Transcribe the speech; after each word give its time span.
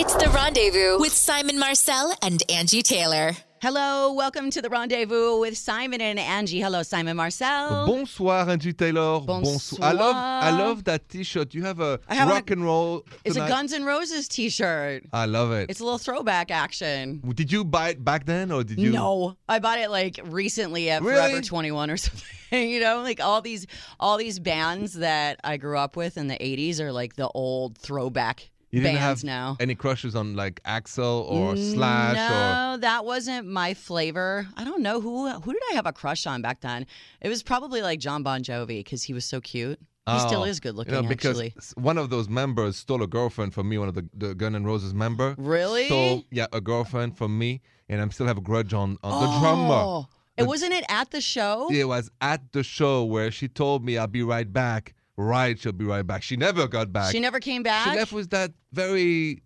It's 0.00 0.14
the 0.14 0.28
rendezvous 0.30 0.98
with 0.98 1.12
Simon 1.12 1.58
Marcel 1.58 2.12
and 2.22 2.42
Angie 2.50 2.82
Taylor. 2.82 3.32
Hello, 3.60 4.12
welcome 4.14 4.48
to 4.50 4.62
the 4.62 4.70
rendezvous 4.70 5.38
with 5.38 5.58
Simon 5.58 6.00
and 6.00 6.18
Angie. 6.18 6.60
Hello, 6.60 6.82
Simon 6.82 7.16
Marcel. 7.18 7.86
Bonsoir, 7.86 8.48
Angie 8.48 8.72
Taylor. 8.72 9.20
Bonsoir. 9.20 9.86
I 9.86 9.92
love, 9.92 10.16
I 10.16 10.50
love 10.50 10.84
that 10.84 11.08
T-shirt. 11.10 11.52
You 11.52 11.64
have 11.64 11.80
a 11.80 12.00
I 12.08 12.14
have 12.14 12.28
a- 12.28 12.32
rock 12.32 12.50
and 12.50 12.64
roll. 12.64 13.04
It's 13.24 13.36
a. 13.36 13.40
Guns 13.46 13.74
N' 13.74 13.84
Roses 13.84 14.26
T-shirt. 14.28 15.04
I 15.12 15.26
love 15.26 15.52
it. 15.52 15.68
It's 15.68 15.80
a 15.80 15.84
little 15.84 15.98
throwback 15.98 16.50
action. 16.50 17.20
Did 17.34 17.52
you 17.52 17.62
buy 17.64 17.90
it 17.90 18.02
back 18.02 18.24
then, 18.24 18.50
or 18.50 18.64
did 18.64 18.78
you? 18.80 18.90
No, 18.92 19.36
I 19.48 19.58
bought 19.58 19.78
it 19.78 19.90
like 19.90 20.18
recently 20.24 20.88
at 20.88 21.02
Really? 21.02 21.20
Forever 21.30 21.42
21 21.42 21.90
or 21.90 21.96
something. 21.98 22.70
you 22.70 22.80
know, 22.80 23.02
like 23.02 23.20
all 23.20 23.42
these 23.42 23.66
all 24.00 24.16
these 24.16 24.38
bands 24.38 24.94
that 24.94 25.38
I 25.44 25.58
grew 25.58 25.76
up 25.76 25.94
with 25.96 26.16
in 26.16 26.28
the 26.28 26.36
80s 26.38 26.80
are 26.80 26.90
like 26.92 27.16
the 27.16 27.28
old 27.28 27.76
throwback 27.76 28.48
You 28.70 28.80
didn't 28.80 28.96
bands 28.96 29.22
have 29.22 29.24
now. 29.24 29.56
any 29.58 29.74
crushes 29.74 30.14
on 30.14 30.36
like 30.36 30.62
Axl 30.62 31.24
or 31.28 31.56
Slash 31.56 32.14
no, 32.16 32.76
that 32.80 33.04
wasn't 33.04 33.48
my 33.48 33.74
flavor. 33.74 34.46
I 34.56 34.64
don't 34.64 34.82
know 34.82 35.00
who 35.00 35.28
who 35.28 35.52
did 35.52 35.62
I 35.72 35.74
have 35.74 35.86
a 35.86 35.92
crush 35.92 36.26
on 36.26 36.40
back 36.40 36.60
then. 36.60 36.86
It 37.20 37.28
was 37.28 37.42
probably 37.42 37.82
like 37.82 37.98
Jon 37.98 38.22
Bon 38.22 38.42
Jovi 38.42 38.78
because 38.78 39.02
he 39.02 39.12
was 39.12 39.24
so 39.24 39.40
cute. 39.40 39.78
He 40.06 40.16
oh. 40.16 40.26
still 40.26 40.40
Oh, 40.42 40.44
is 40.44 40.60
good 40.60 40.72
You 40.74 40.78
looking, 40.78 40.94
know, 40.94 41.02
because 41.02 41.30
actually. 41.38 41.54
s- 41.58 41.74
one 41.76 41.98
of 41.98 42.10
those 42.10 42.28
members 42.28 42.76
stole 42.76 43.02
a 43.02 43.06
girlfriend 43.06 43.54
from 43.54 43.68
me. 43.68 43.76
One 43.76 43.88
of 43.88 43.94
the, 43.94 44.08
the 44.14 44.34
Gun 44.34 44.54
N' 44.54 44.64
Roses 44.64 44.94
member 44.94 45.34
Really? 45.36 45.86
stole 45.86 46.24
yeah 46.30 46.46
a 46.52 46.60
girlfriend 46.60 47.16
from 47.18 47.36
me, 47.38 47.60
and 47.88 48.00
I 48.00 48.02
am 48.02 48.10
still 48.10 48.26
have 48.26 48.38
a 48.38 48.40
grudge 48.40 48.72
on, 48.72 48.98
on 49.02 49.10
the 49.22 49.28
Oh, 49.30 49.40
drummer. 49.40 50.06
It 50.38 50.46
wasn't 50.48 50.72
it 50.72 50.84
at 50.88 51.10
the 51.10 51.20
show? 51.20 51.68
It 51.70 51.84
was 51.86 52.10
at 52.20 52.52
the 52.52 52.62
show 52.62 53.04
where 53.04 53.30
she 53.30 53.46
told 53.46 53.84
me 53.84 53.98
I'll 53.98 54.06
be 54.06 54.22
right 54.22 54.50
back. 54.50 54.94
Right, 55.16 55.58
she'll 55.58 55.72
be 55.72 55.84
right 55.84 56.06
back. 56.06 56.22
She 56.22 56.36
never 56.36 56.66
got 56.66 56.92
back. 56.92 57.12
She 57.12 57.20
never 57.20 57.40
came 57.40 57.62
back. 57.62 57.90
She 57.90 57.98
left 57.98 58.12
with 58.12 58.30
that 58.30 58.52
very, 58.72 59.42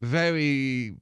very 0.00 0.96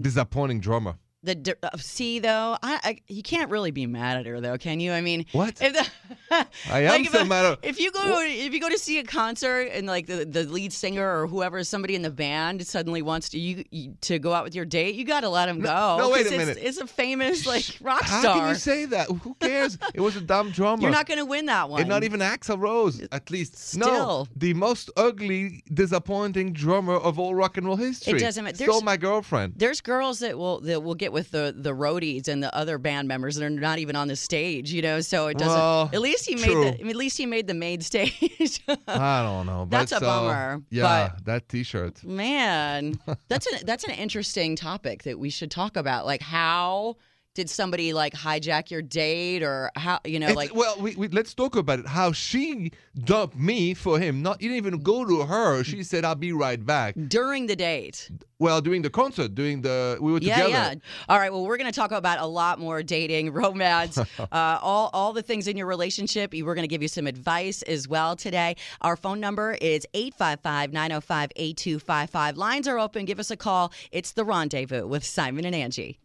disappointing 0.00 0.60
drummer. 0.60 0.96
The 1.22 1.54
uh, 1.62 1.76
see 1.76 2.18
though, 2.18 2.56
I, 2.62 2.80
I 2.82 2.96
you 3.06 3.22
can't 3.22 3.50
really 3.50 3.70
be 3.72 3.86
mad 3.86 4.16
at 4.16 4.24
her 4.26 4.40
though, 4.40 4.56
can 4.56 4.80
you? 4.80 4.90
I 4.92 5.02
mean, 5.02 5.26
What? 5.32 5.60
If 5.60 5.74
the, 5.74 6.46
I 6.70 6.80
am 6.84 7.02
like, 7.02 7.10
so 7.10 7.24
mad 7.26 7.44
at- 7.44 7.58
If 7.62 7.78
you 7.78 7.92
go 7.92 8.00
to, 8.02 8.26
if 8.26 8.54
you 8.54 8.58
go 8.60 8.70
to 8.70 8.78
see 8.78 8.98
a 9.00 9.04
concert 9.04 9.68
and 9.74 9.86
like 9.86 10.06
the, 10.06 10.24
the 10.24 10.44
lead 10.44 10.72
singer 10.72 11.20
or 11.22 11.26
whoever, 11.26 11.62
somebody 11.62 11.94
in 11.94 12.00
the 12.00 12.10
band 12.10 12.66
suddenly 12.66 13.02
wants 13.02 13.28
to 13.30 13.38
you, 13.38 13.64
you 13.70 13.94
to 14.00 14.18
go 14.18 14.32
out 14.32 14.44
with 14.44 14.54
your 14.54 14.64
date, 14.64 14.94
you 14.94 15.04
got 15.04 15.20
to 15.20 15.28
let 15.28 15.46
him 15.46 15.60
go. 15.60 15.96
no, 15.98 16.08
wait 16.08 16.20
a 16.22 16.24
'cause 16.24 16.32
it's, 16.32 16.38
minute. 16.38 16.58
It's 16.58 16.78
a 16.78 16.86
famous 16.86 17.44
like 17.46 17.66
rock 17.82 18.02
star 18.06 18.22
How 18.22 18.38
can 18.40 18.48
you 18.48 18.54
say 18.54 18.86
that? 18.86 19.08
Who 19.10 19.34
cares? 19.40 19.76
it 19.94 20.00
was 20.00 20.16
a 20.16 20.22
dumb 20.22 20.50
drummer. 20.52 20.80
You're 20.80 20.90
not 20.90 21.06
going 21.06 21.18
to 21.18 21.26
win 21.26 21.44
that 21.46 21.68
one. 21.68 21.80
and 21.80 21.88
not 21.90 22.02
even 22.02 22.20
Axl 22.20 22.58
Rose, 22.58 23.06
at 23.12 23.30
least. 23.30 23.76
No, 23.76 24.26
the 24.34 24.54
most 24.54 24.90
ugly, 24.96 25.62
disappointing 25.74 26.54
drummer 26.54 26.94
of 26.94 27.18
all 27.18 27.34
rock 27.34 27.58
and 27.58 27.66
roll 27.66 27.76
history. 27.76 28.14
It 28.16 28.20
doesn't 28.20 28.42
matter. 28.42 28.56
There's- 28.56 28.82
my 28.82 28.96
girlfriend. 28.96 29.52
There's 29.56 29.82
girls 29.82 30.20
that 30.20 30.38
will 30.38 30.60
that 30.60 30.82
will 30.82 30.94
get 30.94 31.09
with 31.12 31.30
the 31.30 31.54
the 31.56 31.74
roadies 31.74 32.28
and 32.28 32.42
the 32.42 32.54
other 32.54 32.78
band 32.78 33.08
members 33.08 33.36
that 33.36 33.44
are 33.44 33.50
not 33.50 33.78
even 33.78 33.96
on 33.96 34.08
the 34.08 34.16
stage, 34.16 34.72
you 34.72 34.82
know. 34.82 35.00
So 35.00 35.28
it 35.28 35.38
doesn't. 35.38 35.54
Well, 35.54 35.90
at 35.92 36.00
least 36.00 36.28
he 36.28 36.34
true. 36.36 36.64
made 36.64 36.80
the. 36.80 36.88
At 36.88 36.96
least 36.96 37.18
he 37.18 37.26
made 37.26 37.46
the 37.46 37.54
main 37.54 37.80
stage. 37.80 38.62
I 38.86 39.22
don't 39.22 39.46
know. 39.46 39.66
But 39.68 39.70
That's 39.70 39.92
a 39.92 40.00
bummer, 40.00 40.62
Yeah, 40.70 41.12
that 41.24 41.48
T-shirt. 41.48 42.04
Man, 42.04 42.98
that's 43.28 43.46
an 43.46 43.60
that's 43.64 43.84
an 43.84 43.92
interesting 43.92 44.56
topic 44.56 45.04
that 45.04 45.18
we 45.18 45.30
should 45.30 45.50
talk 45.50 45.76
about. 45.76 46.06
Like 46.06 46.22
how 46.22 46.96
did 47.34 47.48
somebody 47.48 47.92
like 47.92 48.12
hijack 48.12 48.70
your 48.70 48.82
date 48.82 49.42
or 49.44 49.70
how 49.76 50.00
you 50.04 50.18
know 50.18 50.26
It's- 50.26 50.36
like 50.36 50.52
well, 50.54 50.74
we, 50.80 50.96
we, 50.96 51.06
let's 51.08 51.32
talk 51.32 51.54
about 51.54 51.78
it. 51.80 51.86
How 51.86 52.10
she 52.12 52.72
dumped 53.04 53.36
me 53.36 53.72
for 53.74 53.98
him. 54.00 54.20
Not 54.20 54.42
you 54.42 54.48
didn't 54.48 54.66
even 54.66 54.82
go 54.82 55.04
to 55.04 55.24
her. 55.26 55.62
She 55.62 55.84
said, 55.84 56.04
"I'll 56.04 56.14
be 56.16 56.32
right 56.32 56.64
back." 56.64 56.94
during 57.08 57.46
the 57.46 57.54
date? 57.56 58.10
Well, 58.40 58.60
during 58.60 58.82
the 58.82 58.90
concert, 58.90 59.34
doing 59.34 59.60
the 59.62 59.98
we 60.00 60.12
were 60.12 60.18
Yeah, 60.18 60.34
together. 60.46 60.50
yeah. 60.50 60.74
All 61.08 61.18
right. 61.18 61.30
Well, 61.32 61.44
we're 61.46 61.56
going 61.58 61.70
to 61.70 61.78
talk 61.78 61.92
about 61.92 62.18
a 62.20 62.26
lot 62.26 62.58
more 62.58 62.82
dating, 62.82 63.32
romance, 63.42 63.96
uh, 64.18 64.26
all 64.32 64.90
all 64.92 65.12
the 65.12 65.22
things 65.22 65.46
in 65.46 65.56
your 65.56 65.66
relationship. 65.66 66.32
We're 66.32 66.54
going 66.54 66.64
to 66.64 66.68
give 66.68 66.82
you 66.82 66.88
some 66.88 67.06
advice 67.06 67.62
as 67.62 67.86
well 67.86 68.16
today. 68.16 68.56
Our 68.80 68.96
phone 68.96 69.20
number 69.20 69.56
is 69.60 69.86
855-905-8255. 69.94 72.36
Lines 72.36 72.66
are 72.68 72.78
open. 72.78 73.04
Give 73.04 73.20
us 73.20 73.30
a 73.30 73.36
call. 73.36 73.72
It's 73.92 74.12
the 74.12 74.24
Rendezvous 74.24 74.86
with 74.86 75.04
Simon 75.04 75.44
and 75.44 75.54
Angie. 75.54 75.98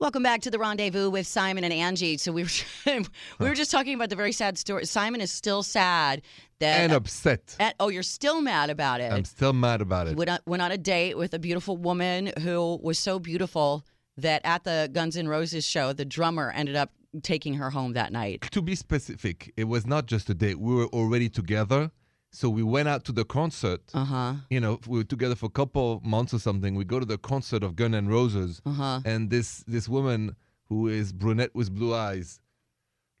Welcome 0.00 0.24
back 0.24 0.42
to 0.42 0.50
the 0.50 0.58
Rendezvous 0.58 1.08
with 1.08 1.24
Simon 1.24 1.62
and 1.62 1.72
Angie. 1.72 2.18
So 2.18 2.32
we 2.32 2.42
were 2.42 2.50
we 3.38 3.48
were 3.48 3.54
just 3.54 3.70
talking 3.70 3.94
about 3.94 4.10
the 4.10 4.16
very 4.16 4.32
sad 4.32 4.58
story. 4.58 4.84
Simon 4.86 5.20
is 5.20 5.30
still 5.30 5.62
sad 5.62 6.22
that 6.58 6.80
and 6.80 6.92
upset. 6.92 7.54
at, 7.60 7.76
oh, 7.78 7.88
you're 7.88 8.02
still 8.02 8.42
mad 8.42 8.70
about 8.70 9.00
it 9.00 9.12
I'm 9.12 9.24
still 9.24 9.52
mad 9.52 9.80
about 9.80 10.08
it. 10.08 10.16
went 10.16 10.30
on, 10.30 10.40
went 10.46 10.62
on 10.62 10.72
a 10.72 10.78
date 10.78 11.16
with 11.16 11.32
a 11.32 11.38
beautiful 11.38 11.76
woman 11.76 12.32
who 12.40 12.78
was 12.82 12.98
so 12.98 13.20
beautiful 13.20 13.86
that 14.16 14.40
at 14.44 14.64
the 14.64 14.90
Guns 14.92 15.16
N' 15.16 15.28
Roses 15.28 15.64
show, 15.64 15.92
the 15.92 16.04
drummer 16.04 16.50
ended 16.50 16.74
up 16.74 16.90
taking 17.22 17.54
her 17.54 17.70
home 17.70 17.92
that 17.92 18.12
night. 18.12 18.42
To 18.50 18.62
be 18.62 18.74
specific, 18.74 19.52
it 19.56 19.64
was 19.64 19.86
not 19.86 20.06
just 20.06 20.28
a 20.28 20.34
date. 20.34 20.58
We 20.58 20.74
were 20.74 20.86
already 20.86 21.28
together, 21.28 21.92
so 22.34 22.48
we 22.50 22.62
went 22.62 22.88
out 22.88 23.04
to 23.04 23.12
the 23.12 23.24
concert. 23.24 23.80
Uh 23.94 24.04
huh. 24.04 24.32
You 24.50 24.60
know, 24.60 24.80
we 24.86 24.98
were 24.98 25.04
together 25.04 25.34
for 25.34 25.46
a 25.46 25.56
couple 25.60 26.00
months 26.04 26.32
or 26.34 26.38
something. 26.40 26.74
We 26.74 26.84
go 26.84 26.98
to 27.00 27.06
the 27.06 27.18
concert 27.18 27.62
of 27.62 27.76
Gun 27.76 27.94
N' 27.94 28.08
Roses, 28.08 28.60
Uh 28.66 28.72
huh. 28.72 29.00
and 29.04 29.30
this 29.30 29.64
this 29.66 29.88
woman 29.88 30.36
who 30.68 30.88
is 30.88 31.12
brunette 31.12 31.54
with 31.54 31.74
blue 31.74 31.94
eyes, 31.94 32.40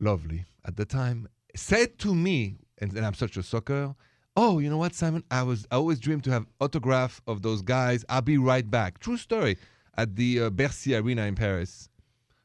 lovely 0.00 0.44
at 0.64 0.76
the 0.76 0.84
time, 0.84 1.28
said 1.54 1.98
to 1.98 2.14
me, 2.14 2.56
and, 2.78 2.92
and 2.96 3.04
I'm 3.06 3.14
such 3.14 3.36
a 3.36 3.42
sucker. 3.42 3.94
Oh, 4.36 4.58
you 4.58 4.68
know 4.68 4.78
what, 4.78 4.94
Simon? 4.94 5.22
I 5.30 5.42
was 5.44 5.66
I 5.70 5.76
always 5.76 6.00
dreamed 6.00 6.24
to 6.24 6.30
have 6.32 6.46
autograph 6.60 7.20
of 7.26 7.42
those 7.42 7.62
guys. 7.62 8.04
I'll 8.08 8.22
be 8.22 8.38
right 8.38 8.68
back. 8.68 8.98
True 8.98 9.16
story. 9.16 9.56
At 9.96 10.16
the 10.16 10.40
uh, 10.40 10.50
Bercy 10.50 10.96
Arena 10.96 11.22
in 11.22 11.36
Paris. 11.36 11.88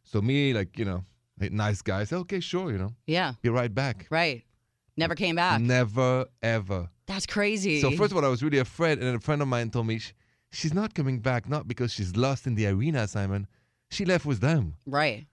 So 0.04 0.22
me, 0.22 0.54
like 0.54 0.78
you 0.78 0.86
know, 0.86 1.04
nice 1.40 1.82
guy. 1.82 2.02
I 2.02 2.04
said, 2.04 2.18
okay, 2.20 2.40
sure, 2.40 2.72
you 2.72 2.78
know, 2.78 2.94
Yeah. 3.08 3.34
be 3.42 3.50
right 3.50 3.74
back. 3.74 4.06
Right. 4.12 4.44
Never 5.00 5.16
came 5.16 5.36
back. 5.36 5.60
Never 5.62 6.26
ever. 6.44 6.90
That's 7.08 7.26
crazy. 7.26 7.82
So 7.82 7.90
first 7.92 8.12
of 8.12 8.18
all, 8.18 8.26
I 8.26 8.28
was 8.28 8.44
really 8.44 8.60
afraid, 8.60 9.00
and 9.00 9.08
then 9.08 9.16
a 9.16 9.20
friend 9.20 9.42
of 9.42 9.48
mine 9.48 9.70
told 9.72 9.88
me 9.88 9.98
"Sh- 10.00 10.14
she's 10.52 10.74
not 10.74 10.94
coming 10.94 11.20
back, 11.20 11.50
not 11.50 11.68
because 11.68 11.92
she's 11.92 12.16
lost 12.16 12.46
in 12.46 12.54
the 12.56 12.68
arena, 12.68 13.08
Simon. 13.08 13.48
She 13.90 14.06
left 14.06 14.26
with 14.26 14.40
them. 14.42 14.76
right. 14.86 15.26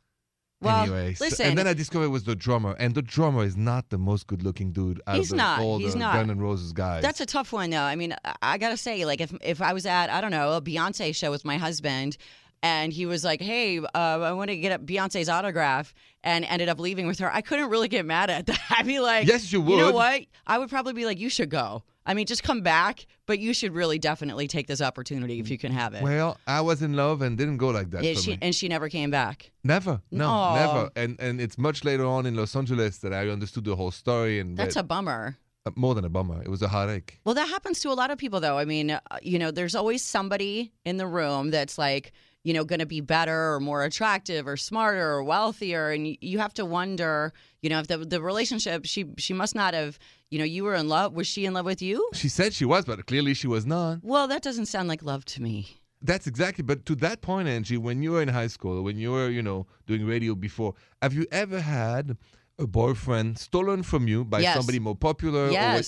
Well, 0.63 0.85
anyway, 0.85 1.13
so- 1.13 1.27
listen. 1.27 1.47
and 1.49 1.59
then 1.59 1.67
I 1.67 1.75
discovered 1.75 2.07
it 2.07 2.09
was 2.09 2.25
the 2.25 2.35
drummer, 2.35 2.75
and 2.79 2.95
the 2.95 3.03
drummer 3.03 3.45
is 3.45 3.59
not 3.59 3.91
the 3.91 3.99
most 3.99 4.27
good-looking 4.27 4.73
dude 4.73 5.03
out 5.07 5.17
He's 5.17 5.27
of 5.31 5.31
the, 5.33 5.37
not, 5.37 5.61
all 5.61 5.79
he's 5.79 5.93
the 5.93 5.99
not. 5.99 6.15
Gun 6.15 6.31
N' 6.31 6.39
Roses 6.39 6.73
guys. 6.73 7.03
That's 7.03 7.21
a 7.21 7.27
tough 7.27 7.53
one, 7.53 7.69
though. 7.69 7.83
I 7.83 7.95
mean, 7.95 8.15
I- 8.25 8.37
I 8.41 8.59
gotta 8.59 8.79
say, 8.79 9.05
like, 9.05 9.21
if 9.21 9.35
if 9.43 9.61
I 9.61 9.75
was 9.75 9.85
at 9.85 10.09
I 10.09 10.23
don't 10.23 10.31
know 10.31 10.53
a 10.55 10.63
Beyonce 10.63 11.15
show 11.15 11.31
with 11.31 11.45
my 11.45 11.59
husband, 11.59 12.17
and 12.63 12.93
he 12.93 13.07
was 13.07 13.25
like, 13.25 13.41
"Hey, 13.41 13.79
uh, 13.79 13.89
I 13.95 14.33
want 14.33 14.51
to 14.51 14.57
get 14.57 14.73
a 14.73 14.83
Beyonce's 14.83 15.29
autograph," 15.29 15.95
and 16.25 16.45
ended 16.45 16.69
up 16.69 16.79
leaving 16.81 17.07
with 17.07 17.19
her, 17.21 17.33
I 17.33 17.41
couldn't 17.41 17.71
really 17.71 17.89
get 17.89 18.05
mad 18.07 18.31
at 18.31 18.47
that. 18.47 18.59
I'd 18.71 18.87
be 18.87 19.01
like, 19.01 19.27
Yes, 19.27 19.53
you 19.53 19.61
would." 19.61 19.71
You 19.73 19.77
know 19.79 19.93
what? 19.93 20.23
I 20.47 20.59
would 20.59 20.69
probably 20.71 20.93
be 20.93 21.05
like, 21.05 21.19
"You 21.21 21.29
should 21.31 21.51
go." 21.51 21.83
I 22.09 22.15
mean, 22.15 22.27
just 22.27 22.45
come 22.45 22.61
back, 22.61 23.05
but 23.27 23.41
you 23.41 23.53
should 23.53 23.75
really 23.75 23.99
definitely 23.99 24.47
take 24.47 24.69
this 24.69 24.81
opportunity 24.81 25.41
if 25.41 25.51
you 25.51 25.59
can 25.59 25.73
have 25.73 25.93
it. 25.93 26.05
well, 26.05 26.39
I 26.47 26.61
was 26.61 26.81
in 26.81 26.93
love 26.95 27.21
and 27.21 27.37
didn't 27.37 27.57
go 27.57 27.71
like 27.71 27.91
that 27.91 28.05
Yeah, 28.05 28.15
she, 28.15 28.39
and 28.41 28.55
she 28.55 28.69
never 28.69 28.89
came 28.89 29.11
back. 29.11 29.51
Never, 29.65 30.01
no, 30.13 30.29
Aw. 30.29 30.55
never. 30.55 30.91
And 30.95 31.17
and 31.21 31.41
it's 31.41 31.59
much 31.59 31.83
later 31.85 32.05
on 32.07 32.25
in 32.27 32.37
Los 32.37 32.55
Angeles 32.55 32.99
that 32.99 33.13
I 33.13 33.29
understood 33.29 33.65
the 33.65 33.75
whole 33.75 33.91
story, 33.91 34.39
and 34.39 34.57
That's 34.57 34.75
that- 34.75 34.81
a 34.81 34.85
bummer. 34.85 35.37
uh, 35.67 35.73
more 35.75 35.97
than 35.97 36.05
a 36.05 36.09
bummer. 36.09 36.41
It 36.45 36.49
was 36.49 36.63
a 36.63 36.69
heartache. 36.69 37.19
Well, 37.25 37.35
that 37.35 37.49
happens 37.49 37.81
to 37.81 37.89
a 37.91 37.97
lot 38.01 38.13
of 38.13 38.19
people, 38.19 38.39
though. 38.39 38.57
I 38.57 38.65
mean, 38.67 38.93
uh, 38.93 39.01
you 39.21 39.37
know, 39.41 39.51
there's 39.51 39.75
always 39.75 40.01
somebody 40.05 40.71
in 40.85 40.99
the 40.99 41.09
room 41.09 41.51
that's 41.51 41.77
like, 41.77 42.13
you 42.47 42.53
know, 42.55 42.65
going 42.65 42.79
to 42.79 42.87
be 42.87 43.01
better 43.01 43.55
or 43.55 43.59
more 43.59 43.83
attractive 43.83 44.47
or 44.47 44.57
smarter 44.57 45.07
or 45.15 45.25
wealthier, 45.25 45.91
and 45.91 46.17
you, 46.21 46.39
have 46.39 46.55
to 46.55 46.65
wonder, 46.65 47.33
you 47.61 47.69
know, 47.69 47.81
if 47.81 47.89
the 47.89 47.99
the 47.99 48.21
relationship 48.23 48.87
she 48.87 49.01
she 49.25 49.35
must 49.35 49.55
not 49.57 49.75
have, 49.75 49.99
you 50.31 50.39
know, 50.39 50.45
you 50.55 50.63
were 50.63 50.77
in 50.83 50.89
love. 50.89 51.13
Was 51.13 51.27
she 51.27 51.45
in 51.45 51.55
love 51.55 51.67
with 51.67 51.83
you? 51.83 52.09
She 52.15 52.29
said 52.29 52.55
she 52.55 52.65
was, 52.65 52.85
but 52.85 53.05
clearly 53.07 53.35
she 53.35 53.49
was 53.49 53.67
not. 53.67 53.99
Well, 54.03 54.29
that 54.29 54.43
doesn't 54.43 54.67
sound 54.67 54.87
like 54.87 55.03
love 55.03 55.25
to 55.35 55.43
me. 55.43 55.57
That's 56.01 56.29
exactly. 56.29 56.63
But 56.63 56.87
to 56.87 56.95
that 57.07 57.21
point, 57.21 57.49
Angie, 57.49 57.79
when 57.79 58.01
you 58.05 58.13
were 58.13 58.23
in 58.23 58.29
high 58.29 58.47
school, 58.57 58.81
when 58.85 58.97
you 58.97 59.11
were, 59.11 59.29
you 59.29 59.43
know, 59.43 59.67
doing 59.89 60.07
radio 60.07 60.37
before, 60.37 60.75
have 61.03 61.15
you 61.15 61.27
ever 61.33 61.61
had 61.61 62.17
a 62.61 62.67
boyfriend 62.69 63.39
stolen 63.39 63.83
from 63.83 64.07
you 64.07 64.25
by 64.25 64.39
Yes. 64.41 64.55
somebody 64.57 64.79
more 64.79 64.95
popular? 64.95 65.47
or 65.49 65.83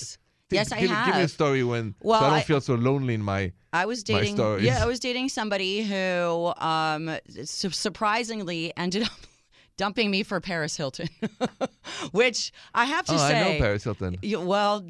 Yes. 0.51 0.71
Yes, 0.71 0.73
I 0.73 0.81
give, 0.81 0.91
me- 0.91 0.97
Give 1.07 1.15
me 1.17 1.23
a 1.23 1.29
story 1.29 1.63
when, 1.65 1.95
Well, 2.01 2.21
so 2.21 2.27
I 2.27 2.31
don't 2.31 2.39
I- 2.39 2.43
feel 2.43 2.61
so 2.61 2.75
lonely 2.75 3.15
in 3.15 3.23
my. 3.23 3.53
I 3.73 3.85
was 3.85 4.03
My 4.09 4.21
dating. 4.21 4.37
stories. 4.37 4.65
Yeah, 4.65 4.83
I 4.83 4.87
was 4.87 4.99
dating 4.99 5.29
somebody 5.29 5.83
who, 5.83 6.53
um, 6.57 7.19
su- 7.45 7.69
surprisingly 7.69 8.73
ended 8.79 9.03
up 9.03 9.11
dumping 9.77 10.11
me 10.11 10.23
for 10.23 10.41
Paris 10.41 10.75
Hilton, 10.75 11.09
which 12.13 12.51
I 12.75 12.87
have 12.87 13.05
to 13.07 13.15
oh, 13.15 13.19
say. 13.19 13.41
I 13.41 13.53
know 13.53 13.59
Paris 13.59 13.85
Hilton. 13.85 14.17
You, 14.23 14.41
well, 14.41 14.83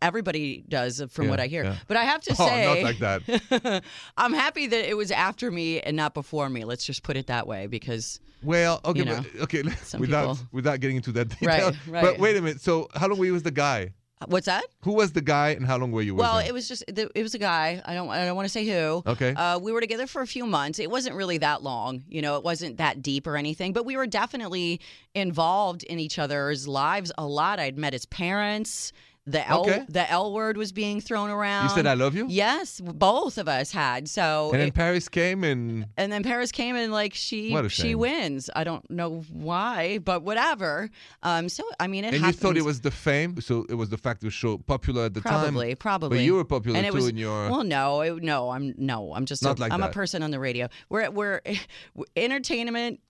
everybody 0.00 0.64
does, 0.66 1.02
from 1.10 1.28
what 1.28 1.40
I 1.40 1.46
hear. 1.46 1.64
yeah. 1.64 1.76
But 1.88 1.98
I 1.98 2.04
have 2.04 2.22
to 2.22 2.32
Oh, 2.38 2.46
say, 2.46 2.64
not 2.64 2.82
like 2.82 2.98
that. 3.00 3.82
I'm 4.16 4.32
happy 4.32 4.66
that 4.66 4.88
it 4.88 4.96
was 4.96 5.10
after 5.10 5.50
me 5.50 5.80
and 5.80 5.94
not 5.96 6.14
before 6.14 6.48
me. 6.48 6.64
Let's 6.64 6.84
just 6.86 7.02
put 7.02 7.18
it 7.18 7.26
that 7.26 7.46
way, 7.46 7.66
because 7.66 8.18
Well, 8.42 8.80
okay, 8.84 8.98
You 9.00 9.04
know, 9.04 9.20
but, 9.34 9.42
okay. 9.42 9.62
Without 9.62 9.98
people- 10.36 10.38
without 10.52 10.80
getting 10.80 10.96
into 10.96 11.12
that 11.12 11.28
detail. 11.28 11.48
Right, 11.70 11.76
right. 11.86 12.02
But 12.02 12.18
wait 12.18 12.36
a 12.36 12.40
minute. 12.40 12.62
So 12.62 12.88
how 12.94 13.08
long 13.08 13.18
were 13.18 13.26
you 13.26 13.34
with 13.34 13.44
the 13.44 13.50
guy? 13.50 13.92
What's 14.28 14.46
that? 14.46 14.64
Who 14.82 14.92
was 14.92 15.12
the 15.12 15.20
guy 15.20 15.50
and 15.50 15.66
how 15.66 15.78
long 15.78 15.92
were 15.92 16.02
you 16.02 16.14
with 16.14 16.20
Well, 16.20 16.38
him? 16.38 16.46
it 16.48 16.52
was 16.54 16.68
just 16.68 16.84
it 16.88 17.22
was 17.22 17.34
a 17.34 17.38
guy. 17.38 17.80
I 17.84 17.94
don't 17.94 18.08
I 18.08 18.24
don't 18.24 18.36
want 18.36 18.46
to 18.46 18.52
say 18.52 18.64
who. 18.66 19.02
Okay. 19.06 19.32
Uh, 19.34 19.58
we 19.58 19.72
were 19.72 19.80
together 19.80 20.06
for 20.06 20.22
a 20.22 20.26
few 20.26 20.46
months. 20.46 20.78
It 20.78 20.90
wasn't 20.90 21.16
really 21.16 21.38
that 21.38 21.62
long. 21.62 22.02
You 22.08 22.22
know, 22.22 22.36
it 22.36 22.44
wasn't 22.44 22.78
that 22.78 23.02
deep 23.02 23.26
or 23.26 23.36
anything. 23.36 23.72
But 23.72 23.86
we 23.86 23.96
were 23.96 24.06
definitely 24.06 24.80
involved 25.14 25.82
in 25.84 25.98
each 25.98 26.18
other's 26.18 26.66
lives 26.66 27.12
a 27.18 27.26
lot. 27.26 27.58
I'd 27.60 27.78
met 27.78 27.92
his 27.92 28.06
parents. 28.06 28.92
The 29.24 29.48
L 29.48 29.60
Okay. 29.60 29.84
the 29.88 30.10
L 30.10 30.32
word 30.32 30.56
was 30.56 30.72
being 30.72 31.00
thrown 31.00 31.30
around. 31.30 31.64
you 31.68 31.70
said 31.76 31.86
I 31.86 31.94
love 31.94 32.16
you? 32.16 32.26
Yes, 32.28 32.80
both 32.80 33.38
of 33.38 33.46
us 33.46 33.70
had. 33.70 34.08
So 34.08 34.50
And 34.52 34.60
then 34.60 34.68
it- 34.68 34.74
Paris 34.74 35.08
came 35.08 35.44
and 35.44 35.86
and 35.96 36.10
then 36.12 36.24
Paris 36.24 36.50
came 36.50 36.74
and 36.74 36.90
like 36.92 37.14
she 37.14 37.50
she 37.68 37.68
shame. 37.68 37.98
wins. 38.00 38.50
I 38.56 38.64
don't 38.64 38.88
know 38.90 39.20
why, 39.30 39.98
but 39.98 40.24
whatever. 40.24 40.90
Um, 41.22 41.48
so 41.48 41.62
I 41.78 41.86
mean, 41.86 42.04
it 42.04 42.14
and 42.14 42.24
you 42.24 42.32
thought 42.32 42.56
it 42.56 42.64
was 42.64 42.80
the 42.80 42.90
fame, 42.90 43.40
so 43.40 43.64
it 43.68 43.74
was 43.74 43.90
the 43.90 43.96
fact 43.98 44.24
it 44.24 44.26
was 44.26 44.34
so 44.34 44.58
popular 44.58 45.04
at 45.04 45.14
the 45.14 45.20
time. 45.20 45.32
probably 45.32 45.74
probably. 45.76 46.18
But 46.18 46.24
you 46.24 46.34
were 46.34 46.44
popular 46.44 46.76
and 46.78 46.84
it 46.84 46.90
too 46.90 46.96
was 46.96 47.08
in 47.08 47.16
your. 47.16 47.48
well, 47.48 47.62
no, 47.62 48.00
it, 48.00 48.22
no, 48.24 48.50
I'm 48.50 48.74
no, 48.76 49.14
I'm 49.14 49.24
just 49.26 49.44
Not 49.44 49.58
a, 49.58 49.60
like 49.62 49.70
I'm 49.72 49.84
a 49.84 49.88
person 49.90 50.24
on 50.24 50.32
the 50.32 50.40
radio. 50.40 50.68
We're 50.88 51.08
we're 51.12 51.40
entertainment 52.16 53.00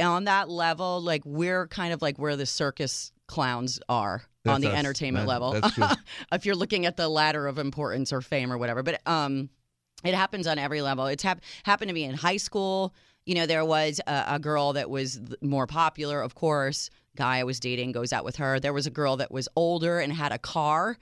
on 0.00 0.24
that 0.24 0.48
level. 0.48 1.00
Like 1.00 1.22
we're 1.24 1.66
kind 1.68 1.92
of 1.92 2.02
like 2.02 2.18
where 2.18 2.36
the 2.36 2.46
circus 2.46 3.12
clowns 3.28 3.78
are 3.88 4.22
on 4.46 4.60
the 4.60 4.68
us. 4.68 4.74
entertainment 4.74 5.26
That- 5.26 5.40
level. 5.40 5.96
if 6.32 6.46
you're 6.46 6.56
looking 6.56 6.86
at 6.86 6.96
the 6.96 7.08
ladder 7.08 7.46
of 7.46 7.58
importance 7.58 8.12
or 8.12 8.20
fame 8.20 8.52
or 8.52 8.58
whatever, 8.58 8.82
but 8.82 9.00
um, 9.06 9.48
it 10.04 10.14
happens 10.14 10.46
on 10.46 10.58
every 10.58 10.82
level. 10.82 11.06
It's 11.06 11.22
hap- 11.22 11.42
happened 11.64 11.88
to 11.88 11.94
me 11.94 12.04
in 12.04 12.14
high 12.14 12.36
school. 12.38 12.94
You 13.24 13.36
know, 13.36 13.46
there 13.46 13.64
was 13.64 14.00
a, 14.06 14.24
a 14.30 14.38
girl 14.38 14.72
that 14.72 14.90
was 14.90 15.20
more 15.40 15.66
popular, 15.66 16.20
of 16.20 16.34
course. 16.34 16.90
Guy 17.14 17.38
I 17.38 17.44
was 17.44 17.60
dating 17.60 17.92
goes 17.92 18.12
out 18.12 18.24
with 18.24 18.36
her. 18.36 18.58
There 18.58 18.72
was 18.72 18.86
a 18.86 18.90
girl 18.90 19.16
that 19.18 19.30
was 19.30 19.48
older 19.54 20.00
and 20.00 20.12
had 20.12 20.32
a 20.32 20.38
car. 20.38 20.96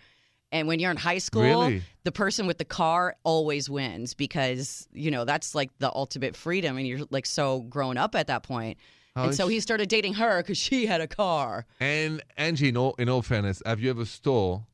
And 0.53 0.67
when 0.67 0.81
you're 0.81 0.91
in 0.91 0.97
high 0.97 1.19
school, 1.19 1.43
Really? 1.43 1.83
the 2.03 2.11
person 2.11 2.49
with 2.49 2.59
the 2.59 2.65
car 2.65 3.15
always 3.23 3.71
wins 3.71 4.15
because, 4.15 4.89
you 4.93 5.13
know, 5.13 5.25
that's 5.25 5.55
like 5.55 5.71
the 5.79 5.91
ultimate 5.95 6.35
freedom. 6.37 6.77
And 6.77 6.87
you're 6.87 7.07
like 7.11 7.25
so 7.27 7.61
grown 7.61 7.97
up 7.97 8.17
at 8.17 8.27
that 8.27 8.43
point. 8.43 8.77
How 9.15 9.25
and 9.25 9.35
so 9.35 9.45
int- 9.45 9.53
he 9.55 9.61
started 9.61 9.89
dating 9.89 10.15
her 10.15 10.43
because 10.43 10.59
she 10.59 10.87
had 10.87 11.01
a 11.01 11.07
car. 11.07 11.67
And 11.81 12.23
Angie, 12.37 12.69
in 12.69 12.77
all, 12.77 12.95
in 12.99 13.09
all 13.09 13.23
fairness, 13.23 13.63
have 13.67 13.81
you 13.81 13.91
ever 13.91 14.05
stole? 14.05 14.67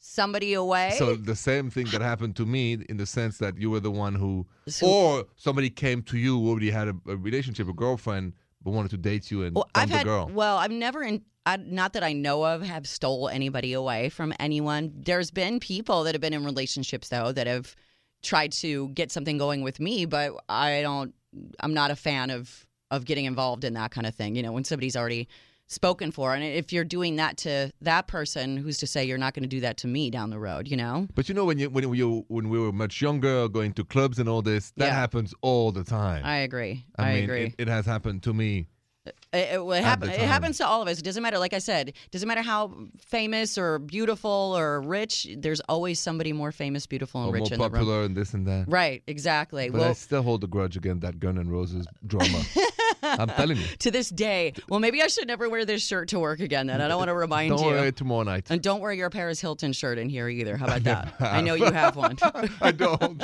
Somebody 0.00 0.52
away. 0.54 0.94
So 0.98 1.16
the 1.16 1.34
same 1.34 1.70
thing 1.70 1.86
that 1.86 2.00
happened 2.00 2.36
to 2.36 2.46
me, 2.46 2.74
in 2.88 2.96
the 2.98 3.06
sense 3.06 3.38
that 3.38 3.58
you 3.58 3.70
were 3.70 3.80
the 3.80 3.90
one 3.90 4.14
who, 4.14 4.46
So- 4.68 4.86
or 4.86 5.24
somebody 5.36 5.70
came 5.70 6.02
to 6.04 6.16
you 6.18 6.38
who 6.38 6.48
already 6.50 6.70
had 6.70 6.88
a, 6.88 6.94
a 7.08 7.16
relationship, 7.16 7.68
a 7.68 7.72
girlfriend, 7.72 8.34
but 8.62 8.70
wanted 8.70 8.90
to 8.92 8.96
date 8.98 9.30
you 9.30 9.42
and 9.44 9.56
Well, 9.56 9.64
dump 9.74 9.82
I've 9.84 9.88
the 9.90 9.96
had 9.96 10.04
girl. 10.06 10.30
well, 10.32 10.56
I've 10.58 10.70
never 10.70 11.02
in 11.02 11.22
I, 11.46 11.56
not 11.56 11.94
that 11.94 12.02
I 12.02 12.12
know 12.12 12.44
of 12.44 12.60
have 12.62 12.86
stole 12.86 13.28
anybody 13.30 13.72
away 13.72 14.10
from 14.10 14.34
anyone. 14.38 14.92
There's 14.94 15.30
been 15.30 15.60
people 15.60 16.04
that 16.04 16.14
have 16.14 16.20
been 16.20 16.34
in 16.34 16.44
relationships 16.44 17.08
though 17.08 17.32
that 17.32 17.46
have 17.46 17.74
tried 18.22 18.52
to 18.52 18.88
get 18.90 19.10
something 19.10 19.38
going 19.38 19.62
with 19.62 19.80
me, 19.80 20.04
but 20.04 20.32
I 20.50 20.82
don't. 20.82 21.14
I'm 21.60 21.72
not 21.72 21.90
a 21.90 21.96
fan 21.96 22.28
of 22.30 22.66
of 22.90 23.04
getting 23.04 23.24
involved 23.24 23.64
in 23.64 23.74
that 23.74 23.90
kind 23.90 24.06
of 24.06 24.14
thing. 24.14 24.34
You 24.34 24.42
know, 24.42 24.52
when 24.52 24.64
somebody's 24.64 24.96
already 24.96 25.28
spoken 25.70 26.10
for, 26.10 26.34
and 26.34 26.42
if 26.42 26.72
you're 26.72 26.84
doing 26.84 27.16
that 27.16 27.36
to 27.36 27.70
that 27.82 28.06
person, 28.06 28.56
who's 28.56 28.78
to 28.78 28.86
say 28.86 29.04
you're 29.04 29.18
not 29.18 29.34
going 29.34 29.42
to 29.42 29.48
do 29.48 29.60
that 29.60 29.76
to 29.78 29.86
me 29.86 30.10
down 30.10 30.30
the 30.30 30.38
road? 30.38 30.66
You 30.68 30.76
know. 30.78 31.06
But 31.14 31.28
you 31.28 31.34
know, 31.34 31.44
when 31.44 31.58
you 31.58 31.68
when 31.70 31.92
you 31.94 32.24
when 32.28 32.48
we 32.48 32.58
were 32.58 32.72
much 32.72 33.00
younger, 33.02 33.48
going 33.48 33.72
to 33.74 33.84
clubs 33.84 34.18
and 34.18 34.28
all 34.28 34.42
this, 34.42 34.72
that 34.76 34.86
Yeah. 34.86 34.94
happens 34.94 35.34
all 35.42 35.70
the 35.72 35.84
time. 35.84 36.22
I 36.24 36.38
agree. 36.38 36.84
I, 36.98 37.12
mean, 37.14 37.24
agree. 37.24 37.42
It, 37.44 37.54
it 37.58 37.68
has 37.68 37.84
happened 37.86 38.22
to 38.24 38.32
me. 38.32 38.68
It, 39.04 39.14
it, 39.32 39.58
it, 39.60 39.84
At 39.84 40.02
it 40.02 40.20
happens 40.20 40.58
to 40.58 40.66
all 40.66 40.82
of 40.82 40.88
us. 40.88 40.98
It 40.98 41.04
doesn't 41.04 41.22
matter. 41.22 41.38
Like 41.38 41.54
I 41.54 41.58
said, 41.60 41.88
it 41.90 42.10
doesn't 42.10 42.28
matter 42.28 42.42
how 42.42 42.74
famous 42.98 43.56
or 43.56 43.78
beautiful 43.78 44.30
or 44.56 44.82
rich. 44.82 45.26
There's 45.36 45.60
always 45.60 45.98
somebody 45.98 46.34
more 46.34 46.52
famous, 46.52 46.86
beautiful, 46.86 47.22
and 47.22 47.30
Or 47.30 47.34
rich 47.34 47.50
more 47.50 47.54
in 47.54 47.58
the 47.58 47.64
room. 47.64 47.72
popular 47.72 48.02
and 48.02 48.14
this 48.16 48.34
and 48.34 48.46
that. 48.46 48.66
Right. 48.68 49.02
Exactly. 49.06 49.70
But 49.70 49.80
I 49.80 49.92
still 49.94 50.22
hold 50.22 50.44
a 50.44 50.46
grudge 50.46 50.76
against 50.76 51.00
that 51.02 51.20
Gun 51.20 51.38
and 51.38 51.50
Roses 51.50 51.86
drama. 52.06 52.42
I'm 53.02 53.28
telling 53.28 53.56
you. 53.56 53.64
to 53.80 53.90
this 53.90 54.08
day, 54.10 54.54
well, 54.68 54.80
maybe 54.80 55.02
I 55.02 55.06
should 55.06 55.26
never 55.26 55.48
wear 55.48 55.64
this 55.64 55.84
shirt 55.86 56.08
to 56.08 56.18
work 56.18 56.40
again. 56.40 56.66
Then 56.66 56.80
I 56.80 56.88
don't 56.88 56.98
want 56.98 57.08
to 57.08 57.14
remind 57.14 57.50
Don't 57.50 57.60
you. 57.60 57.66
worry, 57.66 57.92
tomorrow 57.92 58.22
night. 58.24 58.46
And 58.50 58.62
don't 58.62 58.80
wear 58.80 58.92
your 58.92 59.10
Paris 59.10 59.40
Hilton 59.40 59.72
shirt 59.72 59.98
in 59.98 60.08
here 60.08 60.28
either. 60.28 60.56
How 60.56 60.66
about 60.66 60.84
that? 60.84 61.14
I 61.20 61.40
know 61.40 61.54
you 61.54 61.70
have 61.70 61.96
one. 61.96 62.16
I 62.60 62.72
don't. 62.72 63.22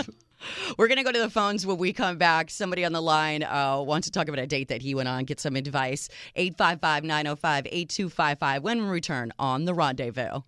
We're 0.76 0.88
going 0.88 0.99
to 0.99 1.05
go 1.05 1.12
to 1.12 1.19
the 1.19 1.31
phones 1.31 1.67
when 1.67 1.79
we 1.79 1.93
come 1.93 2.19
back. 2.19 2.50
Somebody 2.50 2.85
on 2.85 2.93
the 2.93 3.00
line 3.00 3.43
uh, 3.43 3.81
wants 3.81 4.06
to 4.09 4.12
talk 4.12 4.29
about 4.29 4.41
a 4.41 4.47
date 4.47 4.69
that 4.69 4.82
he 4.82 4.94
went 4.94 5.09
on, 5.09 5.25
get 5.25 5.41
some 5.41 5.56
advice. 5.56 6.09
855 6.37 7.05
905 7.05 7.67
8255 7.67 8.62
when 8.62 8.82
we 8.85 8.88
return 8.91 9.32
on 9.38 9.65
The 9.65 9.75
Rendezvous. 9.75 10.41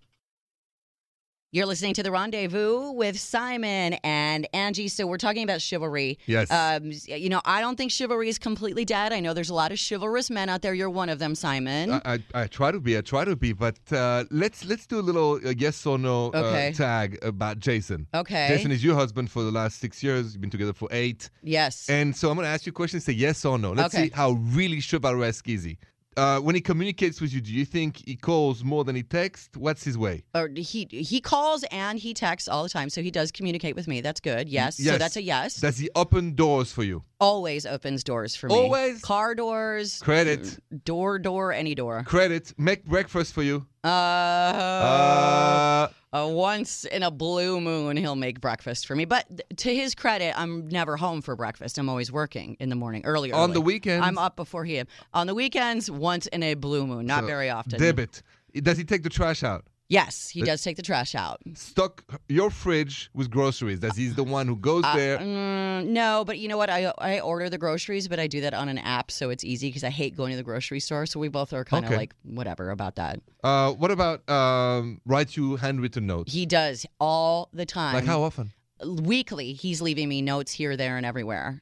You're 1.53 1.65
listening 1.65 1.93
to 1.93 2.03
The 2.03 2.11
Rendezvous 2.11 2.91
with 2.91 3.17
Simon 3.17 3.93
and 4.03 4.45
Angie. 4.53 4.89
So 4.89 5.07
we're 5.07 5.17
talking 5.17 5.43
about 5.43 5.61
chivalry. 5.61 6.19
Yes. 6.25 6.51
Um, 6.51 6.91
you 7.07 7.29
know, 7.29 7.39
I 7.45 7.61
don't 7.61 7.77
think 7.77 7.89
chivalry 7.89 8.27
is 8.27 8.37
completely 8.37 8.83
dead. 8.83 9.13
I 9.13 9.21
know 9.21 9.33
there's 9.33 9.49
a 9.49 9.53
lot 9.53 9.71
of 9.71 9.79
chivalrous 9.79 10.29
men 10.29 10.49
out 10.49 10.61
there. 10.61 10.73
You're 10.73 10.89
one 10.89 11.07
of 11.07 11.19
them, 11.19 11.35
Simon. 11.35 11.93
I, 11.93 12.01
I, 12.03 12.19
I 12.33 12.47
try 12.47 12.71
to 12.71 12.81
be. 12.81 12.97
I 12.97 13.01
try 13.01 13.23
to 13.23 13.37
be. 13.37 13.53
But 13.53 13.77
uh, 13.93 14.25
let's 14.29 14.65
let's 14.65 14.85
do 14.85 14.99
a 14.99 15.01
little 15.01 15.35
uh, 15.35 15.53
yes 15.57 15.85
or 15.85 15.97
no 15.97 16.31
uh, 16.31 16.71
tag 16.73 17.17
about 17.21 17.59
Jason. 17.59 18.07
okay. 18.13 18.47
Jason 18.49 18.71
is 18.71 18.83
your 18.83 18.95
husband 18.95 19.31
for 19.31 19.43
the 19.43 19.51
last 19.51 19.79
six 19.79 20.03
years. 20.03 20.33
You've 20.33 20.41
been 20.41 20.49
together 20.49 20.73
for 20.73 20.89
eight. 20.91 21.29
yes. 21.43 21.89
And 21.89 22.13
so 22.13 22.29
I'm 22.29 22.35
going 22.35 22.43
to 22.45 22.49
ask 22.51 22.65
you 22.65 22.71
a 22.71 22.73
question. 22.73 22.99
Say 22.99 23.13
yes 23.13 23.45
or 23.45 23.57
no. 23.57 23.71
Let's 23.71 23.95
Okay. 23.95 24.07
see 24.07 24.11
how 24.13 24.31
really 24.31 24.79
chivalresque 24.79 25.47
is 25.53 25.63
he. 25.63 25.77
Uh, 26.17 26.39
when 26.39 26.55
he 26.55 26.61
communicates 26.61 27.21
with 27.21 27.31
you, 27.31 27.39
do 27.39 27.53
you 27.53 27.63
think 27.63 28.01
he 28.05 28.15
calls 28.15 28.63
more 28.63 28.83
than 28.83 28.95
he 28.95 29.03
texts? 29.03 29.55
What's 29.55 29.83
his 29.83 29.97
way? 29.97 30.23
or 30.33 30.49
he 30.55 30.87
he 30.89 31.21
calls 31.21 31.63
and 31.71 31.99
he 31.99 32.13
texts 32.13 32.49
all 32.49 32.63
the 32.63 32.69
time, 32.69 32.89
so 32.89 33.01
he 33.03 33.11
does 33.11 33.31
communicate 33.31 33.75
with 33.75 33.87
me. 33.87 34.01
That's 34.01 34.19
good. 34.19 34.49
Yes. 34.49 34.79
yes. 34.79 34.93
So 34.93 34.97
that's 34.97 35.15
a 35.15 35.21
yes. 35.21 35.57
Does 35.57 35.77
he 35.77 35.89
open 35.95 36.33
doors 36.33 36.71
for 36.71 36.83
you? 36.83 37.03
Always 37.19 37.65
opens 37.65 38.03
doors 38.03 38.35
for 38.35 38.47
me. 38.47 38.55
Always? 38.55 39.01
Car 39.01 39.35
doors. 39.35 39.99
Credit. 39.99 40.57
Door, 40.85 41.19
door, 41.19 41.51
any 41.53 41.73
door. 41.75 42.03
Credit. 42.03 42.51
Make 42.57 42.85
breakfast 42.85 43.33
for 43.33 43.43
you. 43.43 43.65
Uh, 43.83 43.87
Uh, 43.87 45.76
uh, 46.13 46.27
once 46.29 46.85
in 46.85 47.03
a 47.03 47.11
blue 47.11 47.59
moon, 47.59 47.97
he'll 47.97 48.15
make 48.15 48.39
breakfast 48.39 48.87
for 48.87 48.95
me. 48.95 49.05
But 49.05 49.27
th- 49.29 49.41
to 49.57 49.75
his 49.75 49.93
credit, 49.95 50.33
I'm 50.39 50.67
never 50.69 50.97
home 50.97 51.21
for 51.21 51.35
breakfast. 51.35 51.77
I'm 51.77 51.89
always 51.89 52.11
working 52.11 52.55
in 52.59 52.69
the 52.69 52.75
morning, 52.75 53.03
early. 53.05 53.31
on 53.31 53.53
the 53.53 53.61
weekends. 53.61 54.05
I'm 54.05 54.17
up 54.17 54.35
before 54.35 54.65
he 54.65 54.77
is. 54.77 54.85
On 55.13 55.27
the 55.27 55.35
weekends, 55.35 55.91
once 55.91 56.27
in 56.27 56.43
a 56.43 56.53
blue 56.53 56.87
moon, 56.87 57.05
not 57.05 57.21
So, 57.21 57.27
very 57.27 57.49
often. 57.49 57.79
Debit. 57.79 58.21
Does 58.53 58.77
he 58.77 58.83
take 58.83 59.03
the 59.03 59.09
trash 59.09 59.43
out? 59.43 59.65
Yes, 59.89 60.27
he 60.27 60.41
does 60.41 60.61
take 60.61 60.75
the 60.75 60.81
trash 60.81 61.15
out. 61.15 61.39
Stock 61.53 62.03
your 62.27 62.49
fridge 62.49 63.09
with 63.13 63.29
groceries. 63.31 63.79
Does 63.79 63.95
he's 63.95 64.15
the 64.15 64.23
one 64.23 64.45
who 64.45 64.57
goes 64.57 64.83
there? 64.93 65.17
Mm, 65.17 65.87
no, 65.87 66.23
but 66.25 66.37
you 66.39 66.49
know 66.49 66.57
what? 66.57 66.69
I 66.69 66.91
I 66.97 67.21
order 67.21 67.49
the 67.49 67.57
groceries, 67.57 68.09
but 68.09 68.19
I 68.19 68.27
do 68.27 68.41
that 68.41 68.53
on 68.53 68.67
an 68.67 68.79
app, 68.79 69.11
so 69.11 69.29
it's 69.29 69.45
easy 69.45 69.69
because 69.69 69.85
I 69.85 69.89
hate 69.89 70.17
going 70.17 70.31
to 70.31 70.37
the 70.37 70.43
grocery 70.43 70.81
store. 70.81 71.05
So 71.05 71.21
we 71.21 71.29
both 71.29 71.53
are 71.53 71.63
kind 71.63 71.85
of 71.85 71.91
Okay. 71.91 71.97
like 71.97 72.15
whatever 72.23 72.69
about 72.71 72.95
that. 72.95 73.21
Uh, 73.43 73.71
what 73.71 73.91
about 73.91 74.29
um, 74.29 74.99
write 75.05 75.37
you 75.37 75.55
handwritten 75.55 76.05
notes? 76.05 76.33
He 76.33 76.45
does 76.45 76.85
all 76.99 77.49
the 77.53 77.65
time. 77.65 77.93
Like 77.93 78.03
how 78.05 78.23
often? 78.23 78.51
Weekly, 78.85 79.53
he's 79.53 79.81
leaving 79.81 80.09
me 80.09 80.21
notes 80.21 80.51
here, 80.51 80.75
there, 80.75 80.97
and 80.97 81.05
everywhere. 81.05 81.61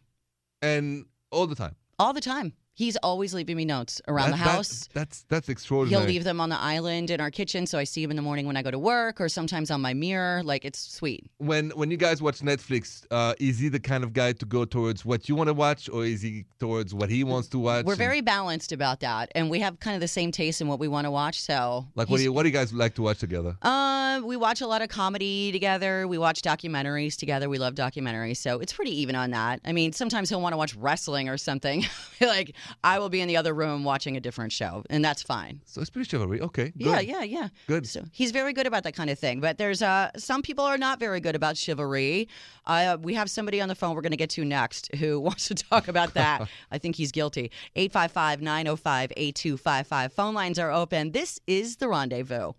And 0.64 1.06
all 1.32 1.46
the 1.46 1.56
time. 1.56 1.76
All 2.00 2.12
the 2.12 2.22
time. 2.22 2.54
He's 2.78 2.98
always 2.98 3.34
leaving 3.34 3.56
me 3.56 3.64
notes 3.64 4.02
around 4.08 4.32
That- 4.32 4.38
the 4.40 4.44
that- 4.44 4.50
house. 4.52 4.90
that's 4.94 5.26
that's 5.30 5.48
extraordinary. 5.50 6.02
He'll 6.04 6.08
leave 6.14 6.26
them 6.26 6.42
on 6.42 6.50
the 6.50 6.60
island 6.60 7.10
in 7.10 7.22
our 7.22 7.32
kitchen, 7.32 7.66
so 7.66 7.80
I 7.80 7.86
see 7.86 8.04
him 8.04 8.10
in 8.12 8.18
the 8.18 8.22
morning 8.22 8.46
when 8.48 8.58
I 8.58 8.62
go 8.64 8.70
to 8.72 8.78
work, 8.78 9.22
or 9.22 9.30
sometimes 9.30 9.72
on 9.72 9.80
my 9.82 9.94
mirror. 9.94 10.44
Like 10.44 10.66
it's 10.66 10.80
sweet. 10.80 11.24
when 11.38 11.70
when 11.72 11.90
you 11.90 11.96
guys 11.98 12.22
watch 12.22 12.40
Netflix, 12.42 13.06
uh, 13.12 13.34
is 13.40 13.60
he 13.60 13.70
the 13.70 13.80
kind 13.80 14.04
of 14.04 14.12
guy 14.12 14.34
to 14.34 14.46
go 14.46 14.66
towards 14.66 15.06
what 15.06 15.30
you 15.30 15.36
want 15.36 15.48
to 15.48 15.54
watch, 15.54 15.90
or 15.90 16.06
is 16.06 16.22
he 16.22 16.46
towards 16.60 16.94
what 16.94 17.10
he 17.10 17.24
wants 17.24 17.48
to 17.50 17.60
watch? 17.60 17.86
We're 17.86 17.94
And, 17.94 17.98
very 17.98 18.22
balanced 18.22 18.72
about 18.74 19.00
that, 19.00 19.32
and 19.36 19.50
we 19.50 19.60
have 19.62 19.80
kind 19.80 19.96
of 19.96 20.02
the 20.02 20.08
same 20.10 20.32
taste 20.34 20.60
in 20.60 20.68
what 20.68 20.80
we 20.80 20.90
want 20.90 21.06
to 21.06 21.12
watch. 21.12 21.40
So, 21.42 21.88
like 21.96 22.10
what 22.10 22.18
do 22.18 22.24
you 22.24 22.34
what 22.34 22.44
do 22.44 22.50
you 22.50 22.54
guys 22.54 22.74
like 22.74 22.94
to 22.96 23.02
watch 23.04 23.20
together? 23.20 23.56
Uh, 23.62 24.20
we 24.24 24.36
watch 24.36 24.60
a 24.62 24.68
lot 24.68 24.82
of 24.82 24.90
comedy 24.90 25.52
together. 25.54 26.08
We 26.10 26.18
watch 26.18 26.42
documentaries 26.42 27.16
together. 27.16 27.48
We 27.50 27.58
love 27.58 27.76
documentaries, 27.76 28.38
so 28.38 28.60
it's 28.60 28.74
pretty 28.74 29.00
even 29.02 29.16
on 29.16 29.32
that. 29.32 29.62
I 29.64 29.72
mean, 29.72 29.94
sometimes 29.94 30.28
he'll 30.30 30.42
want 30.42 30.52
to 30.54 30.58
watch 30.58 30.76
wrestling 30.76 31.30
or 31.30 31.38
something. 31.38 31.86
like 32.22 32.54
I 32.84 33.00
will 33.00 33.10
be 33.10 33.22
in 33.22 33.28
the 33.28 33.38
other 33.38 33.54
room 33.54 33.84
watching 33.84 34.18
a 34.18 34.20
different 34.20 34.52
show, 34.52 34.84
and 34.90 35.04
that's 35.04 35.22
fine. 35.22 35.62
So 35.66 35.82
it's 35.82 35.90
pretty 35.90 36.10
chivalry. 36.10 36.42
Okay, 36.42 36.74
good. 36.78 36.86
Yeah, 36.86 37.00
yeah, 37.00 37.24
yeah. 37.24 37.48
Good. 37.68 37.88
So 37.88 38.04
he's 38.12 38.32
very 38.32 38.54
good 38.54 38.68
about 38.68 38.84
that 38.84 38.96
kind 38.96 39.10
of 39.10 39.20
thing. 39.20 39.40
But 39.40 39.58
there's 39.58 39.82
uh 39.82 40.12
some 40.18 40.42
people 40.42 40.66
are 40.66 40.78
not 40.78 41.00
very 41.00 41.20
good 41.20 41.36
about 41.36 41.58
chivalry. 41.58 42.28
Uh, 42.66 42.98
we 43.02 43.14
have 43.14 43.30
somebody 43.30 43.62
on 43.62 43.70
the 43.70 43.76
phone 43.76 43.96
we're 43.96 44.02
going 44.02 44.12
to 44.12 44.18
get 44.18 44.30
to 44.32 44.44
next 44.44 44.94
who 44.96 45.20
wants 45.28 45.48
to 45.48 45.56
talk 45.56 45.88
about 45.88 46.14
that. 46.16 46.48
I 46.72 46.78
think 46.78 46.96
he's 46.96 47.12
guilty. 47.12 47.52
855-905-8255. 47.76 50.12
Phone 50.12 50.34
lines 50.34 50.60
are 50.60 50.72
open. 50.72 51.12
This 51.12 51.40
is 51.48 51.78
the 51.78 51.88
rendezvous. 51.88 52.54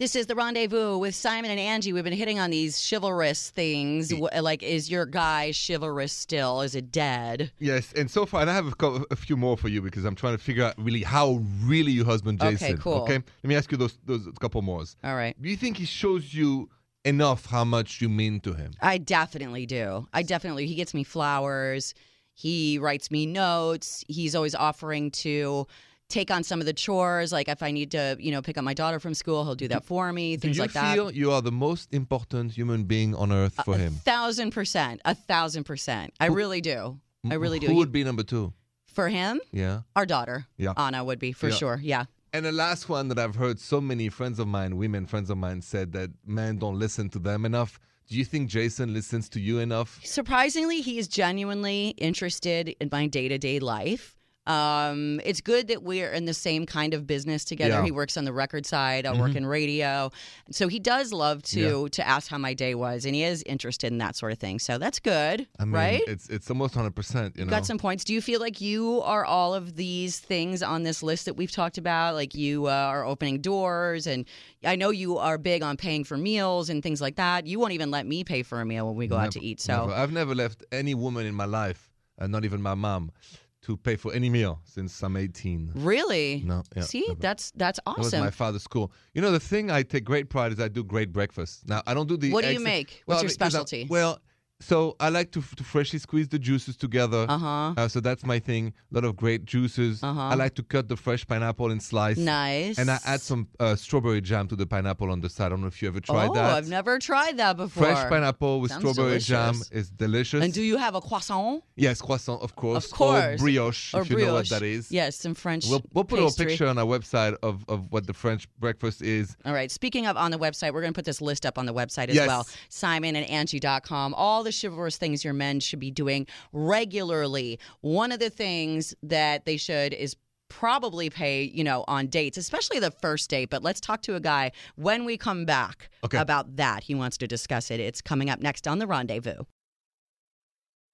This 0.00 0.16
is 0.16 0.24
the 0.24 0.34
rendezvous 0.34 0.96
with 0.96 1.14
Simon 1.14 1.50
and 1.50 1.60
Angie. 1.60 1.92
We've 1.92 2.02
been 2.02 2.14
hitting 2.14 2.38
on 2.38 2.48
these 2.48 2.80
chivalrous 2.90 3.50
things. 3.50 4.10
Like, 4.10 4.62
is 4.62 4.90
your 4.90 5.04
guy 5.04 5.52
chivalrous 5.52 6.10
still? 6.10 6.62
Is 6.62 6.74
it 6.74 6.90
dead? 6.90 7.52
Yes, 7.58 7.92
and 7.92 8.10
so 8.10 8.24
far, 8.24 8.40
and 8.40 8.48
I 8.48 8.54
have 8.54 8.68
a, 8.68 8.70
cou- 8.70 9.04
a 9.10 9.16
few 9.16 9.36
more 9.36 9.58
for 9.58 9.68
you 9.68 9.82
because 9.82 10.06
I'm 10.06 10.14
trying 10.14 10.38
to 10.38 10.42
figure 10.42 10.64
out 10.64 10.72
really 10.78 11.02
how 11.02 11.42
really 11.64 11.92
your 11.92 12.06
husband 12.06 12.40
Jason. 12.40 12.72
Okay, 12.72 12.82
cool. 12.82 13.02
Okay, 13.02 13.16
let 13.16 13.44
me 13.44 13.54
ask 13.54 13.70
you 13.70 13.76
those 13.76 13.98
those 14.06 14.26
couple 14.40 14.62
more. 14.62 14.82
All 15.04 15.16
right. 15.16 15.36
Do 15.38 15.50
you 15.50 15.56
think 15.58 15.76
he 15.76 15.84
shows 15.84 16.32
you 16.32 16.70
enough 17.04 17.44
how 17.44 17.64
much 17.64 18.00
you 18.00 18.08
mean 18.08 18.40
to 18.40 18.54
him? 18.54 18.72
I 18.80 18.96
definitely 18.96 19.66
do. 19.66 20.08
I 20.14 20.22
definitely. 20.22 20.66
He 20.66 20.76
gets 20.76 20.94
me 20.94 21.04
flowers. 21.04 21.92
He 22.32 22.78
writes 22.78 23.10
me 23.10 23.26
notes. 23.26 24.02
He's 24.08 24.34
always 24.34 24.54
offering 24.54 25.10
to 25.10 25.66
take 26.10 26.30
on 26.30 26.42
some 26.44 26.60
of 26.60 26.66
the 26.66 26.72
chores. 26.72 27.32
Like 27.32 27.48
if 27.48 27.62
I 27.62 27.70
need 27.70 27.90
to, 27.92 28.16
you 28.18 28.30
know, 28.32 28.42
pick 28.42 28.58
up 28.58 28.64
my 28.64 28.74
daughter 28.74 29.00
from 29.00 29.14
school, 29.14 29.44
he'll 29.44 29.54
do 29.54 29.68
that 29.68 29.84
for 29.84 30.12
me. 30.12 30.36
Things 30.36 30.58
like 30.58 30.72
that. 30.74 30.94
Do 30.94 31.00
you 31.02 31.06
feel 31.10 31.16
you 31.16 31.32
are 31.32 31.40
the 31.42 31.52
most 31.52 31.92
important 31.94 32.52
human 32.52 32.84
being 32.84 33.14
on 33.14 33.32
earth 33.32 33.54
for 33.64 33.74
a 33.74 33.78
him? 33.78 33.94
thousand 33.94 34.50
percent. 34.50 35.00
A 35.04 35.14
thousand 35.14 35.64
percent. 35.64 36.12
I 36.20 36.26
really 36.26 36.60
do. 36.60 36.98
I 37.30 37.34
really 37.34 37.58
do. 37.58 37.66
Who 37.68 37.74
would 37.76 37.92
be 37.92 38.04
number 38.04 38.22
two? 38.22 38.52
for 38.86 39.08
him, 39.08 39.40
Yeah. 39.52 39.82
our 39.94 40.04
daughter, 40.04 40.46
Yeah. 40.58 40.72
Anna, 40.76 41.04
would 41.04 41.20
be 41.20 41.30
for 41.30 41.48
Yeah. 41.48 41.54
sure. 41.54 41.80
Yeah. 41.80 42.04
And 42.32 42.44
the 42.44 42.50
last 42.50 42.88
one 42.88 43.06
that 43.08 43.20
I've 43.20 43.36
heard 43.36 43.60
so 43.60 43.80
many 43.80 44.08
friends 44.08 44.40
of 44.40 44.48
mine, 44.48 44.76
women 44.76 45.06
friends 45.06 45.30
of 45.30 45.38
mine, 45.38 45.62
said 45.62 45.92
that 45.92 46.10
men 46.26 46.58
don't 46.58 46.76
listen 46.76 47.08
to 47.10 47.20
them 47.20 47.44
enough. 47.44 47.78
Do 48.08 48.16
you 48.16 48.24
think 48.24 48.50
Jason 48.50 48.92
listens 48.92 49.28
to 49.30 49.40
you 49.40 49.60
enough? 49.60 50.00
Surprisingly, 50.02 50.80
he 50.80 50.98
is 50.98 51.06
genuinely 51.06 51.94
interested 51.98 52.74
in 52.80 52.88
my 52.90 53.06
day 53.06 53.28
to 53.28 53.38
day 53.38 53.60
life. 53.60 54.16
Um, 54.46 55.20
it's 55.24 55.40
good 55.40 55.68
that 55.68 55.82
we're 55.82 56.10
in 56.10 56.24
the 56.24 56.34
same 56.34 56.64
kind 56.66 56.94
of 56.94 57.06
business 57.06 57.44
together. 57.44 57.70
Yeah. 57.70 57.76
Mm-hmm. 57.76 57.84
He 57.86 57.90
works 57.92 58.16
on 58.16 58.24
the 58.24 58.32
record 58.32 58.64
side. 58.66 59.06
I 59.06 59.18
work 59.18 59.36
in 59.36 59.44
radio, 59.46 60.10
so 60.50 60.66
he 60.66 60.78
does 60.78 61.12
love 61.12 61.42
to 61.44 61.88
to 61.90 62.06
ask 62.06 62.28
how 62.30 62.38
my 62.38 62.54
day 62.54 62.74
was, 62.74 63.04
and 63.04 63.14
he 63.14 63.22
is 63.22 63.42
interested 63.44 63.92
in 63.92 63.98
that 63.98 64.16
sort 64.16 64.32
of 64.32 64.38
thing. 64.38 64.58
So 64.58 64.78
that's 64.78 64.98
good, 64.98 65.46
I 65.58 65.64
mean, 65.64 65.74
right? 65.74 66.02
it's 66.06 66.28
it's 66.28 66.50
almost 66.50 66.74
hundred 66.74 66.96
percent. 66.96 67.36
You 67.36 67.44
know, 67.44 67.50
Got 67.50 67.66
some 67.66 67.78
points. 67.78 68.02
Do 68.02 68.14
you 68.14 68.22
feel 68.22 68.40
like 68.40 68.60
you 68.60 69.02
are 69.02 69.24
all 69.24 69.54
of 69.54 69.76
these 69.76 70.18
things 70.18 70.62
on 70.62 70.82
this 70.84 71.02
list 71.02 71.26
that 71.26 71.34
we've 71.34 71.52
talked 71.52 71.78
about? 71.78 72.14
Like 72.14 72.34
you 72.34 72.66
uh, 72.66 72.70
are 72.70 73.04
opening 73.04 73.40
doors, 73.40 74.06
and 74.06 74.24
I 74.64 74.74
know 74.74 74.90
you 74.90 75.18
are 75.18 75.36
big 75.38 75.62
on 75.62 75.76
paying 75.76 76.02
for 76.02 76.16
meals 76.16 76.70
and 76.70 76.82
things 76.82 77.00
like 77.00 77.16
that. 77.16 77.46
You 77.46 77.60
won't 77.60 77.72
even 77.72 77.90
let 77.90 78.06
me 78.06 78.24
pay 78.24 78.42
for 78.42 78.60
a 78.60 78.64
meal 78.64 78.86
when 78.86 78.96
we 78.96 79.06
go 79.06 79.16
out 79.16 79.32
to 79.32 79.44
eat. 79.44 79.60
So 79.60 79.86
Never. 79.86 79.92
I've 79.92 80.12
never 80.12 80.34
left 80.34 80.64
any 80.72 80.94
woman 80.94 81.26
in 81.26 81.34
my 81.34 81.44
life, 81.44 81.90
and 82.18 82.32
not 82.32 82.44
even 82.44 82.62
my 82.62 82.74
mom, 82.74 83.12
to 83.62 83.76
pay 83.76 83.96
for 83.96 84.12
any 84.12 84.30
meal 84.30 84.60
since 84.64 85.02
I'm 85.02 85.16
18. 85.16 85.72
really, 85.74 86.42
No, 86.46 86.62
yeah, 86.74 86.82
see, 86.82 87.04
never. 87.08 87.20
that's 87.20 87.50
that's 87.56 87.78
That 87.84 87.98
was 87.98 88.06
awesome. 88.08 88.20
my 88.20 88.30
father's 88.30 88.62
school. 88.62 88.90
You 89.14 89.20
know, 89.22 89.30
the 89.32 89.40
thing 89.40 89.70
I 89.70 89.82
take 89.82 90.04
great 90.04 90.28
pride 90.30 90.52
is 90.52 90.60
I 90.60 90.68
do 90.68 90.82
great 90.82 91.12
breakfast. 91.12 91.68
Now, 91.68 91.82
I 91.86 91.92
don't 91.94 92.08
do 92.08 92.16
the. 92.16 92.32
What 92.32 92.44
do 92.44 92.52
you 92.52 92.60
make? 92.60 93.02
What's 93.06 93.22
your 93.22 93.28
because 93.28 93.42
I- 93.42 93.48
specialty? 93.48 93.86
well, 93.90 94.18
so 94.60 94.96
I 95.00 95.08
like 95.08 95.32
to, 95.32 95.42
to 95.56 95.64
freshly 95.64 95.98
squeeze 95.98 96.28
the 96.28 96.38
juices 96.38 96.76
together. 96.76 97.26
Uh 97.28 97.38
huh. 97.38 97.74
Uh, 97.76 97.88
so 97.88 98.00
that's 98.00 98.24
my 98.24 98.38
thing. 98.38 98.72
A 98.90 98.94
lot 98.94 99.04
of 99.04 99.16
great 99.16 99.44
juices. 99.44 100.02
Uh-huh. 100.02 100.20
I 100.20 100.34
like 100.34 100.54
to 100.56 100.62
cut 100.62 100.88
the 100.88 100.96
fresh 100.96 101.26
pineapple 101.26 101.70
in 101.70 101.80
slice. 101.80 102.18
Nice. 102.18 102.78
And 102.78 102.90
I 102.90 102.98
add 103.04 103.20
some 103.20 103.48
uh, 103.58 103.74
strawberry 103.74 104.20
jam 104.20 104.48
to 104.48 104.56
the 104.56 104.66
pineapple 104.66 105.10
on 105.10 105.20
the 105.20 105.28
side. 105.28 105.46
I 105.46 105.48
don't 105.50 105.62
know 105.62 105.66
if 105.66 105.80
you 105.82 105.88
ever 105.88 106.00
tried 106.00 106.30
oh, 106.30 106.34
that. 106.34 106.52
Oh, 106.52 106.56
I've 106.56 106.68
never 106.68 106.98
tried 106.98 107.38
that 107.38 107.56
before. 107.56 107.84
Fresh 107.84 108.08
pineapple 108.08 108.60
with 108.60 108.70
Sounds 108.70 108.90
strawberry 108.90 109.18
jam 109.18 109.54
is 109.72 109.90
delicious. 109.90 110.44
And 110.44 110.52
do 110.52 110.62
you 110.62 110.76
have 110.76 110.94
a 110.94 111.00
croissant 111.00 111.64
yes, 111.80 112.00
croissant, 112.00 112.42
of 112.42 112.54
course. 112.54 112.86
Of 112.86 112.92
course. 112.92 113.24
Or 113.24 113.36
brioche, 113.38 113.94
or 113.94 114.02
if 114.02 114.08
brioche? 114.08 114.20
you 114.20 114.26
know 114.26 114.34
what 114.34 114.48
that 114.50 114.62
is. 114.62 114.92
Yes, 114.92 115.16
some 115.16 115.34
French. 115.34 115.66
We'll, 115.68 115.82
we'll 115.92 116.04
put 116.04 116.20
pastry. 116.20 116.44
a 116.44 116.48
picture 116.48 116.66
on 116.66 116.78
our 116.78 116.84
website 116.84 117.36
of, 117.42 117.64
of 117.68 117.90
what 117.90 118.06
the 118.06 118.12
French 118.12 118.48
breakfast 118.58 119.02
is. 119.02 119.36
All 119.44 119.52
right. 119.52 119.70
Speaking 119.70 120.06
of 120.06 120.16
on 120.16 120.30
the 120.30 120.38
website, 120.38 120.72
we're 120.72 120.82
going 120.82 120.92
to 120.92 120.98
put 120.98 121.04
this 121.04 121.20
list 121.20 121.46
up 121.46 121.58
on 121.58 121.66
the 121.66 121.74
website 121.74 122.08
as 122.08 122.14
Yes. 122.14 122.28
well. 122.28 122.46
SimonandAngie.com. 122.70 124.14
All 124.14 124.42
the 124.42 124.49
chivalrous 124.52 124.96
things 124.96 125.24
your 125.24 125.34
men 125.34 125.60
should 125.60 125.78
be 125.80 125.90
doing 125.90 126.26
regularly. 126.52 127.58
One 127.80 128.12
of 128.12 128.18
the 128.20 128.30
things 128.30 128.94
that 129.02 129.44
they 129.44 129.56
should 129.56 129.92
is 129.94 130.16
probably 130.48 131.08
pay, 131.10 131.44
you 131.44 131.62
know, 131.62 131.84
on 131.86 132.08
dates, 132.08 132.36
especially 132.36 132.80
the 132.80 132.90
first 132.90 133.30
date. 133.30 133.50
But 133.50 133.62
let's 133.62 133.80
talk 133.80 134.02
to 134.02 134.16
a 134.16 134.20
guy 134.20 134.50
when 134.76 135.04
we 135.04 135.16
come 135.16 135.44
back 135.44 135.90
Okay. 136.04 136.18
about 136.18 136.56
that. 136.56 136.82
He 136.84 136.94
wants 136.94 137.16
to 137.18 137.26
discuss 137.28 137.70
it. 137.70 137.78
It's 137.80 138.00
coming 138.00 138.28
up 138.30 138.40
next 138.40 138.66
on 138.66 138.78
The 138.80 138.86
Rendezvous. 138.86 139.44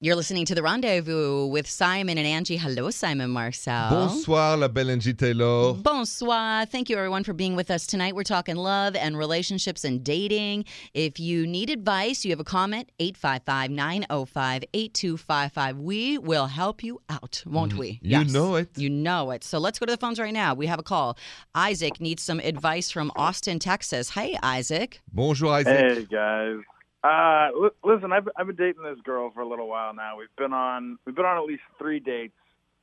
You're 0.03 0.15
listening 0.15 0.45
to 0.45 0.55
The 0.55 0.62
Rendezvous 0.62 1.47
with 1.47 1.67
Simon 1.67 2.19
and 2.19 2.26
Angie. 2.26 2.59
Hello, 2.59 2.91
Simon 2.91 3.31
Marcel. 3.31 3.88
Bonsoir, 3.88 4.59
la 4.59 4.69
belle 4.69 4.91
Angie 4.91 5.15
Taylor. 5.15 5.73
Bonsoir. 5.73 6.67
Thank 6.67 6.91
you, 6.91 6.99
everyone, 6.99 7.25
for 7.25 7.33
being 7.33 7.57
with 7.57 7.71
us 7.71 7.87
tonight. 7.87 8.15
We're 8.15 8.23
talking 8.23 8.57
love 8.57 8.95
and 8.95 9.17
relationships 9.17 9.85
and 9.85 10.05
dating. 10.05 10.67
If 10.93 11.19
you 11.19 11.47
need 11.47 11.71
advice, 11.71 12.26
you 12.26 12.31
have 12.33 12.41
a 12.41 12.45
comment, 12.45 12.91
855 12.99 13.71
905 13.71 14.65
8255. 14.75 15.79
We 15.79 16.19
will 16.19 16.49
help 16.49 16.85
you 16.85 17.00
out, 17.09 17.43
won't 17.47 17.73
we? 17.73 17.93
Mm-hmm. 17.93 18.07
You 18.07 18.25
know 18.26 18.57
it. 18.57 18.69
You 18.76 18.91
know 18.91 19.31
it. 19.31 19.45
So 19.45 19.59
let's 19.59 19.79
go 19.79 19.87
to 19.87 19.93
the 19.93 19.97
phones 19.97 20.21
right 20.21 20.35
now. 20.35 20.53
We 20.53 20.67
have 20.67 20.79
a 20.79 20.83
call. 20.83 21.17
Isaac 21.55 22.03
needs 22.03 22.23
some 22.23 22.41
advice 22.41 22.91
from 22.91 23.11
Austin, 23.17 23.59
Texas. 23.59 24.11
Hey, 24.11 24.37
Isaac. 24.43 25.00
Bonjour, 25.11 25.55
Isaac. 25.55 25.97
Hey 25.97 26.05
guys. 26.05 26.59
Uh, 27.05 27.49
li- 27.55 27.71
listen, 27.85 28.12
I've 28.12 28.29
I've 28.37 28.47
been 28.47 28.57
dating 28.57 28.83
this 28.83 28.99
girl 29.05 29.31
for 29.31 29.41
a 29.41 29.49
little 29.49 29.69
while 29.69 29.95
now. 29.95 30.17
We've 30.19 30.35
been 30.37 30.53
on 30.53 30.99
we've 31.07 31.15
been 31.15 31.25
on 31.25 31.37
at 31.38 31.45
least 31.45 31.62
three 31.79 32.00
dates, 32.00 32.37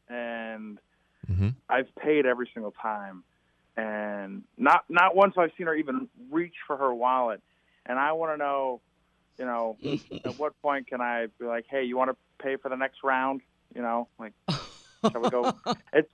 and 0.08 0.79
Mhm. 1.29 1.55
I've 1.70 1.93
paid 1.96 2.25
every 2.25 2.50
single 2.53 2.72
time, 2.72 3.24
and 3.75 4.43
not 4.58 4.86
not 4.89 5.15
once 5.15 5.36
I've 5.38 5.51
seen 5.58 5.67
her 5.67 5.75
even 5.75 6.10
reach 6.29 6.55
for 6.67 6.77
her 6.77 6.93
wallet. 6.93 7.41
And 7.86 8.00
I 8.00 8.13
want 8.13 8.32
to 8.34 8.38
know, 8.38 8.79
you 9.38 9.43
know, 9.46 9.77
at 10.25 10.38
what 10.38 10.53
point 10.62 10.88
can 10.88 11.01
I 11.01 11.27
be 11.38 11.46
like, 11.46 11.65
hey, 11.70 11.84
you 11.84 11.98
want 11.98 12.12
to 12.12 12.17
pay 12.41 12.55
for 12.55 12.70
the 12.70 12.77
next 12.77 13.03
round? 13.03 13.41
You 13.75 13.82
know, 13.82 14.08
like, 14.20 14.34
shall 15.12 15.22
we 15.22 15.29
go? 15.29 15.53
It's 15.93 16.10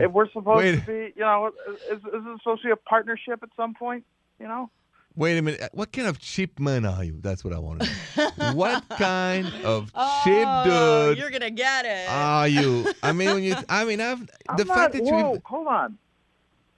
if 0.00 0.10
we're 0.10 0.28
supposed 0.30 0.58
Wait. 0.58 0.80
to 0.80 0.86
be, 0.86 1.12
you 1.16 1.22
know, 1.22 1.52
is, 1.90 1.98
is 1.98 2.02
this 2.02 2.38
supposed 2.42 2.62
to 2.62 2.68
be 2.68 2.72
a 2.72 2.76
partnership 2.76 3.42
at 3.42 3.50
some 3.56 3.74
point? 3.74 4.04
You 4.40 4.48
know. 4.48 4.70
Wait 5.16 5.38
a 5.38 5.42
minute. 5.42 5.62
Uh, 5.62 5.68
what 5.72 5.92
kind 5.92 6.06
of 6.08 6.18
cheap 6.18 6.60
man 6.60 6.84
are 6.84 7.02
you? 7.02 7.18
That's 7.22 7.42
what 7.42 7.54
I 7.54 7.58
want 7.58 7.82
to 7.82 8.32
know. 8.38 8.52
what 8.52 8.86
kind 8.90 9.46
of 9.64 9.90
oh, 9.94 10.20
cheap 10.24 10.44
Oh, 10.46 11.08
dude 11.08 11.18
You're 11.18 11.30
going 11.30 11.40
to 11.40 11.50
get 11.50 11.86
it. 11.86 12.06
are 12.10 12.46
you? 12.46 12.92
I 13.02 13.12
mean, 13.12 13.30
when 13.30 13.42
you, 13.42 13.56
I 13.68 13.84
mean, 13.86 14.00
I've 14.00 14.20
I'm 14.48 14.56
the 14.58 14.64
not, 14.66 14.76
fact 14.76 14.92
that 14.92 15.02
whoa, 15.02 15.34
you, 15.34 15.42
hold 15.44 15.68
on. 15.68 15.98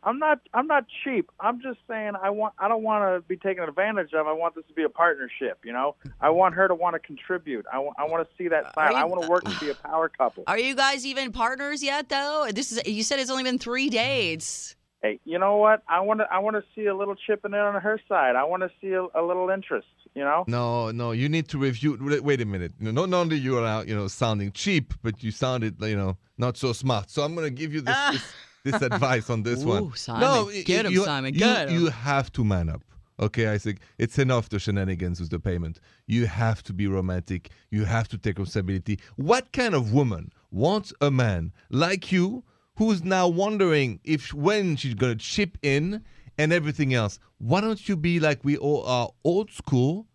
I'm 0.04 0.20
not. 0.20 0.40
I'm 0.54 0.68
not 0.68 0.86
cheap. 1.02 1.28
I'm 1.40 1.60
just 1.60 1.80
saying. 1.88 2.12
I 2.22 2.30
want. 2.30 2.54
I 2.58 2.68
don't 2.68 2.84
want 2.84 3.02
to 3.22 3.28
be 3.28 3.36
taken 3.36 3.64
advantage 3.64 4.14
of. 4.14 4.28
I 4.28 4.32
want 4.32 4.54
this 4.54 4.64
to 4.68 4.72
be 4.72 4.84
a 4.84 4.88
partnership. 4.88 5.58
You 5.64 5.72
know. 5.72 5.96
I 6.20 6.30
want 6.30 6.54
her 6.54 6.68
to 6.68 6.74
want 6.74 6.94
to 6.94 7.00
contribute. 7.00 7.66
I 7.70 7.80
want. 7.80 7.96
I 7.98 8.04
want 8.04 8.26
to 8.26 8.36
see 8.38 8.46
that 8.48 8.72
side. 8.74 8.92
you- 8.92 8.96
I 8.96 9.04
want 9.04 9.22
to 9.22 9.28
work 9.28 9.44
to 9.44 9.58
be 9.58 9.70
a 9.70 9.74
power 9.74 10.08
couple. 10.08 10.44
Are 10.46 10.58
you 10.58 10.76
guys 10.76 11.04
even 11.04 11.32
partners 11.32 11.82
yet, 11.82 12.08
though? 12.08 12.48
This 12.54 12.70
is 12.70 12.86
you 12.86 13.02
said 13.02 13.18
it's 13.18 13.28
only 13.30 13.42
been 13.42 13.58
three 13.58 13.90
dates. 13.90 14.76
Hey, 15.02 15.20
you 15.24 15.38
know 15.38 15.56
what? 15.56 15.82
I 15.88 16.00
want 16.00 16.20
to. 16.20 16.26
I 16.32 16.38
want 16.40 16.56
to 16.56 16.62
see 16.74 16.86
a 16.86 16.94
little 16.96 17.14
chipping 17.14 17.52
in 17.52 17.58
on 17.60 17.80
her 17.80 18.00
side. 18.08 18.34
I 18.34 18.44
want 18.44 18.62
to 18.64 18.70
see 18.80 18.88
a, 18.92 19.02
a 19.14 19.22
little 19.22 19.48
interest. 19.50 19.86
You 20.14 20.24
know. 20.24 20.44
no, 20.48 20.90
no, 20.90 21.12
you 21.12 21.28
need 21.28 21.46
to 21.48 21.58
review. 21.58 21.96
wait- 22.00 22.24
Wait 22.24 22.40
a 22.40 22.44
minute. 22.44 22.72
You 22.80 22.90
know, 22.90 23.04
not 23.06 23.16
only 23.18 23.36
you 23.36 23.56
are 23.58 23.64
out, 23.66 23.86
you 23.86 23.94
know, 23.94 24.08
sounding 24.08 24.50
cheap, 24.50 24.94
but 25.02 25.22
you 25.22 25.30
sounded, 25.30 25.76
you 25.80 25.94
know, 25.96 26.16
not 26.36 26.56
so 26.56 26.72
smart. 26.72 27.10
So 27.10 27.22
I'm 27.22 27.34
gonna 27.36 27.50
give 27.50 27.72
you 27.72 27.80
this. 27.82 27.96
this 28.10 28.32
this 28.64 28.82
advice 28.82 29.30
on 29.30 29.44
this 29.44 29.64
one. 29.64 29.84
Ooh, 29.84 29.92
Simon. 29.94 30.20
No, 30.20 30.50
Get 30.64 30.84
him, 30.86 30.92
you, 30.92 31.04
Simon, 31.04 31.32
You, 31.32 31.44
him. 31.46 31.70
you 31.70 31.86
have 31.90 32.32
to 32.32 32.42
man 32.44 32.68
up. 32.68 32.82
Okay, 33.20 33.46
Isaac. 33.46 33.78
It's 33.98 34.18
enough 34.18 34.48
the 34.48 34.58
shenanigans 34.58 35.20
with 35.20 35.30
the 35.30 35.38
payment. 35.38 35.80
You 36.06 36.26
have 36.26 36.62
to 36.64 36.72
be 36.72 36.88
romantic. 36.88 37.50
You 37.70 37.84
have 37.84 38.08
to 38.08 38.18
take 38.18 38.38
responsibility. 38.38 38.98
What 39.16 39.52
kind 39.52 39.74
of 39.74 39.92
woman 39.92 40.32
wants 40.50 40.92
a 41.00 41.10
man 41.10 41.52
like 41.70 42.10
you 42.10 42.42
who's 42.78 43.04
now 43.04 43.28
wondering 43.28 44.00
if 44.04 44.32
when 44.32 44.76
she's 44.76 44.94
gonna 44.94 45.16
chip 45.16 45.58
in 45.62 46.02
and 46.38 46.52
everything 46.52 46.94
else? 46.94 47.18
Why 47.38 47.60
don't 47.60 47.88
you 47.88 47.96
be 47.96 48.18
like 48.20 48.44
we 48.44 48.56
all 48.56 48.84
are, 48.86 49.10
old 49.24 49.50
school, 49.52 50.06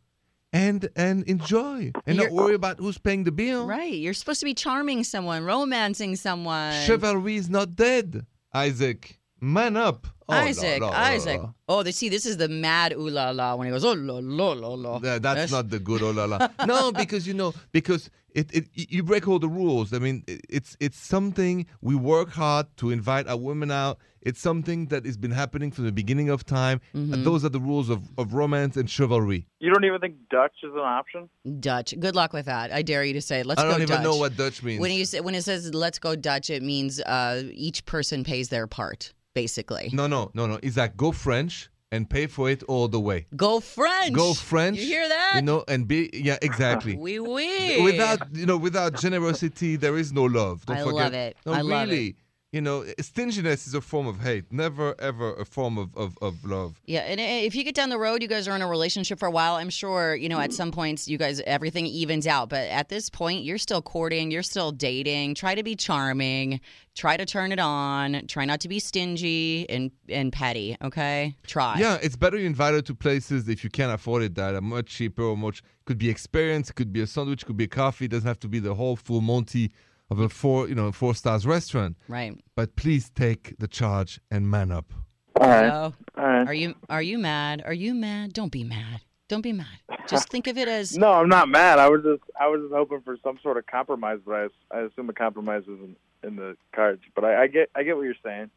and 0.52 0.90
and 0.96 1.24
enjoy 1.24 1.92
and 2.06 2.18
not 2.18 2.24
You're- 2.24 2.32
worry 2.36 2.56
about 2.56 2.80
who's 2.80 2.98
paying 2.98 3.24
the 3.24 3.32
bill? 3.32 3.66
Right. 3.68 3.94
You're 3.94 4.14
supposed 4.14 4.40
to 4.42 4.46
be 4.46 4.54
charming 4.54 5.04
someone, 5.04 5.44
romancing 5.44 6.16
someone. 6.16 6.74
Chivalry 6.86 7.36
is 7.36 7.50
not 7.50 7.76
dead, 7.76 8.26
Isaac. 8.54 9.20
Man 9.42 9.76
up. 9.76 10.08
Oh, 10.30 10.34
Isaac, 10.36 10.80
la, 10.80 10.88
la, 10.88 10.96
Isaac. 10.96 11.42
la. 11.42 11.50
Oh, 11.68 11.84
they 11.84 11.92
see, 11.92 12.08
this 12.08 12.26
is 12.26 12.38
the 12.38 12.48
mad 12.48 12.94
ooh 12.94 13.10
la 13.10 13.32
la 13.32 13.56
when 13.56 13.68
he 13.68 13.72
goes, 13.72 13.84
oh 13.84 13.92
la 13.92 14.20
la 14.24 14.54
la 14.54 14.70
la. 14.76 15.00
Th- 15.00 15.22
that's 15.22 15.52
not 15.52 15.70
the 15.70 15.80
good 15.80 16.02
oh 16.02 16.12
la 16.12 16.24
la. 16.26 16.48
No, 16.66 16.94
because 16.94 17.28
you 17.28 17.34
know, 17.34 17.54
because 17.74 18.10
it, 18.34 18.54
it 18.54 18.66
you 18.74 19.04
break 19.04 19.28
all 19.28 19.40
the 19.40 19.48
rules. 19.48 19.94
I 19.94 20.00
mean, 20.00 20.24
i- 20.28 20.40
it's 20.50 20.76
it's 20.80 20.98
something 20.98 21.66
we 21.82 21.96
work 21.96 22.30
hard 22.32 22.68
to 22.78 22.90
invite 22.92 23.28
our 23.28 23.38
women 23.38 23.72
out. 23.72 23.98
It's 24.22 24.40
something 24.40 24.86
that 24.88 25.06
has 25.06 25.18
been 25.18 25.32
happening 25.32 25.70
from 25.72 25.84
the 25.86 25.92
beginning 25.92 26.30
of 26.30 26.46
time. 26.46 26.80
Mm-hmm. 26.96 27.14
And 27.14 27.26
those 27.26 27.44
are 27.44 27.50
the 27.50 27.60
rules 27.60 27.90
of, 27.90 28.00
of 28.18 28.34
romance 28.34 28.78
and 28.78 28.90
chivalry. 28.90 29.48
You 29.60 29.70
don't 29.74 29.84
even 29.84 30.00
think 30.00 30.16
Dutch 30.30 30.56
is 30.64 30.72
an 30.74 30.80
option? 30.80 31.30
Dutch. 31.60 31.94
Good 32.00 32.16
luck 32.16 32.32
with 32.32 32.46
that. 32.46 32.72
I 32.72 32.84
dare 32.84 33.04
you 33.04 33.14
to 33.14 33.22
say, 33.22 33.44
let's 33.44 33.62
go 33.62 33.68
Dutch. 33.68 33.76
I 33.76 33.78
don't 33.80 33.88
go 33.88 33.94
even 33.94 34.04
Dutch. 34.04 34.14
know 34.14 34.18
what 34.18 34.38
Dutch 34.38 34.64
means. 34.64 34.80
When 34.80 34.92
you 34.92 35.04
say, 35.06 35.20
when 35.20 35.36
it 35.36 35.44
says 35.44 35.74
let's 35.74 36.00
go 36.00 36.16
Dutch, 36.16 36.50
it 36.50 36.64
means 36.64 37.02
uh, 37.02 37.44
each 37.52 37.86
person 37.86 38.24
pays 38.24 38.48
their 38.48 38.66
part, 38.66 39.14
basically. 39.34 39.90
no, 39.92 40.08
no, 40.08 40.32
no, 40.34 40.48
no. 40.48 40.58
Is 40.64 40.76
that 40.76 40.96
go 40.96 41.12
French 41.12 41.70
and 41.94 42.10
pay 42.10 42.26
for 42.26 42.50
it 42.50 42.64
all 42.64 42.88
the 42.88 43.00
way. 43.00 43.28
Go 43.36 43.60
French. 43.60 44.14
Go 44.14 44.34
French. 44.34 44.80
You 44.80 44.86
hear 44.86 45.08
that? 45.08 45.34
You 45.36 45.44
know, 45.44 45.64
and 45.68 45.88
be 45.88 46.10
yeah, 46.12 46.38
exactly. 46.42 46.96
Oui, 46.98 47.20
oui. 47.20 47.84
without 47.84 48.36
you 48.36 48.48
know, 48.48 48.58
without 48.58 49.00
generosity, 49.00 49.76
there 49.76 49.96
is 49.96 50.12
no 50.12 50.24
love. 50.24 50.66
Don't 50.66 50.78
I 50.78 50.84
forget. 50.84 50.96
love 50.96 51.14
it. 51.14 51.38
No, 51.46 51.54
I 51.54 51.62
love 51.62 51.92
it. 51.92 52.16
You 52.54 52.62
know, 52.62 52.86
stinginess 53.00 53.66
is 53.66 53.74
a 53.74 53.82
form 53.82 54.06
of 54.06 54.20
hate. 54.20 54.46
Never 54.52 54.94
ever 55.02 55.34
a 55.34 55.44
form 55.44 55.80
of, 55.80 55.90
of, 55.98 56.16
of 56.22 56.46
love. 56.46 56.80
Yeah, 56.86 57.00
and 57.00 57.20
eh, 57.20 57.40
if 57.40 57.56
you 57.56 57.64
get 57.64 57.74
down 57.74 57.90
the 57.90 57.98
road, 57.98 58.22
you 58.22 58.28
guys 58.28 58.48
are 58.48 58.56
in 58.56 58.62
a 58.62 58.68
relationship 58.68 59.18
for 59.18 59.28
a 59.28 59.32
while. 59.32 59.56
I'm 59.56 59.72
sure 59.72 60.14
you 60.14 60.30
know 60.30 60.40
at 60.40 60.52
mm. 60.52 60.54
some 60.54 60.72
points 60.72 61.08
you 61.08 61.18
guys 61.18 61.42
everything 61.48 61.88
evens 61.88 62.28
out, 62.28 62.50
but 62.50 62.70
at 62.70 62.90
this 62.90 63.10
point 63.10 63.44
you're 63.44 63.58
still 63.58 63.82
courting, 63.82 64.30
you're 64.30 64.44
still 64.44 64.72
dating. 64.72 65.34
Try 65.34 65.56
to 65.56 65.64
be 65.64 65.76
charming. 65.76 66.62
Try 66.94 67.18
to 67.18 67.26
turn 67.26 67.52
it 67.52 67.58
on. 67.58 68.28
Try 68.28 68.46
not 68.46 68.60
to 68.60 68.68
be 68.68 68.78
stingy 68.78 69.68
and 69.68 69.90
and 70.08 70.32
petty. 70.32 70.78
Okay, 70.80 71.36
try. 71.48 71.80
Yeah, 71.80 71.98
it's 72.04 72.16
better 72.16 72.38
you 72.38 72.46
invite 72.46 72.76
her 72.76 72.84
to 72.84 72.94
places 72.94 73.50
if 73.50 73.64
you 73.64 73.72
can't 73.72 73.92
afford 73.92 74.22
it 74.22 74.36
that 74.36 74.54
are 74.54 74.62
much 74.62 74.92
cheaper 74.92 75.24
or 75.24 75.36
much 75.36 75.64
could 75.86 75.98
be 75.98 76.08
experience, 76.08 76.70
could 76.72 76.94
be 76.94 77.02
a 77.02 77.08
sandwich, 77.08 77.48
could 77.48 77.58
be 77.58 77.64
a 77.64 77.68
coffee. 77.68 78.06
It 78.06 78.12
doesn't 78.12 78.28
have 78.28 78.40
to 78.42 78.48
be 78.48 78.60
the 78.60 78.76
whole 78.76 78.96
full 78.96 79.22
Monty 79.22 79.72
of 80.10 80.20
a 80.20 80.30
four 80.30 80.68
you 80.68 80.76
know 80.76 80.92
four 80.92 81.16
stars 81.16 81.46
restaurant. 81.46 81.98
Right. 82.08 82.38
But 82.56 82.76
please 82.76 83.10
take 83.10 83.56
the 83.60 83.68
charge 83.68 84.20
and 84.32 84.50
man 84.50 84.72
up. 84.72 84.94
All 85.40 85.48
right. 85.48 85.70
So, 85.70 85.94
All 86.18 86.24
right. 86.24 86.48
are 86.48 86.54
you 86.54 86.76
are 86.90 87.02
you 87.02 87.18
mad? 87.18 87.64
Are 87.66 87.74
you 87.74 87.94
mad? 87.94 88.34
Don't 88.34 88.52
be 88.52 88.64
mad. 88.64 89.02
Don't 89.30 89.42
be 89.42 89.54
mad. 89.54 89.80
Just 90.08 90.30
think 90.30 90.48
of 90.48 90.58
it 90.58 90.68
as 90.68 90.98
No, 91.06 91.12
I'm 91.14 91.30
not 91.30 91.50
mad. 91.50 91.80
I 91.80 91.90
was 91.90 92.04
just 92.04 92.22
I 92.40 92.48
was 92.48 92.62
just 92.62 92.74
hoping 92.74 93.02
for 93.02 93.18
some 93.24 93.40
sort 93.42 93.58
of 93.58 93.66
compromise, 93.66 94.20
but 94.26 94.34
I, 94.36 94.48
I 94.78 94.82
assume 94.82 95.10
a 95.10 95.14
compromise 95.14 95.64
isn't 95.64 95.98
in 96.24 96.36
the 96.36 96.56
cards. 96.76 97.02
But 97.16 97.26
I, 97.26 97.44
I 97.44 97.48
get 97.48 97.70
I 97.76 97.84
get 97.84 97.96
what 97.96 98.04
you're 98.04 98.14
saying. 98.24 98.52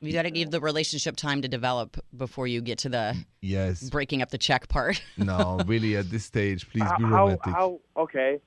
you 0.00 0.12
got 0.12 0.22
to 0.22 0.30
give 0.30 0.50
the 0.50 0.60
relationship 0.60 1.16
time 1.16 1.42
to 1.42 1.48
develop 1.48 1.98
before 2.16 2.46
you 2.46 2.60
get 2.60 2.78
to 2.80 2.88
the 2.88 3.16
Yes. 3.40 3.88
breaking 3.90 4.22
up 4.22 4.30
the 4.30 4.38
check 4.38 4.68
part. 4.68 5.02
no, 5.16 5.60
really 5.66 5.96
at 5.96 6.10
this 6.10 6.24
stage, 6.24 6.68
please 6.70 6.84
how, 6.84 6.96
be 6.98 7.04
how 7.04 7.10
romantic. 7.24 7.52
how 7.52 7.80
okay? 7.96 8.38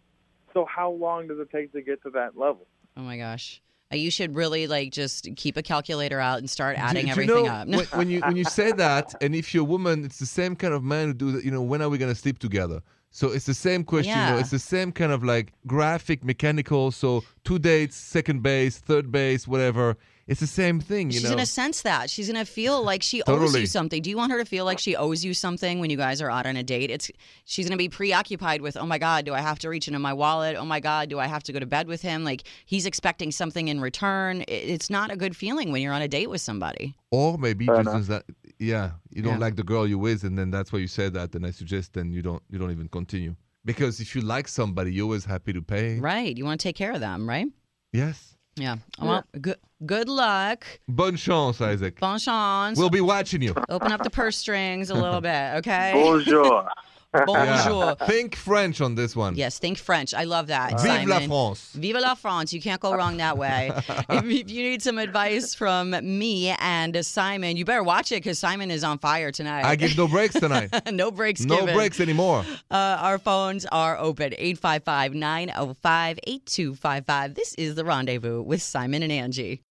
So 0.54 0.66
how 0.66 0.92
long 0.92 1.28
does 1.28 1.40
it 1.40 1.50
take 1.52 1.72
to 1.74 1.82
get 1.82 2.02
to 2.04 2.10
that 2.12 2.38
level? 2.38 2.68
Oh 2.96 3.02
my 3.02 3.18
gosh. 3.18 3.62
Uh, 3.92 3.96
You 3.96 4.12
should 4.12 4.36
really 4.36 4.68
like 4.68 4.92
just 4.92 5.28
keep 5.36 5.58
a 5.58 5.64
calculator 5.64 6.20
out 6.20 6.38
and 6.40 6.50
start 6.50 6.78
adding 6.78 7.02
do 7.04 7.08
you 7.08 7.12
everything 7.12 7.46
know, 7.46 7.52
up. 7.52 7.68
when, 7.68 7.86
when 8.00 8.10
you 8.10 8.20
when 8.22 8.36
you 8.36 8.44
say 8.46 8.72
that, 8.86 9.14
and 9.22 9.36
if 9.36 9.54
you're 9.54 9.64
a 9.64 9.66
woman, 9.68 10.06
it's 10.06 10.20
the 10.20 10.26
same 10.26 10.56
kind 10.56 10.74
of 10.74 10.84
man 10.84 11.08
who 11.08 11.14
do 11.14 11.32
that. 11.34 11.44
You 11.44 11.52
know, 11.52 11.62
when 11.62 11.82
are 11.82 11.90
we 11.90 11.98
gonna 11.98 12.16
sleep 12.16 12.40
together? 12.40 12.82
So 13.12 13.32
it's 13.32 13.46
the 13.46 13.54
same 13.54 13.84
question. 13.84 14.12
You 14.18 14.26
know, 14.26 14.34
Yeah. 14.36 14.40
it's 14.40 14.50
the 14.50 14.58
same 14.60 14.92
kind 14.92 15.12
of 15.12 15.24
like 15.24 15.54
graphic, 15.68 16.24
mechanical. 16.24 16.92
So 16.92 17.24
two 17.44 17.60
dates, 17.60 17.96
second 17.96 18.42
base, 18.42 18.80
third 18.80 19.12
base, 19.12 19.48
whatever. 19.48 19.98
It's 20.25 20.39
the 20.39 20.48
same 20.48 20.80
thing. 20.80 21.08
You 21.08 21.13
She's 21.20 21.24
know. 21.24 21.32
gonna 21.32 21.46
sense 21.46 21.82
that. 21.82 22.10
She's 22.10 22.27
gonna 22.27 22.46
feel 22.46 22.82
like 22.82 23.03
she 23.03 23.22
owes 23.27 23.53
you 23.60 23.65
something. 23.65 24.01
Do 24.01 24.10
you 24.10 24.15
want 24.15 24.32
her 24.32 24.39
to 24.39 24.46
feel 24.46 24.63
like 24.63 24.80
she 24.80 24.96
owes 24.96 25.24
you 25.25 25.34
something 25.34 25.82
when 25.82 25.89
you 25.89 25.98
guys 25.98 26.22
are 26.22 26.32
out 26.32 26.46
on 26.46 26.56
a 26.56 26.63
date? 26.63 26.89
It's 26.89 27.12
she's 27.44 27.65
gonna 27.68 27.75
be 27.77 27.89
preoccupied 27.89 28.62
with, 28.62 28.77
oh 28.77 28.86
my 28.86 28.98
god, 28.98 29.25
do 29.25 29.34
I 29.34 29.42
have 29.42 29.60
to 29.60 29.70
reach 29.70 29.88
into 29.88 30.00
my 30.00 30.13
wallet? 30.13 30.56
Oh 30.56 30.63
my 30.63 30.80
god, 30.80 31.10
do 31.10 31.20
I 31.20 31.27
have 31.27 31.44
to 31.44 31.51
go 31.51 31.60
to 31.60 31.65
bed 31.65 31.88
with 31.88 32.01
him? 32.01 32.24
Like 32.24 32.44
he's 32.65 32.86
expecting 32.86 33.32
something 33.32 33.68
in 33.68 33.82
return. 33.82 34.46
It's 34.48 34.89
not 34.89 35.12
a 35.12 35.18
good 35.18 35.36
feeling 35.36 35.74
when 35.74 35.82
you're 35.82 35.94
on 35.94 36.01
a 36.01 36.08
date 36.08 36.30
with 36.30 36.39
somebody. 36.42 36.96
or 37.12 37.38
maybe 37.38 37.65
Fair 37.65 37.84
just 37.84 38.08
that, 38.08 38.24
yeah, 38.60 38.92
you 39.12 39.22
don't 39.22 39.34
Yeah. 39.34 39.39
like 39.39 39.56
the 39.58 39.63
girl 39.63 39.86
you 39.86 40.00
with, 40.00 40.24
and 40.24 40.38
then 40.39 40.50
that's 40.51 40.72
why 40.72 40.80
you 40.80 40.88
said 40.88 41.13
that. 41.15 41.36
And 41.36 41.46
I 41.46 41.51
suggest 41.51 41.94
then 41.94 42.13
you 42.13 42.22
don't 42.22 42.42
you 42.50 42.58
don't 42.58 42.72
even 42.72 42.88
continue 42.88 43.36
because 43.65 44.00
if 44.00 44.15
you 44.15 44.22
like 44.22 44.48
somebody, 44.48 44.94
you're 44.94 45.03
always 45.03 45.25
happy 45.25 45.51
to 45.51 45.62
pay. 45.62 46.00
Right. 46.00 46.38
You 46.38 46.46
want 46.46 46.62
to 46.62 46.63
take 46.68 46.77
care 46.77 46.94
of 46.94 47.01
them, 47.01 47.27
right? 47.27 47.48
Yes. 47.92 48.33
Yeah. 48.56 48.78
Well, 49.02 49.24
good 49.42 49.58
good 49.86 50.08
luck. 50.08 50.66
Bonne 50.88 51.18
chance, 51.18 51.60
Isaac. 51.60 52.00
Bon 52.00 52.20
chance. 52.20 52.78
We'll 52.78 52.90
be 52.90 53.02
watching 53.02 53.42
you. 53.42 53.56
Open 53.70 53.92
up 53.92 54.04
the 54.04 54.10
purse 54.10 54.38
strings 54.38 54.90
a 54.90 54.94
little 54.94 55.22
bit, 55.32 55.56
okay? 55.56 55.92
Bonjour. 55.94 56.68
Bonjour. 57.25 57.96
Yeah. 58.00 58.08
Think 58.08 58.36
French 58.36 58.82
on 58.82 58.96
this 58.96 59.15
one. 59.15 59.36
Yes, 59.36 59.60
think 59.60 59.77
French. 59.77 60.15
I 60.15 60.24
love 60.24 60.48
that. 60.48 60.82
Vive 60.82 61.08
la 61.08 61.20
France. 61.20 61.72
Vive 61.74 61.98
la 61.98 62.15
France. 62.15 62.51
You 62.51 62.60
can't 62.60 62.82
go 62.82 62.96
wrong 62.96 63.17
that 63.17 63.38
way. 63.38 63.72
if, 63.88 64.25
if 64.25 64.50
you 64.50 64.63
need 64.63 64.82
some 64.82 64.98
advice 64.98 65.53
from 65.53 65.91
me 65.91 66.50
and 66.60 67.05
Simon, 67.05 67.55
you 67.55 67.65
better 67.65 67.84
watch 67.84 68.12
it 68.12 68.15
because 68.15 68.39
Simon 68.39 68.72
is 68.72 68.84
on 68.84 68.98
fire 68.98 69.32
tonight. 69.32 69.63
I 69.63 69.75
give 69.75 69.96
no 69.96 70.08
breaks 70.08 70.34
tonight. 70.34 70.72
no 70.91 71.12
breaks 71.12 71.41
no 71.41 71.60
given. 71.60 71.75
breaks 71.75 72.00
anymore. 72.00 72.43
Uh, 72.72 72.98
our 73.00 73.20
phones 73.20 73.67
are 73.67 73.96
open 74.00 74.34
855 74.36 75.13
905 75.13 76.20
8255. 76.24 77.36
This 77.36 77.53
is 77.55 77.75
The 77.75 77.86
Rendezvous 77.86 78.41
with 78.41 78.63
Simon 78.63 79.04
and 79.04 79.12
Angie. 79.12 79.62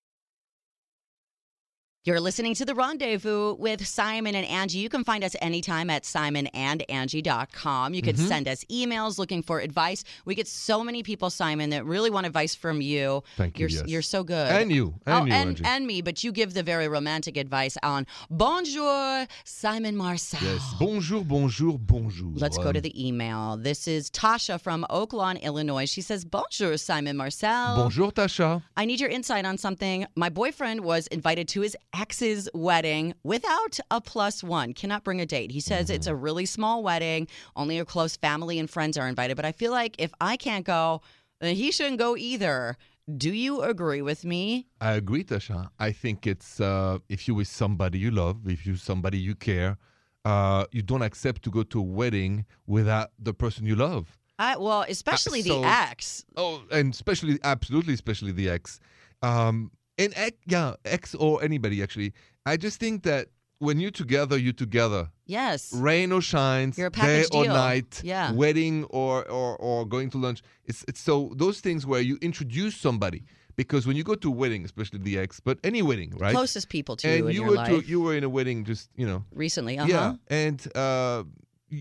You're 2.05 2.19
listening 2.19 2.57
to 2.57 2.65
The 2.65 2.75
Rendezvous 2.75 3.55
with 3.61 3.87
Simon 3.87 4.35
and 4.35 4.45
Angie. 4.45 4.79
You 4.81 4.89
can 4.89 5.05
find 5.05 5.23
us 5.23 5.37
anytime 5.41 5.89
at 5.89 6.03
simonandangie.com. 6.03 7.95
You 7.95 8.03
can 8.03 8.17
Mm-hmm. 8.17 8.27
send 8.27 8.49
us 8.49 8.65
emails 8.65 9.19
looking 9.19 9.41
for 9.41 9.61
advice. 9.61 10.03
We 10.25 10.35
get 10.35 10.49
so 10.49 10.83
many 10.83 11.05
people, 11.05 11.31
Simon, 11.31 11.71
that 11.71 11.85
really 11.87 12.11
want 12.11 12.27
advice 12.27 12.57
from 12.57 12.81
you. 12.81 13.23
Thank 13.37 13.57
you, 13.59 13.69
You're, 13.69 13.71
yes. 13.71 13.83
you're 13.87 14.03
so 14.03 14.25
good. 14.25 14.51
And 14.51 14.73
you. 14.73 14.95
And 15.07 15.15
oh, 15.15 15.25
you, 15.27 15.33
and, 15.33 15.49
Angie. 15.51 15.65
and 15.65 15.87
me, 15.87 16.03
but 16.03 16.25
you 16.25 16.33
give 16.33 16.55
the 16.55 16.65
very 16.65 16.89
romantic 16.89 17.37
advice 17.37 17.79
on 17.85 18.05
Bonjour, 18.31 19.27
Simon 19.45 19.97
Marcel. 19.97 20.41
Yes. 20.43 20.75
Bonjour, 20.81 21.23
bonjour, 21.25 21.79
bonjour. 21.79 22.33
Let's 22.35 22.59
go 22.59 22.73
to 22.73 22.81
the 22.81 22.93
email. 23.09 23.57
This 23.57 23.87
is 23.87 24.11
Tasha 24.11 24.61
from 24.61 24.85
Oak 24.91 25.13
Lawn, 25.13 25.37
Illinois. 25.37 25.89
She 25.89 26.01
says, 26.03 26.25
Bonjour, 26.25 26.77
Simon 26.79 27.17
Marcel. 27.17 27.77
Bonjour, 27.77 28.11
Tasha. 28.11 28.61
I 28.77 28.87
need 28.87 28.99
your 29.01 29.09
insight 29.11 29.47
on 29.47 29.57
something. 29.57 30.05
My 30.17 30.29
boyfriend 30.31 30.81
was 30.81 31.07
invited 31.07 31.47
to 31.49 31.61
his 31.61 31.77
ex's 31.95 32.49
wedding 32.55 33.15
without 33.25 33.79
a 33.91 34.01
plus 34.01 34.43
one. 34.43 34.73
Cannot 34.75 35.05
bring 35.05 35.21
a 35.21 35.27
date. 35.27 35.51
He 35.51 35.61
says 35.61 35.91
it's 35.91 36.07
Mm-hmm. 36.07 36.13
a 36.15 36.17
really 36.17 36.47
small 36.47 36.83
wedding. 36.83 37.29
Only 37.57 37.79
a 37.79 37.85
close 37.85 38.17
family 38.17 38.59
and 38.59 38.69
friends 38.69 38.97
are 38.97 39.09
invited. 39.09 39.37
But 39.37 39.45
I 39.45 39.53
feel 39.53 39.73
like 39.73 39.97
if 39.99 40.13
I 40.21 40.37
can't 40.37 40.65
go, 40.65 41.03
then 41.41 41.55
he 41.57 41.71
shouldn't 41.73 41.99
go 41.99 42.17
either. 42.17 42.77
Do 43.17 43.33
you 43.33 43.63
agree 43.63 44.01
with 44.03 44.25
me? 44.25 44.67
I 44.81 44.93
agree, 44.93 45.25
Tasha. 45.25 45.69
I 45.79 45.91
think 45.93 46.27
it's 46.27 46.61
uh, 46.61 46.99
if 47.09 47.27
you 47.27 47.35
with 47.35 47.49
somebody 47.49 47.99
you 47.99 48.11
love, 48.11 48.47
if 48.47 48.65
you 48.67 48.77
somebody 48.77 49.19
you 49.19 49.35
care, 49.35 49.77
uh, 50.25 50.65
you 50.71 50.83
don't 50.83 51.03
accept 51.03 51.43
to 51.43 51.51
go 51.51 51.65
to 51.65 51.81
a 51.81 51.83
wedding 51.83 52.47
without 52.67 53.11
the 53.19 53.35
person 53.35 53.67
you 53.67 53.75
love. 53.75 54.17
I, 54.39 54.57
well, 54.57 54.85
especially 54.89 55.43
so- 55.43 55.61
the 55.61 55.67
ex. 55.69 56.25
Oh, 56.37 56.63
and 56.71 56.95
especially, 56.95 57.39
absolutely, 57.45 57.95
especially 57.95 58.33
the 58.33 58.49
ex. 58.51 58.79
Um, 59.21 59.73
and 59.99 60.13
ex, 60.17 60.37
yeah, 60.47 60.75
ex 60.85 61.15
or 61.15 61.43
anybody 61.43 61.83
actually. 61.83 62.13
I 62.47 62.57
just 62.57 62.79
think 62.81 63.03
that 63.05 63.29
when 63.59 63.79
you're 63.79 63.93
together, 63.93 64.37
you're 64.37 64.53
together. 64.53 65.09
Yes. 65.27 65.73
Rain 65.73 66.11
or 66.13 66.21
shines, 66.21 66.77
You're 66.77 66.89
a 66.89 66.91
day 66.91 67.01
package 67.01 67.29
or 67.33 67.45
night, 67.47 68.01
Yeah. 68.03 68.33
wedding 68.33 68.85
or, 68.91 69.25
or 69.31 69.57
or 69.57 69.87
going 69.87 70.11
to 70.11 70.19
lunch. 70.19 70.43
It's 70.65 70.85
it's 70.89 71.01
so 71.01 71.33
those 71.37 71.61
things 71.61 71.87
where 71.87 72.01
you 72.01 72.19
introduce 72.21 72.77
somebody 72.77 73.25
because 73.55 73.87
when 73.87 73.97
you 73.97 74.03
go 74.03 74.15
to 74.17 74.29
a 74.29 74.31
wedding, 74.33 74.65
especially 74.65 74.99
the 74.99 75.19
ex, 75.19 75.39
but 75.39 75.59
any 75.63 75.83
wedding, 75.83 76.11
right? 76.17 76.35
Closest 76.35 76.69
people 76.71 76.97
to 76.97 77.09
you 77.09 77.15
and 77.15 77.25
in 77.29 77.35
you 77.35 77.41
your 77.43 77.51
were 77.51 77.57
life. 77.57 77.69
to 77.85 77.89
you 77.89 78.01
were 78.01 78.17
in 78.17 78.25
a 78.25 78.29
wedding 78.29 78.65
just 78.65 78.91
you 78.97 79.07
know 79.07 79.25
recently. 79.35 79.79
Uh-huh. 79.79 79.89
yeah 79.89 80.15
and 80.29 80.77
uh 80.77 81.23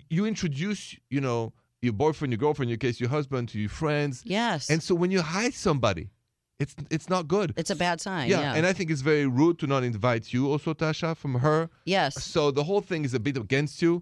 you 0.09 0.25
introduce 0.25 0.95
you 1.09 1.19
know 1.19 1.51
your 1.81 1.93
boyfriend 1.93 2.31
your 2.31 2.37
girlfriend 2.37 2.69
your 2.69 2.77
case 2.77 2.99
your 2.99 3.09
husband 3.09 3.49
to 3.49 3.59
your 3.59 3.69
friends 3.69 4.21
Yes. 4.23 4.69
and 4.69 4.81
so 4.83 4.95
when 4.95 5.11
you 5.11 5.21
hide 5.21 5.53
somebody 5.53 6.09
it's 6.61 6.75
it's 6.95 7.07
not 7.09 7.23
good 7.27 7.49
it's 7.61 7.71
a 7.77 7.79
bad 7.85 7.97
sign. 8.07 8.25
yeah, 8.29 8.39
Yeah. 8.41 8.55
and 8.57 8.63
i 8.71 8.73
think 8.77 8.87
it's 8.93 9.01
very 9.13 9.25
rude 9.39 9.57
to 9.61 9.65
not 9.73 9.83
invite 9.93 10.25
you 10.33 10.41
also 10.51 10.73
tasha 10.73 11.11
from 11.21 11.33
her 11.45 11.59
yes. 11.95 12.11
so 12.35 12.41
the 12.59 12.63
whole 12.69 12.81
thing 12.89 13.01
is 13.07 13.13
a 13.13 13.19
bit 13.27 13.37
against 13.45 13.81
you 13.81 13.93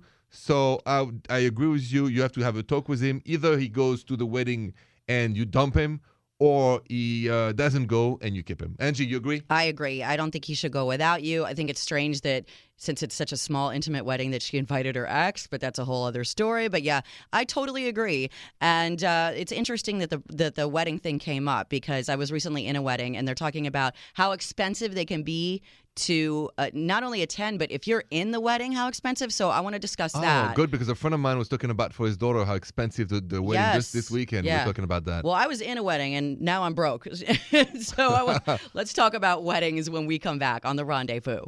so 0.47 0.57
i 0.85 0.97
i 1.29 1.39
agree 1.51 1.71
with 1.75 1.87
you 1.93 2.03
you 2.13 2.21
have 2.25 2.33
to 2.37 2.41
have 2.47 2.55
a 2.57 2.63
talk 2.73 2.85
with 2.93 3.01
him 3.07 3.15
either 3.33 3.51
he 3.57 3.67
goes 3.81 4.03
to 4.09 4.13
the 4.21 4.25
wedding 4.35 4.63
and 5.07 5.29
you 5.37 5.45
dump 5.45 5.73
him 5.83 5.91
or 6.39 6.81
he 6.87 7.29
uh, 7.29 7.51
doesn't 7.51 7.87
go 7.87 8.17
and 8.21 8.35
you 8.35 8.43
keep 8.43 8.61
him 8.61 8.75
angie 8.79 9.05
you 9.05 9.17
agree 9.17 9.43
I 9.49 9.63
agree. 9.63 10.03
I 10.03 10.15
don't 10.15 10.31
think 10.31 10.45
he 10.45 10.53
should 10.53 10.71
go 10.71 10.85
without 10.85 11.23
you. 11.23 11.45
I 11.45 11.53
think 11.53 11.69
it's 11.69 11.79
strange 11.79 12.21
that 12.21 12.45
since 12.77 13.03
it's 13.03 13.15
such 13.15 13.31
a 13.31 13.37
small, 13.37 13.69
intimate 13.69 14.05
wedding, 14.05 14.31
that 14.31 14.41
she 14.41 14.57
invited 14.65 14.95
her 14.95 15.07
ex, 15.07 15.47
but 15.47 15.59
that's 15.61 15.79
a 15.79 15.85
whole 15.85 16.05
other 16.05 16.23
story. 16.23 16.67
But 16.67 16.83
yeah, 16.83 17.01
I 17.33 17.43
totally 17.43 17.87
agree. 17.87 18.29
And 18.61 19.03
uh, 19.03 19.31
it's 19.35 19.51
interesting 19.51 19.99
that 19.99 20.09
the 20.09 20.21
that 20.29 20.55
the 20.55 20.67
wedding 20.67 20.99
thing 20.99 21.19
came 21.19 21.47
up 21.47 21.69
because 21.69 22.09
I 22.09 22.15
was 22.15 22.31
recently 22.31 22.67
in 22.67 22.75
a 22.75 22.81
wedding, 22.81 23.17
and 23.17 23.27
they're 23.27 23.35
talking 23.35 23.67
about 23.67 23.93
how 24.13 24.31
expensive 24.31 24.95
they 24.95 25.05
can 25.05 25.23
be 25.23 25.61
to 26.05 26.49
uh, 26.57 26.69
not 26.73 27.03
only 27.03 27.21
attend, 27.21 27.59
but 27.59 27.71
if 27.71 27.87
you're 27.87 28.03
in 28.11 28.31
the 28.31 28.39
wedding, 28.39 28.71
how 28.71 28.87
expensive. 28.87 29.33
So 29.33 29.49
I 29.49 29.59
want 29.59 29.73
to 29.73 29.79
discuss 29.79 30.13
that. 30.13 30.51
Oh, 30.51 30.53
good 30.55 30.71
because 30.71 30.89
a 30.89 30.95
friend 30.95 31.13
of 31.13 31.19
mine 31.19 31.37
was 31.37 31.47
talking 31.47 31.69
about 31.69 31.93
for 31.93 32.05
his 32.05 32.17
daughter 32.17 32.43
how 32.45 32.55
expensive 32.55 33.09
the, 33.09 33.21
the 33.21 33.41
wedding 33.41 33.73
just 33.73 33.93
this 33.93 34.09
weekend. 34.09 34.45
Yeah. 34.45 34.61
We're 34.61 34.65
talking 34.65 34.83
about 34.83 35.05
that. 35.05 35.23
Well, 35.23 35.33
I 35.33 35.47
was 35.47 35.61
in 35.61 35.77
a 35.77 35.83
wedding 35.83 36.15
and 36.15 36.39
now 36.41 36.63
I'm 36.63 36.73
broke. 36.73 37.07
so 37.13 38.09
I 38.09 38.23
wa- 38.23 38.57
let's 38.73 38.93
talk 38.93 39.13
about 39.13 39.43
weddings 39.43 39.89
when 39.89 40.05
we 40.05 40.19
come 40.19 40.39
back 40.39 40.65
on 40.65 40.75
the 40.75 40.85
rendezvous. 40.85 41.45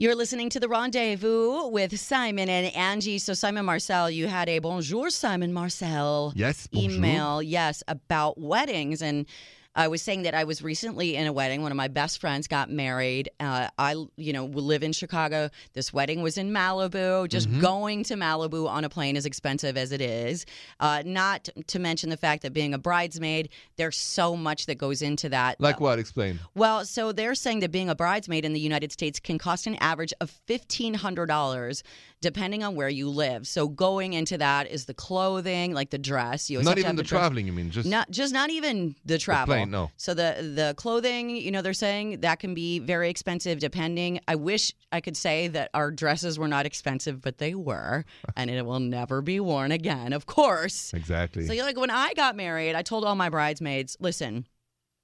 You're 0.00 0.14
listening 0.14 0.48
to 0.50 0.60
the 0.60 0.68
rendezvous 0.68 1.66
with 1.66 1.98
Simon 1.98 2.48
and 2.48 2.72
Angie. 2.76 3.18
So, 3.18 3.34
Simon 3.34 3.64
Marcel, 3.64 4.08
you 4.08 4.28
had 4.28 4.48
a 4.48 4.60
bonjour, 4.60 5.10
Simon 5.10 5.52
Marcel 5.52 6.32
yes, 6.36 6.68
bonjour. 6.68 6.92
email, 6.92 7.42
yes, 7.42 7.82
about 7.88 8.38
weddings. 8.40 9.02
And 9.02 9.26
I 9.74 9.86
was 9.86 10.02
saying 10.02 10.22
that 10.22 10.34
I 10.34 10.42
was 10.42 10.60
recently 10.60 11.14
in 11.14 11.26
a 11.28 11.32
wedding. 11.32 11.62
One 11.62 11.70
of 11.70 11.76
my 11.76 11.86
best 11.86 12.20
friends 12.20 12.48
got 12.48 12.68
married. 12.68 13.30
Uh, 13.38 13.68
I, 13.78 13.94
you 14.16 14.32
know, 14.32 14.46
live 14.46 14.82
in 14.82 14.92
Chicago. 14.92 15.50
This 15.74 15.92
wedding 15.92 16.20
was 16.20 16.36
in 16.36 16.50
Malibu. 16.50 17.28
Just 17.28 17.48
Mm-hmm. 17.48 17.60
going 17.60 18.04
to 18.04 18.14
Malibu 18.14 18.68
on 18.68 18.84
a 18.84 18.88
plane 18.88 19.16
is 19.16 19.24
expensive 19.24 19.76
as 19.76 19.92
it 19.92 20.00
is. 20.00 20.46
Uh, 20.80 21.02
not 21.06 21.48
to 21.68 21.78
mention 21.78 22.10
the 22.10 22.16
fact 22.16 22.42
that 22.42 22.52
being 22.52 22.74
a 22.74 22.78
bridesmaid, 22.78 23.50
there's 23.76 23.96
so 23.96 24.34
much 24.36 24.66
that 24.66 24.78
goes 24.78 25.00
into 25.00 25.28
that. 25.28 25.60
Like 25.60 25.78
what? 25.80 25.98
Explain. 26.00 26.40
Well, 26.56 26.84
so 26.84 27.12
they're 27.12 27.36
saying 27.36 27.60
that 27.60 27.70
being 27.70 27.88
a 27.88 27.94
bridesmaid 27.94 28.44
in 28.44 28.54
the 28.54 28.60
United 28.60 28.90
States 28.90 29.20
can 29.20 29.38
cost 29.38 29.66
an 29.68 29.76
average 29.76 30.12
of 30.20 30.32
$1,500 30.48 31.82
depending 32.20 32.64
on 32.64 32.74
where 32.74 32.88
you 32.88 33.08
live. 33.08 33.46
So 33.46 33.68
going 33.68 34.12
into 34.12 34.38
that 34.38 34.66
is 34.68 34.86
the 34.86 34.94
clothing, 34.94 35.72
like 35.72 35.90
the 35.90 35.98
dress. 35.98 36.50
You 36.50 36.60
Not 36.62 36.78
even 36.78 36.96
the 36.96 37.04
dress. 37.04 37.20
traveling. 37.20 37.46
You 37.46 37.52
mean 37.52 37.70
just 37.70 37.88
Not 37.88 38.10
just 38.10 38.32
not 38.32 38.50
even 38.50 38.96
the 39.04 39.18
travel. 39.18 39.54
plane, 39.54 39.67
no. 39.70 39.90
So 39.96 40.14
the 40.14 40.52
the 40.54 40.74
clothing, 40.76 41.30
you 41.30 41.50
know, 41.50 41.62
they're 41.62 41.72
saying 41.72 42.20
that 42.20 42.40
can 42.40 42.54
be 42.54 42.78
very 42.78 43.08
expensive 43.10 43.58
depending. 43.58 44.20
I 44.26 44.34
wish 44.34 44.72
I 44.90 45.00
could 45.00 45.16
say 45.16 45.48
that 45.48 45.70
our 45.74 45.90
dresses 45.90 46.38
were 46.38 46.48
not 46.48 46.66
expensive, 46.66 47.20
but 47.20 47.38
they 47.38 47.54
were, 47.54 48.04
and 48.36 48.50
it 48.50 48.64
will 48.64 48.80
never 48.80 49.22
be 49.22 49.40
worn 49.40 49.72
again, 49.72 50.12
of 50.12 50.26
course. 50.26 50.92
exactly. 50.94 51.46
So, 51.46 51.52
you're 51.52 51.64
like 51.64 51.78
when 51.78 51.90
I 51.90 52.14
got 52.14 52.36
married, 52.36 52.74
I 52.74 52.82
told 52.82 53.04
all 53.04 53.14
my 53.14 53.28
bridesmaids, 53.28 53.96
listen, 54.00 54.46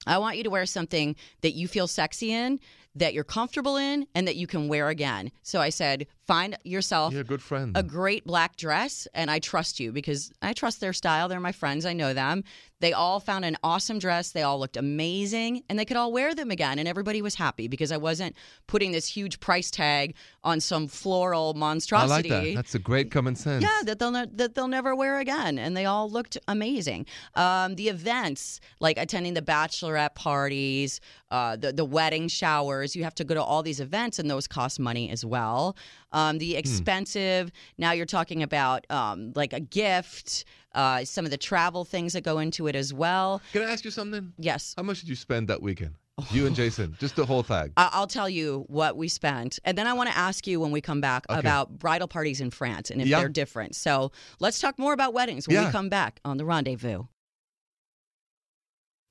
I 0.07 0.19
want 0.19 0.37
you 0.37 0.45
to 0.45 0.51
wear 0.51 0.67
something 0.67 1.17
that 1.41 1.53
you 1.53 1.69
feel 1.69 1.87
sexy 1.87 2.33
in, 2.33 2.61
that 2.97 3.15
you're 3.15 3.25
comfortable 3.25 3.77
in, 3.77 4.07
and 4.15 4.29
that 4.29 4.37
you 4.37 4.47
can 4.47 4.69
wear 4.69 4.89
again. 4.89 5.33
So 5.43 5.61
I 5.61 5.71
said, 5.71 6.07
find 6.27 6.57
yourself 6.63 7.15
a 7.15 7.25
good 7.25 7.43
friend. 7.43 7.77
a 7.77 7.83
great 7.83 8.25
black 8.27 8.57
dress, 8.57 9.09
and 9.15 9.31
I 9.31 9.39
trust 9.39 9.81
you 9.81 9.93
because 9.93 10.31
I 10.43 10.53
trust 10.53 10.81
their 10.81 10.93
style. 10.93 11.29
They're 11.29 11.41
my 11.41 11.53
friends, 11.53 11.87
I 11.87 11.93
know 11.93 12.13
them. 12.15 12.45
They 12.85 12.93
all 12.93 13.19
found 13.19 13.47
an 13.47 13.57
awesome 13.65 13.99
dress. 13.99 14.33
They 14.33 14.43
all 14.43 14.59
looked 14.59 14.77
amazing, 14.77 15.63
and 15.71 15.79
they 15.79 15.87
could 15.87 15.97
all 15.97 16.13
wear 16.13 16.35
them 16.35 16.51
again. 16.51 16.79
And 16.79 16.87
everybody 16.87 17.23
was 17.23 17.35
happy 17.35 17.67
because 17.67 17.91
I 17.91 17.97
wasn't 17.97 18.37
putting 18.67 18.93
this 18.93 19.07
huge 19.09 19.41
price 19.41 19.71
tag 19.71 20.15
on 20.43 20.61
some 20.61 20.87
floral 20.87 21.55
I 21.57 21.59
monstrosity. 21.61 22.29
like 22.29 22.45
that. 22.45 22.55
That's 22.55 22.75
a 22.75 22.79
great 22.79 23.11
common 23.11 23.37
sense. 23.37 23.63
Yeah, 23.63 23.81
that 23.85 23.99
they'll 23.99 24.11
ne- 24.11 24.29
that 24.35 24.55
they'll 24.55 24.69
never 24.69 24.95
wear 24.95 25.19
again, 25.19 25.59
and 25.59 25.75
they 25.75 25.87
all 25.87 26.11
looked 26.11 26.37
amazing. 26.47 27.07
Um, 27.35 27.77
the 27.77 27.89
events, 27.89 28.61
like 28.81 28.99
attending 28.99 29.33
the 29.33 29.41
bachelorette 29.41 30.15
parties, 30.15 31.01
uh, 31.35 31.57
the 31.57 31.71
the 31.73 31.85
wedding 31.99 32.27
showers, 32.29 32.95
you 32.97 33.03
have 33.09 33.15
to 33.21 33.25
go 33.25 33.35
to 33.35 33.43
all 33.51 33.63
these 33.71 33.81
events, 33.89 34.19
and 34.21 34.27
those 34.31 34.47
cost 34.59 34.77
money 34.79 35.07
as 35.17 35.23
well. 35.35 35.77
Um, 36.13 36.39
the 36.39 36.51
expensive. 36.57 37.45
Now 37.85 37.93
you're 37.97 38.13
talking 38.19 38.41
about 38.43 38.81
um, 38.91 39.33
like 39.35 39.53
a 39.53 39.61
gift, 39.61 40.45
uh, 40.75 41.05
some 41.05 41.25
of 41.25 41.31
the 41.31 41.37
travel 41.51 41.85
things 41.85 42.13
that 42.13 42.23
go 42.31 42.39
into 42.39 42.67
it 42.69 42.77
as 42.77 42.91
well. 42.95 43.43
Can 43.53 43.63
I 43.63 43.73
ask 43.73 43.85
you 43.85 43.91
something? 43.91 44.33
Yes. 44.39 44.75
How 44.77 44.85
much 44.85 45.01
did 45.01 45.09
you 45.09 45.17
spend 45.17 45.49
that 45.49 45.61
weekend? 45.63 45.95
You 46.31 46.47
and 46.47 46.55
Jason, 46.55 46.95
just 47.01 47.17
the 47.17 47.27
whole 47.27 47.43
thing. 47.43 47.73
I'll 47.77 48.07
tell 48.07 48.29
you 48.29 48.65
what 48.69 48.97
we 48.97 49.09
spent. 49.09 49.59
And 49.65 49.77
then 49.77 49.89
I 49.89 49.93
want 49.95 50.09
to 50.11 50.17
ask 50.17 50.47
you 50.47 50.61
when 50.61 50.71
we 50.71 50.81
come 50.81 51.01
back 51.01 51.23
Okay. 51.29 51.41
about 51.41 51.65
bridal 51.85 52.07
parties 52.07 52.41
in 52.41 52.51
France 52.51 52.93
and 52.93 53.01
if 53.03 53.09
Yeah. 53.09 53.19
they're 53.19 53.29
different. 53.43 53.75
So 53.75 54.13
let's 54.39 54.61
talk 54.61 54.79
more 54.79 54.93
about 54.93 55.13
weddings 55.13 55.49
when 55.49 55.57
Yeah. 55.57 55.67
we 55.67 55.73
come 55.73 55.89
back 55.89 56.21
on 56.25 56.37
The 56.37 56.45
Rendezvous. 56.45 57.03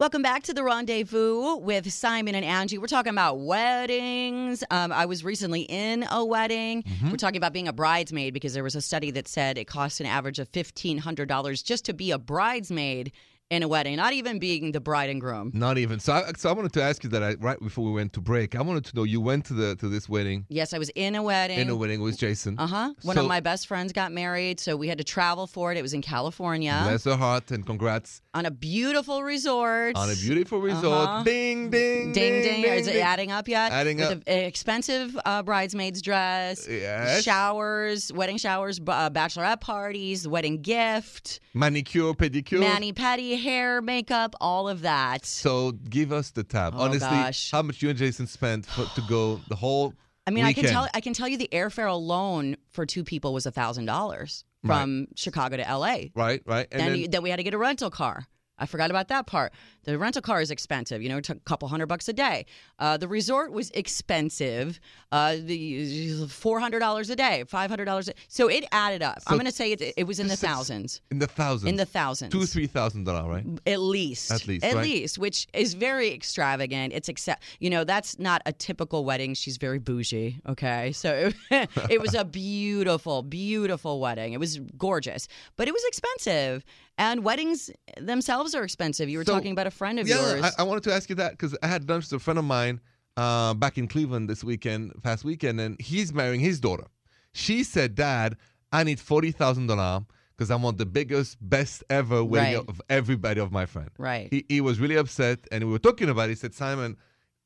Welcome 0.03 0.21
back 0.21 0.43
to 0.43 0.53
The 0.53 0.65
Rendezvous 0.65 1.55
with 1.59 1.89
Simon 1.89 2.35
and 2.35 2.43
Angie. 2.43 2.77
We're 2.77 2.87
talking 2.87 3.13
about 3.13 3.39
weddings. 3.39 4.61
Um, 4.69 4.91
I 4.91 5.05
was 5.05 5.23
recently 5.23 5.61
in 5.61 6.05
a 6.11 6.25
wedding. 6.25 6.83
Mm-hmm. 6.83 7.11
We're 7.11 7.15
talking 7.15 7.37
about 7.37 7.53
being 7.53 7.69
a 7.69 7.73
bridesmaid 7.73 8.33
because 8.33 8.53
there 8.53 8.65
was 8.65 8.75
a 8.75 8.81
study 8.81 9.11
that 9.11 9.29
said 9.29 9.57
it 9.57 9.63
costs 9.63 10.01
an 10.01 10.05
average 10.05 10.39
of 10.39 10.51
$1,500 10.51 11.63
just 11.63 11.85
to 11.85 11.93
be 11.93 12.11
a 12.11 12.17
bridesmaid 12.17 13.13
in 13.53 13.61
a 13.63 13.67
wedding, 13.67 13.95
not 13.97 14.13
even 14.13 14.39
being 14.39 14.71
the 14.71 14.79
bride 14.89 15.09
and 15.13 15.21
groom. 15.21 15.51
Not 15.53 15.77
even. 15.77 15.99
So, 15.99 16.13
I, 16.13 16.31
so 16.35 16.49
I 16.49 16.53
wanted 16.53 16.73
to 16.73 16.81
ask 16.89 17.03
you 17.03 17.09
that 17.11 17.23
I, 17.23 17.31
right 17.49 17.59
before 17.59 17.83
we 17.85 17.91
went 17.99 18.11
to 18.13 18.21
break. 18.21 18.55
I 18.55 18.61
wanted 18.69 18.85
to 18.85 18.95
know 18.95 19.03
you 19.03 19.21
went 19.21 19.45
to 19.49 19.53
the 19.53 19.75
to 19.81 19.87
this 19.95 20.05
wedding 20.09 20.39
Yes, 20.49 20.73
I 20.73 20.79
was 20.83 20.89
in 21.05 21.15
a 21.15 21.23
wedding. 21.31 21.59
in 21.59 21.69
a 21.69 21.75
wedding 21.75 22.01
with 22.01 22.17
Jason. 22.17 22.55
Uh 22.57 22.67
huh. 22.67 22.93
One 23.03 23.15
So- 23.15 23.21
of 23.23 23.27
my 23.27 23.39
best 23.49 23.67
friends 23.67 23.89
got 23.93 24.11
married, 24.11 24.59
so 24.59 24.75
we 24.75 24.87
had 24.87 24.97
to 24.97 25.03
travel 25.15 25.45
for 25.47 25.71
it. 25.71 25.77
It 25.77 25.81
was 25.87 25.93
in 25.93 26.01
California 26.01 26.77
Bless 26.83 27.03
her 27.05 27.15
heart 27.15 27.51
and 27.51 27.65
congrats 27.65 28.21
on 28.33 28.45
a 28.45 28.51
beautiful 28.51 29.23
resort. 29.23 29.95
on 29.95 30.09
a 30.09 30.15
beautiful 30.15 30.59
resort. 30.59 31.07
Uh-huh. 31.09 31.23
Ding 31.23 31.69
ding 31.69 32.11
Ding 32.13 32.41
ding. 32.41 32.61
ding. 32.63 32.73
Is 32.73 32.87
it 32.87 32.95
adding 32.97 33.31
up 33.31 33.47
yet? 33.47 33.71
Adding 33.71 33.97
With 33.97 34.11
up. 34.11 34.23
an 34.27 34.39
expensive 34.51 35.15
uh, 35.25 35.43
bridesmaid's 35.43 36.01
dress, 36.01 36.67
Yes. 36.67 37.23
showers, 37.23 38.11
wedding 38.13 38.37
showers, 38.37 38.79
b- 38.79 38.91
uh, 38.91 39.09
bachelorette 39.09 39.61
parties, 39.61 40.27
wedding 40.27 40.61
gift, 40.61 41.39
Manicure, 41.53 42.13
pedicure. 42.13 42.59
mani 42.59 42.93
pedi, 42.93 43.37
hair, 43.43 43.81
makeup, 43.81 44.35
all 44.41 44.67
of 44.67 44.81
that. 44.81 45.25
So 45.25 45.71
give 45.71 46.11
us 46.11 46.31
the 46.31 46.43
tab. 46.43 46.73
Oh, 46.75 46.83
Honestly, 46.83 47.07
gosh. 47.09 47.51
how 47.51 47.61
much 47.61 47.81
you 47.81 47.89
and 47.89 47.97
Jason 47.97 48.25
spent 48.25 48.65
for, 48.65 48.85
to 48.85 49.01
go 49.07 49.39
the 49.49 49.55
whole 49.55 49.93
I 50.25 50.31
mean, 50.31 50.45
I 50.45 50.53
can 50.53 50.63
tell. 50.63 50.87
I 50.93 51.01
can 51.01 51.13
tell 51.13 51.27
you 51.27 51.37
the 51.37 51.49
airfare 51.51 51.89
alone 51.89 52.55
for 52.69 52.85
two 52.85 53.03
people 53.03 53.33
was 53.33 53.45
a 53.45 53.51
thousand 53.51 53.85
dollars 53.85 54.45
from 54.65 55.07
Chicago 55.15 55.57
to 55.57 55.67
L.A. 55.67 56.11
Right, 56.15 56.41
right. 56.45 56.67
And 56.71 56.81
then, 56.81 57.01
then, 57.01 57.11
then 57.11 57.23
we 57.23 57.29
had 57.29 57.35
to 57.35 57.43
get 57.43 57.53
a 57.53 57.57
rental 57.57 57.89
car. 57.89 58.25
I 58.63 58.65
forgot 58.65 58.89
about 58.89 59.09
that 59.09 59.27
part. 59.27 59.51
The 59.83 59.97
rental 59.97 60.21
car 60.21 60.39
is 60.41 60.49
expensive. 60.49 61.01
You 61.01 61.09
know, 61.09 61.17
it 61.17 61.25
took 61.25 61.37
a 61.37 61.41
couple 61.41 61.67
hundred 61.67 61.87
bucks 61.87 62.07
a 62.07 62.13
day. 62.13 62.45
Uh, 62.79 62.95
the 62.95 63.09
resort 63.09 63.51
was 63.51 63.69
expensive. 63.71 64.79
Uh, 65.11 65.35
the 65.43 66.25
four 66.27 66.61
hundred 66.61 66.79
dollars 66.79 67.09
a 67.09 67.15
day, 67.15 67.43
five 67.47 67.69
hundred 67.69 67.85
dollars. 67.85 68.09
So 68.29 68.47
it 68.47 68.63
added 68.71 69.03
up. 69.03 69.19
I'm 69.27 69.35
going 69.35 69.45
to 69.45 69.51
say 69.51 69.73
it, 69.73 69.93
it 69.97 70.05
was 70.05 70.19
in 70.19 70.29
the 70.29 70.37
thousands. 70.37 71.01
in 71.11 71.19
the 71.19 71.27
thousands. 71.27 71.69
In 71.69 71.75
the 71.75 71.85
thousands. 71.85 72.31
two, 72.31 72.45
three 72.45 72.67
thousand 72.67 73.03
dollars, 73.03 73.45
right? 73.45 73.59
At 73.67 73.81
least. 73.81 74.31
At 74.31 74.47
least, 74.47 74.63
At 74.63 74.75
right? 74.75 74.83
least, 74.83 75.17
which 75.17 75.47
is 75.53 75.73
very 75.73 76.13
extravagant. 76.13 76.93
It's 76.93 77.09
accept. 77.09 77.43
You 77.59 77.69
know, 77.69 77.83
that's 77.83 78.17
not 78.17 78.41
a 78.45 78.53
typical 78.53 79.03
wedding. 79.03 79.33
She's 79.33 79.57
very 79.57 79.79
bougie. 79.79 80.39
Okay, 80.47 80.93
so 80.93 81.31
it, 81.51 81.69
it 81.89 82.01
was 82.01 82.13
a 82.13 82.23
beautiful, 82.23 83.21
beautiful 83.21 83.99
wedding. 83.99 84.31
It 84.31 84.39
was 84.39 84.59
gorgeous, 84.77 85.27
but 85.57 85.67
it 85.67 85.73
was 85.73 85.83
expensive. 85.85 86.63
And 86.97 87.23
weddings 87.23 87.71
themselves 87.99 88.53
are 88.53 88.63
expensive. 88.63 89.09
You 89.09 89.17
were 89.17 89.25
So- 89.25 89.33
talking 89.33 89.51
about 89.51 89.67
a 89.67 89.71
friend 89.71 89.99
of 89.99 90.07
yeah, 90.07 90.15
yours. 90.35 90.43
I, 90.43 90.61
I 90.61 90.63
wanted 90.63 90.83
to 90.83 90.93
ask 90.93 91.09
you 91.09 91.15
that 91.15 91.31
because 91.31 91.57
I 91.63 91.67
had 91.67 91.89
lunch 91.89 92.05
with 92.05 92.13
a 92.13 92.23
friend 92.23 92.37
of 92.37 92.45
mine 92.45 92.81
uh, 93.17 93.53
back 93.55 93.77
in 93.77 93.87
Cleveland 93.87 94.29
this 94.29 94.43
weekend, 94.43 94.93
past 95.03 95.23
weekend, 95.23 95.59
and 95.59 95.79
he's 95.81 96.13
marrying 96.13 96.39
his 96.39 96.59
daughter. 96.59 96.85
She 97.33 97.63
said, 97.63 97.95
"Dad, 97.95 98.37
I 98.71 98.83
need 98.83 98.99
forty 98.99 99.31
thousand 99.31 99.67
dollars 99.67 100.03
because 100.35 100.51
I 100.51 100.55
want 100.55 100.77
the 100.77 100.85
biggest, 100.85 101.37
best 101.41 101.83
ever 101.89 102.23
wedding 102.23 102.57
Right. 102.59 102.69
of 102.69 102.79
everybody 102.89 103.39
of 103.39 103.51
my 103.51 103.65
friend." 103.65 103.89
right. 103.97 104.27
He, 104.31 104.45
he 104.47 104.61
was 104.61 104.79
really 104.79 104.95
upset, 104.95 105.39
and 105.51 105.63
we 105.63 105.71
were 105.71 105.79
talking 105.79 106.09
about. 106.09 106.25
it. 106.25 106.29
He 106.29 106.35
said, 106.35 106.53
"Simon." 106.53 106.97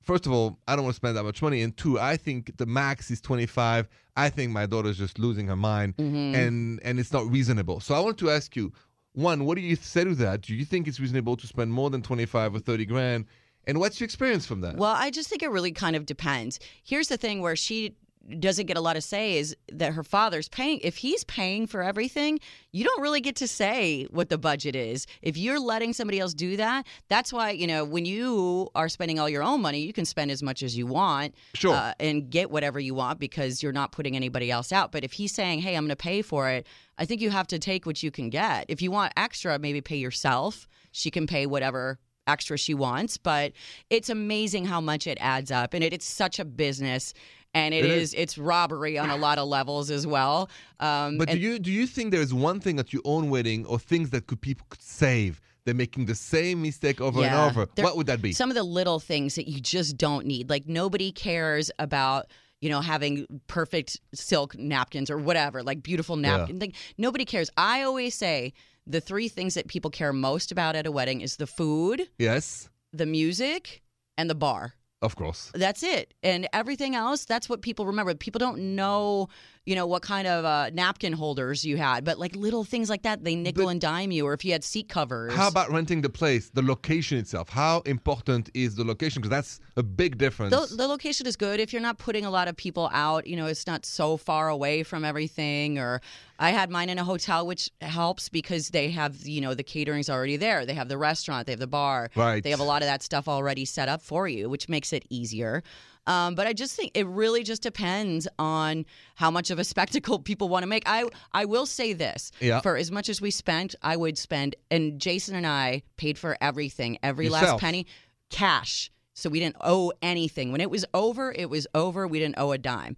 First 0.04 0.26
of 0.26 0.32
all, 0.32 0.58
I 0.70 0.78
don't 0.78 0.86
want 0.86 0.94
to 0.94 0.98
spend 0.98 1.18
that 1.18 1.24
much 1.24 1.42
money, 1.42 1.62
and 1.64 1.76
two, 1.76 2.00
I 2.00 2.16
think 2.16 2.56
the 2.56 2.66
max 2.66 3.12
is 3.12 3.20
twenty 3.20 3.46
five. 3.46 3.90
I 4.16 4.30
think 4.30 4.52
my 4.54 4.66
daughter's 4.66 4.98
just 4.98 5.20
losing 5.20 5.48
her 5.48 5.56
mind, 5.58 5.98
Mm-hmm. 5.98 6.36
and 6.36 6.80
and 6.84 6.98
it's 7.00 7.12
not 7.12 7.30
reasonable. 7.30 7.82
So 7.82 7.94
I 7.94 8.00
want 8.00 8.18
to 8.20 8.30
ask 8.30 8.56
you, 8.56 8.72
one, 9.18 9.46
what 9.46 9.56
do 9.56 9.62
you 9.62 9.76
say 9.76 10.04
to 10.04 10.14
that? 10.16 10.42
Do 10.42 10.54
you 10.54 10.64
think 10.64 10.88
it's 10.88 11.00
reasonable 11.00 11.36
to 11.38 11.48
spend 11.48 11.74
more 11.74 11.90
than 11.90 12.04
25 12.04 12.54
or 12.56 12.60
30 12.60 12.86
grand? 12.86 13.26
And 13.66 13.80
what's 13.80 14.00
your 14.00 14.06
experience 14.06 14.46
from 14.46 14.62
that? 14.62 14.78
Well, 14.78 14.96
I 14.96 15.10
just 15.10 15.28
think 15.28 15.42
it 15.42 15.50
really 15.50 15.72
kind 15.72 15.96
of 15.96 16.06
depends. 16.06 16.60
Here's 16.84 17.08
the 17.08 17.18
thing 17.18 17.42
where 17.42 17.56
she 17.56 17.96
doesn't 18.40 18.66
get 18.66 18.76
a 18.78 18.82
lot 18.82 18.98
of 18.98 19.04
say 19.04 19.38
is 19.38 19.56
that 19.72 19.94
her 19.94 20.04
father's 20.04 20.50
paying 20.50 20.80
if 20.84 20.98
he's 20.98 21.24
paying 21.24 21.66
for 21.66 21.82
everything 21.82 22.40
you 22.74 22.84
don't 22.84 23.02
really 23.02 23.22
get 23.22 23.36
to 23.38 23.48
say 23.48 24.06
what 24.12 24.30
the 24.30 24.38
budget 24.38 24.76
is. 24.76 25.08
If 25.22 25.38
you're 25.38 25.60
letting 25.60 25.94
somebody 25.94 26.20
else 26.20 26.34
do 26.34 26.58
that 26.58 26.86
that's 27.08 27.32
why 27.32 27.52
you 27.52 27.68
know 27.68 27.86
when 27.86 28.06
you 28.06 28.70
are 28.76 28.90
spending 28.90 29.20
all 29.20 29.30
your 29.30 29.44
own 29.44 29.62
money 29.62 29.80
you 29.80 29.94
can 29.94 30.06
spend 30.06 30.30
as 30.32 30.44
much 30.44 30.62
as 30.64 30.78
you 30.78 30.86
want 30.88 31.36
Sure. 31.54 31.74
uh, 31.74 31.94
and 32.00 32.30
get 32.30 32.52
whatever 32.52 32.80
you 32.80 32.94
want 32.94 33.20
because 33.20 33.64
you're 33.64 33.72
not 33.72 33.92
putting 33.92 34.16
anybody 34.16 34.52
else 34.52 34.72
out. 34.72 34.92
But 34.92 35.04
if 35.04 35.14
he's 35.14 35.32
saying 35.32 35.60
hey 35.60 35.76
i'm 35.76 35.84
going 35.84 35.90
to 35.90 35.96
pay 35.96 36.22
for 36.22 36.50
it 36.50 36.68
i 36.98 37.06
think 37.06 37.22
you 37.22 37.30
have 37.30 37.48
to 37.48 37.60
take 37.60 37.86
what 37.86 38.04
you 38.04 38.12
can 38.12 38.30
get. 38.30 38.66
If 38.68 38.82
you 38.82 38.92
want 38.92 39.14
extra 39.16 39.58
maybe 39.60 39.82
pay 39.82 39.98
yourself. 39.98 40.68
She 40.92 41.12
can 41.12 41.28
pay 41.28 41.46
whatever 41.46 42.00
extra 42.26 42.58
she 42.58 42.74
wants 42.74 43.18
but 43.18 43.54
it's 43.90 44.10
amazing 44.10 44.66
how 44.66 44.82
much 44.82 45.08
it 45.08 45.18
adds 45.22 45.50
up 45.50 45.74
and 45.74 45.82
it, 45.82 45.94
it's 45.94 46.06
such 46.06 46.40
a 46.40 46.44
business 46.46 47.14
and 47.54 47.74
It 47.74 47.86
it 47.86 47.92
is. 47.92 48.10
is, 48.10 48.14
it's 48.14 48.38
robbery 48.38 48.98
on 48.98 49.10
a 49.10 49.16
lot 49.18 49.38
of 49.38 49.48
levels 49.48 49.90
as 49.92 50.06
well 50.06 50.50
um, 50.80 51.18
but 51.18 51.30
do 51.30 51.38
you 51.38 51.58
do 51.60 51.72
you 51.72 51.88
think 51.88 52.12
there's 52.12 52.34
one 52.34 52.60
thing 52.60 52.80
at 52.80 52.94
your 52.94 53.02
own 53.06 53.30
wedding 53.30 53.66
or 53.66 53.80
things 53.80 54.10
that 54.12 54.28
could 54.28 54.42
people 54.42 54.66
could 54.70 54.82
save? 54.82 55.42
They're 55.66 55.74
making 55.74 56.06
the 56.06 56.16
same 56.16 56.62
mistake 56.62 57.02
over 57.02 57.20
Yeah. 57.20 57.28
and 57.48 57.52
over. 57.52 57.68
There- 57.76 57.84
what 57.84 57.98
would 57.98 58.08
that 58.08 58.22
be? 58.22 58.32
Some 58.32 58.50
of 58.50 58.56
the 58.56 58.64
little 58.64 59.00
things 59.02 59.36
that 59.36 59.50
you 59.50 59.60
just 59.60 59.98
don't 59.98 60.26
need. 60.26 60.50
Like 60.50 60.66
nobody 60.68 61.12
cares 61.12 61.72
about 61.80 62.28
you 62.62 62.70
know 62.70 62.80
having 62.82 63.26
perfect 63.48 64.00
silk 64.14 64.58
napkins 64.58 65.10
or 65.10 65.18
whatever, 65.18 65.64
like 65.64 65.84
beautiful 65.84 66.16
Yeah. 66.22 66.38
napkins. 66.38 66.62
Like 66.62 66.76
nobody 66.98 67.26
cares. 67.26 67.50
I 67.58 67.82
always 67.82 68.16
say 68.16 68.54
the 68.86 69.02
three 69.02 69.28
things 69.28 69.56
that 69.56 69.68
people 69.68 69.92
care 69.92 70.14
most 70.14 70.52
about 70.52 70.76
at 70.78 70.86
a 70.88 70.92
wedding 70.92 71.20
is 71.22 71.36
the 71.36 71.48
food, 71.48 72.08
yes, 72.18 72.70
the 72.94 73.06
music, 73.06 73.82
and 74.18 74.30
the 74.30 74.36
bar. 74.36 74.74
Of 75.02 75.16
course. 75.16 75.52
That's 75.54 75.84
it. 75.84 76.14
And 76.24 76.48
everything 76.54 76.96
else, 76.96 77.26
that's 77.26 77.48
what 77.50 77.62
people 77.62 77.86
remember. 77.86 78.14
People 78.16 78.40
don't 78.40 78.76
know 78.76 79.30
you 79.68 79.76
know, 79.76 79.86
what 79.86 80.02
kind 80.02 80.26
of 80.30 80.46
uh, 80.46 80.70
napkin 80.70 81.12
holders 81.12 81.66
you 81.66 81.76
had, 81.76 82.06
but 82.06 82.18
like 82.18 82.34
little 82.38 82.64
things 82.64 82.90
like 82.90 83.02
that, 83.02 83.26
they 83.26 83.36
nickel 83.36 83.66
But- 83.66 83.72
and 83.72 83.82
dime 83.82 84.12
you, 84.12 84.26
or 84.26 84.34
if 84.34 84.46
you 84.46 84.54
had 84.54 84.64
seat 84.64 84.88
covers. 84.88 85.34
How 85.34 85.50
about 85.50 85.70
renting 85.70 86.00
the 86.00 86.10
place, 86.10 86.50
the 86.54 86.62
location 86.62 87.18
itself? 87.18 87.50
How 87.50 87.82
important 87.82 88.50
is 88.54 88.76
the 88.76 88.86
location? 88.86 89.22
Because 89.22 89.30
that's 89.30 89.60
a 89.76 89.84
big 89.84 90.18
difference. 90.18 90.56
the, 90.56 90.74
the 90.74 90.88
location 90.88 91.28
is 91.28 91.36
good 91.36 91.60
if 91.60 91.74
you're 91.74 91.82
not 91.82 91.98
putting 91.98 92.24
a 92.24 92.30
lot 92.30 92.48
of 92.48 92.56
people 92.56 92.90
out. 92.94 93.28
You 93.28 93.36
know, 93.36 93.46
it's 93.46 93.68
not 93.68 93.86
so 93.86 94.16
far 94.16 94.48
away 94.48 94.84
from 94.84 95.04
everything. 95.04 95.78
Or 95.78 96.00
I 96.40 96.52
had 96.52 96.70
mine 96.70 96.90
in 96.90 96.98
a 97.00 97.04
hotel, 97.04 97.48
which 97.48 97.70
helps 97.82 98.30
because 98.30 98.70
they 98.70 98.92
have 98.92 99.26
you 99.28 99.42
know 99.42 99.54
the 99.54 99.64
catering's 99.64 100.10
already 100.10 100.38
there. 100.38 100.66
They 100.66 100.74
have 100.76 100.90
the 100.90 100.98
restaurant, 100.98 101.46
they 101.48 101.54
have 101.54 101.60
the 101.60 101.68
bar, 101.68 102.10
Right. 102.16 102.44
They 102.44 102.52
have 102.52 102.60
a 102.60 102.64
lot 102.64 102.82
of 102.82 102.88
that 102.88 103.04
stuff 103.04 103.28
already 103.28 103.66
set 103.66 103.90
up 103.90 104.02
for 104.02 104.28
you, 104.28 104.50
which 104.50 104.70
makes 104.70 104.94
it 104.94 105.06
easier. 105.10 105.64
Um, 106.06 106.36
but 106.36 106.48
I 106.48 106.54
just 106.54 106.76
think 106.76 106.92
it 106.96 107.06
really 107.06 107.44
just 107.44 107.62
depends 107.62 108.30
on 108.40 108.86
how 109.16 109.30
much 109.30 109.52
of 109.52 109.60
a 109.60 109.64
spectacle 109.74 110.20
people 110.20 110.48
want 110.48 110.64
to 110.64 110.68
make. 110.68 110.84
I 110.86 111.06
I 111.34 111.46
will 111.46 111.66
say 111.66 111.94
this: 111.94 112.32
Yeah. 112.40 112.62
for 112.62 112.78
as 112.78 112.92
much 112.92 113.10
as 113.10 113.20
we 113.20 113.32
spent, 113.32 113.76
I 113.82 113.98
would 113.98 114.18
spend, 114.18 114.56
and 114.72 115.00
Jason 115.02 115.36
and 115.36 115.46
I 115.46 115.84
paid 115.98 116.18
for 116.18 116.38
everything, 116.40 116.98
every 117.04 117.28
last 117.30 117.60
penny, 117.60 117.88
cash. 118.30 118.90
So 119.14 119.30
we 119.32 119.40
didn't 119.40 119.58
owe 119.62 119.92
anything. 120.02 120.52
When 120.52 120.62
it 120.62 120.70
was 120.70 120.86
over, 120.94 121.32
it 121.32 121.50
was 121.50 121.66
over. 121.74 122.08
We 122.08 122.20
didn't 122.20 122.38
owe 122.38 122.52
a 122.52 122.58
dime. 122.60 122.96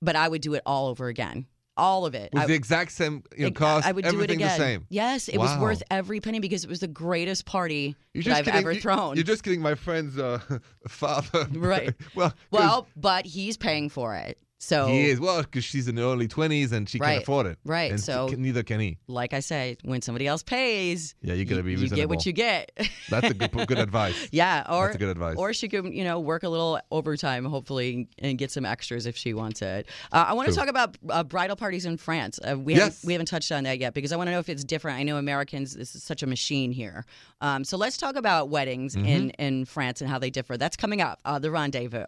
But 0.00 0.16
I 0.16 0.26
would 0.26 0.40
do 0.40 0.54
it 0.54 0.62
all 0.64 0.88
over 0.88 1.08
again. 1.08 1.46
All 1.80 2.06
of 2.06 2.14
it. 2.14 2.30
With 2.32 2.42
I, 2.42 2.46
the 2.46 2.54
exact 2.54 2.92
same 2.92 3.24
you 3.36 3.46
know, 3.46 3.50
cost, 3.52 3.86
I 3.86 3.92
would 3.92 4.04
do 4.04 4.20
it 4.20 4.30
again. 4.30 4.48
the 4.48 4.56
same. 4.56 4.86
Yes, 4.90 5.28
it 5.28 5.38
was 5.38 5.58
worth 5.58 5.82
every 5.90 6.20
penny 6.20 6.38
because 6.38 6.62
it 6.62 6.70
was 6.70 6.80
the 6.80 6.88
greatest 6.88 7.46
party 7.46 7.96
You're 8.14 8.24
that 8.24 8.36
I've 8.38 8.44
kidding. 8.44 8.60
ever 8.60 8.72
you- 8.72 8.80
thrown. 8.80 9.16
You're 9.16 9.24
just 9.24 9.42
kidding 9.42 9.60
my 9.62 9.74
friend's 9.74 10.18
uh, 10.18 10.40
father. 10.88 11.48
Right. 11.52 11.94
well, 12.14 12.34
well, 12.50 12.86
but 12.96 13.26
he's 13.26 13.56
paying 13.56 13.88
for 13.88 14.14
it. 14.14 14.38
So 14.62 14.88
he 14.88 15.08
is. 15.08 15.18
Well, 15.18 15.40
because 15.42 15.64
she's 15.64 15.88
in 15.88 15.94
the 15.94 16.02
early 16.02 16.28
20s 16.28 16.70
and 16.72 16.86
she 16.86 16.98
Right. 16.98 17.14
can 17.14 17.22
afford 17.22 17.46
it. 17.46 17.58
Right, 17.64 17.90
And 17.90 17.98
so- 18.00 18.28
neither 18.28 18.62
can 18.62 18.78
he. 18.78 18.98
like 19.08 19.32
I 19.32 19.40
say, 19.40 19.78
when 19.84 20.02
somebody 20.02 20.26
else 20.26 20.42
pays, 20.42 21.14
Yeah, 21.22 21.32
you 21.32 21.46
gotta 21.46 21.62
be 21.62 21.72
you 21.74 21.88
get 21.88 22.10
what 22.10 22.26
you 22.26 22.32
get. 22.32 22.70
That's 23.08 23.30
a 23.30 23.34
good, 23.34 23.50
good 23.66 23.78
advice. 23.78 24.14
yeah, 24.32 24.66
or 24.70 24.88
That's 24.88 24.98
good 24.98 25.08
advice. 25.08 25.36
or 25.38 25.54
she 25.54 25.68
can 25.68 25.92
you 25.92 26.04
know, 26.04 26.20
work 26.20 26.42
a 26.42 26.48
little 26.50 26.78
overtime, 26.90 27.46
hopefully, 27.46 28.08
and 28.18 28.36
get 28.36 28.50
some 28.50 28.66
extras 28.66 29.06
if 29.06 29.16
she 29.16 29.32
wants 29.32 29.62
it. 29.62 29.86
Uh, 30.12 30.26
I 30.28 30.34
want 30.34 30.48
to 30.50 30.54
talk 30.54 30.68
about 30.68 30.96
uh, 31.08 31.24
bridal 31.24 31.56
parties 31.56 31.86
in 31.86 31.96
France. 31.96 32.38
Uh, 32.46 32.58
we 32.58 32.74
Yes. 32.74 32.82
haven't 32.82 33.06
we 33.06 33.12
haven't 33.14 33.26
touched 33.26 33.50
on 33.52 33.64
that 33.64 33.78
yet 33.78 33.94
because 33.94 34.12
I 34.12 34.16
want 34.16 34.28
to 34.28 34.32
know 34.32 34.40
if 34.40 34.50
it's 34.50 34.62
different. 34.62 34.98
I 34.98 35.04
know 35.04 35.16
Americans, 35.16 35.74
this 35.74 35.94
is 35.94 36.02
such 36.02 36.22
a 36.22 36.26
machine 36.26 36.70
here. 36.70 37.06
Um, 37.40 37.64
so 37.64 37.78
let's 37.78 37.96
talk 37.96 38.14
about 38.16 38.50
weddings 38.50 38.94
Mm-hmm. 38.94 39.06
in 39.06 39.30
in 39.30 39.64
France 39.64 40.02
and 40.02 40.10
how 40.10 40.18
they 40.18 40.28
differ. 40.30 40.58
That's 40.58 40.76
coming 40.76 41.00
up. 41.00 41.18
Uh, 41.24 41.38
the 41.38 41.50
rendezvous. 41.50 42.04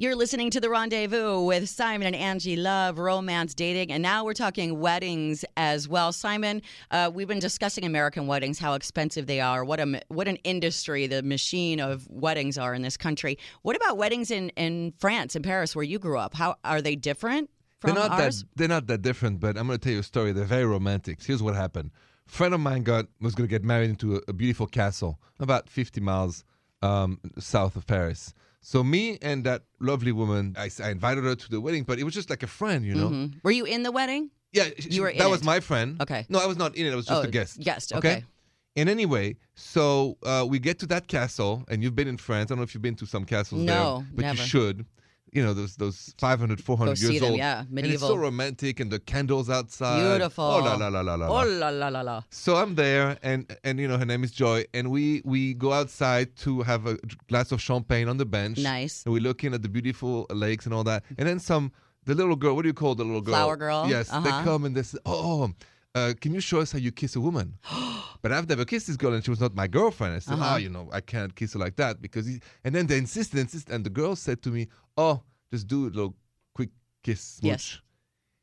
You're 0.00 0.14
listening 0.14 0.50
to 0.52 0.60
The 0.60 0.70
Rendezvous 0.70 1.40
with 1.40 1.68
Simon 1.68 2.06
and 2.06 2.14
Angie 2.14 2.54
Love, 2.54 3.00
romance, 3.00 3.52
dating, 3.52 3.90
and 3.90 4.00
now 4.00 4.24
we're 4.24 4.32
talking 4.32 4.78
weddings 4.78 5.44
as 5.56 5.88
well. 5.88 6.12
Simon, 6.12 6.62
uh, 6.92 7.10
we've 7.12 7.26
been 7.26 7.40
discussing 7.40 7.82
American 7.82 8.28
weddings, 8.28 8.60
how 8.60 8.74
expensive 8.74 9.26
they 9.26 9.40
are, 9.40 9.64
what 9.64 9.80
a 9.80 10.00
what 10.06 10.28
an 10.28 10.36
industry 10.44 11.08
the 11.08 11.24
machine 11.24 11.80
of 11.80 12.06
weddings 12.08 12.56
are 12.56 12.74
in 12.74 12.82
this 12.82 12.96
country. 12.96 13.38
What 13.62 13.74
about 13.74 13.96
weddings 13.96 14.30
in, 14.30 14.50
in 14.50 14.92
France, 15.00 15.34
in 15.34 15.42
Paris, 15.42 15.74
where 15.74 15.82
you 15.82 15.98
grew 15.98 16.16
up? 16.16 16.32
How 16.32 16.54
are 16.62 16.80
they 16.80 16.94
different 16.94 17.50
from 17.80 17.96
they're 17.96 18.08
not 18.08 18.20
ours? 18.20 18.42
that 18.42 18.48
they're 18.54 18.68
not 18.68 18.86
that 18.86 19.02
different, 19.02 19.40
but 19.40 19.58
I'm 19.58 19.66
going 19.66 19.80
to 19.80 19.82
tell 19.82 19.94
you 19.94 19.98
a 19.98 20.04
story. 20.04 20.30
They're 20.30 20.44
very 20.44 20.64
romantic. 20.64 21.20
Here's 21.20 21.42
what 21.42 21.56
happened. 21.56 21.90
A 22.28 22.30
friend 22.30 22.54
of 22.54 22.60
mine 22.60 22.84
got 22.84 23.06
was 23.20 23.34
going 23.34 23.48
to 23.48 23.50
get 23.50 23.64
married 23.64 23.90
into 23.90 24.14
a, 24.14 24.20
a 24.28 24.32
beautiful 24.32 24.68
castle 24.68 25.18
about 25.40 25.68
50 25.68 26.00
miles 26.00 26.44
um, 26.82 27.18
south 27.40 27.74
of 27.74 27.84
Paris. 27.88 28.32
So 28.60 28.82
me 28.82 29.18
and 29.22 29.44
that 29.44 29.62
lovely 29.80 30.12
woman, 30.12 30.54
I 30.58 30.68
invited 30.90 31.24
her 31.24 31.34
to 31.34 31.48
the 31.50 31.60
wedding, 31.60 31.84
but 31.84 31.98
it 31.98 32.04
was 32.04 32.14
just 32.14 32.28
like 32.30 32.42
a 32.42 32.46
friend, 32.48 32.84
you 32.84 32.94
know. 32.94 33.08
Mhm. 33.08 33.34
Were 33.42 33.50
you 33.52 33.64
in 33.64 33.82
the 33.82 33.92
wedding? 33.92 34.30
Yeah, 34.52 34.68
she- 34.78 34.90
You 34.90 35.02
were 35.02 35.12
that 35.12 35.30
was 35.30 35.42
it. 35.42 35.44
my 35.44 35.60
friend. 35.60 36.00
Okay. 36.02 36.26
No, 36.28 36.38
I 36.40 36.46
was 36.46 36.56
not 36.56 36.74
in 36.74 36.86
it. 36.86 36.92
I 36.92 36.96
was 36.96 37.06
just 37.06 37.24
Oh, 37.24 37.28
a 37.28 37.30
guest. 37.30 37.60
guest, 37.60 37.92
okay. 37.92 38.24
And 38.76 38.88
anyway, 38.88 39.36
so 39.54 40.18
uh, 40.22 40.46
we 40.48 40.58
get 40.58 40.78
to 40.80 40.86
that 40.86 41.08
castle, 41.08 41.64
and 41.68 41.82
you've 41.82 41.96
been 41.96 42.08
in 42.08 42.16
France. 42.16 42.46
I 42.46 42.54
don't 42.54 42.58
know 42.58 42.62
if 42.64 42.74
you've 42.74 42.82
been 42.82 42.94
to 42.96 43.06
some 43.06 43.24
castles 43.24 43.62
No, 43.62 43.98
there, 43.98 44.08
but 44.14 44.22
never. 44.22 44.40
you 44.42 44.46
should. 44.48 44.86
You 45.32 45.44
know, 45.44 45.52
those 45.54 45.76
those 45.76 46.14
500, 46.18 46.62
400 46.64 46.90
Go 46.90 46.94
see 46.94 47.06
years 47.12 47.20
them, 47.20 47.30
old. 47.32 47.38
yeah, 47.38 47.64
And 47.68 47.78
it's 47.86 48.00
so 48.00 48.16
romantic, 48.16 48.80
and 48.80 48.90
the 48.90 48.98
candles 48.98 49.50
outside. 49.50 50.00
Beautiful. 50.08 50.44
Oh 50.44 50.58
la 50.64 50.74
la 50.76 50.88
la 50.88 51.00
la 51.00 51.14
la. 51.16 51.26
Oh 51.28 51.44
la. 51.46 51.68
la 51.68 51.88
la 51.88 52.00
la. 52.00 52.22
So 52.30 52.56
I'm 52.56 52.74
there, 52.76 53.18
and 53.22 53.54
and 53.64 53.78
you 53.78 53.86
know 53.88 53.98
her 53.98 54.06
name 54.06 54.24
is 54.24 54.32
Joy, 54.32 54.64
and 54.72 54.90
we 54.90 55.22
we 55.24 55.54
go 55.54 55.72
outside 55.72 56.36
to 56.44 56.62
have 56.62 56.86
a 56.86 56.96
glass 57.28 57.52
of 57.52 57.60
champagne 57.60 58.08
on 58.08 58.16
the 58.16 58.26
bench. 58.26 58.58
Nice. 58.58 59.04
And 59.04 59.12
we're 59.12 59.22
looking 59.22 59.52
at 59.54 59.62
the 59.62 59.68
beautiful 59.68 60.26
lakes 60.30 60.64
and 60.66 60.74
all 60.74 60.84
that, 60.84 61.04
and 61.18 61.28
then 61.28 61.38
some. 61.38 61.72
The 62.04 62.14
little 62.14 62.36
girl, 62.36 62.56
what 62.56 62.62
do 62.62 62.68
you 62.68 62.74
call 62.74 62.94
the 62.94 63.04
little 63.04 63.20
girl? 63.20 63.34
Flower 63.34 63.56
girl? 63.56 63.84
Yes, 63.86 64.08
they 64.08 64.16
Uh-huh. 64.16 64.42
come 64.42 64.64
and 64.64 64.74
they 64.74 64.82
say, 64.82 64.96
"Oh, 65.04 65.50
uh, 65.98 66.14
can 66.22 66.30
you 66.36 66.40
show 66.40 66.60
us 66.60 66.72
how 66.72 66.78
you 66.86 66.92
kiss 66.92 67.16
a 67.16 67.20
woman?" 67.28 67.48
but 68.22 68.30
I've 68.32 68.48
never 68.48 68.64
kissed 68.64 68.86
this 68.88 68.96
girl, 68.96 69.12
and 69.14 69.22
she 69.24 69.30
was 69.30 69.40
not 69.40 69.54
my 69.54 69.68
girlfriend. 69.78 70.12
I 70.14 70.20
said, 70.20 70.34
Uh-huh. 70.34 70.54
"Oh, 70.54 70.56
you 70.64 70.70
know, 70.76 70.88
I 70.98 71.00
can't 71.00 71.32
kiss 71.34 71.50
her 71.54 71.60
like 71.66 71.76
that 71.76 71.94
because." 72.00 72.24
He, 72.26 72.40
and 72.64 72.74
then 72.74 72.86
they 72.86 72.98
insisted, 72.98 73.38
insisted, 73.46 73.72
and 73.74 73.82
the 73.88 73.94
girl 74.00 74.14
said 74.16 74.38
to 74.42 74.50
me, 74.56 74.62
"Oh, 74.96 75.16
just 75.52 75.66
do 75.74 75.78
a 75.88 75.90
little 75.96 76.14
quick 76.54 76.70
kiss." 77.02 77.22
Yes. 77.42 77.62
smooch." 77.62 77.82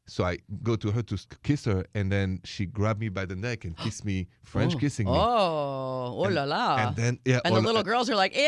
So 0.08 0.24
I 0.24 0.38
go 0.62 0.76
to 0.76 0.92
her 0.92 1.02
to 1.02 1.18
kiss 1.44 1.66
her, 1.66 1.86
and 1.96 2.12
then 2.12 2.40
she 2.44 2.66
grabbed 2.68 3.00
me 3.00 3.10
by 3.10 3.26
the 3.26 3.36
neck 3.36 3.66
and 3.66 3.76
kissed 3.86 4.06
me, 4.06 4.28
French 4.44 4.76
oh. 4.76 4.80
kissing 4.80 5.08
me. 5.08 5.14
Oh, 5.14 6.14
oh 6.22 6.30
la 6.30 6.44
la. 6.44 6.78
And 6.78 6.96
then 6.96 7.20
yeah, 7.26 7.40
And 7.44 7.56
the 7.56 7.60
oh, 7.60 7.64
little 7.64 7.84
girls 7.84 8.10
are 8.10 8.16
like, 8.16 8.36
ew. 8.36 8.42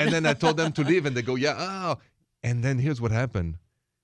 and 0.00 0.12
then 0.12 0.26
I 0.26 0.34
told 0.34 0.56
them 0.56 0.72
to 0.72 0.82
leave, 0.90 1.06
and 1.06 1.16
they 1.16 1.22
go, 1.22 1.36
"Yeah, 1.36 1.54
oh." 1.58 1.98
And 2.42 2.62
then 2.64 2.78
here's 2.78 3.00
what 3.00 3.12
happened. 3.12 3.58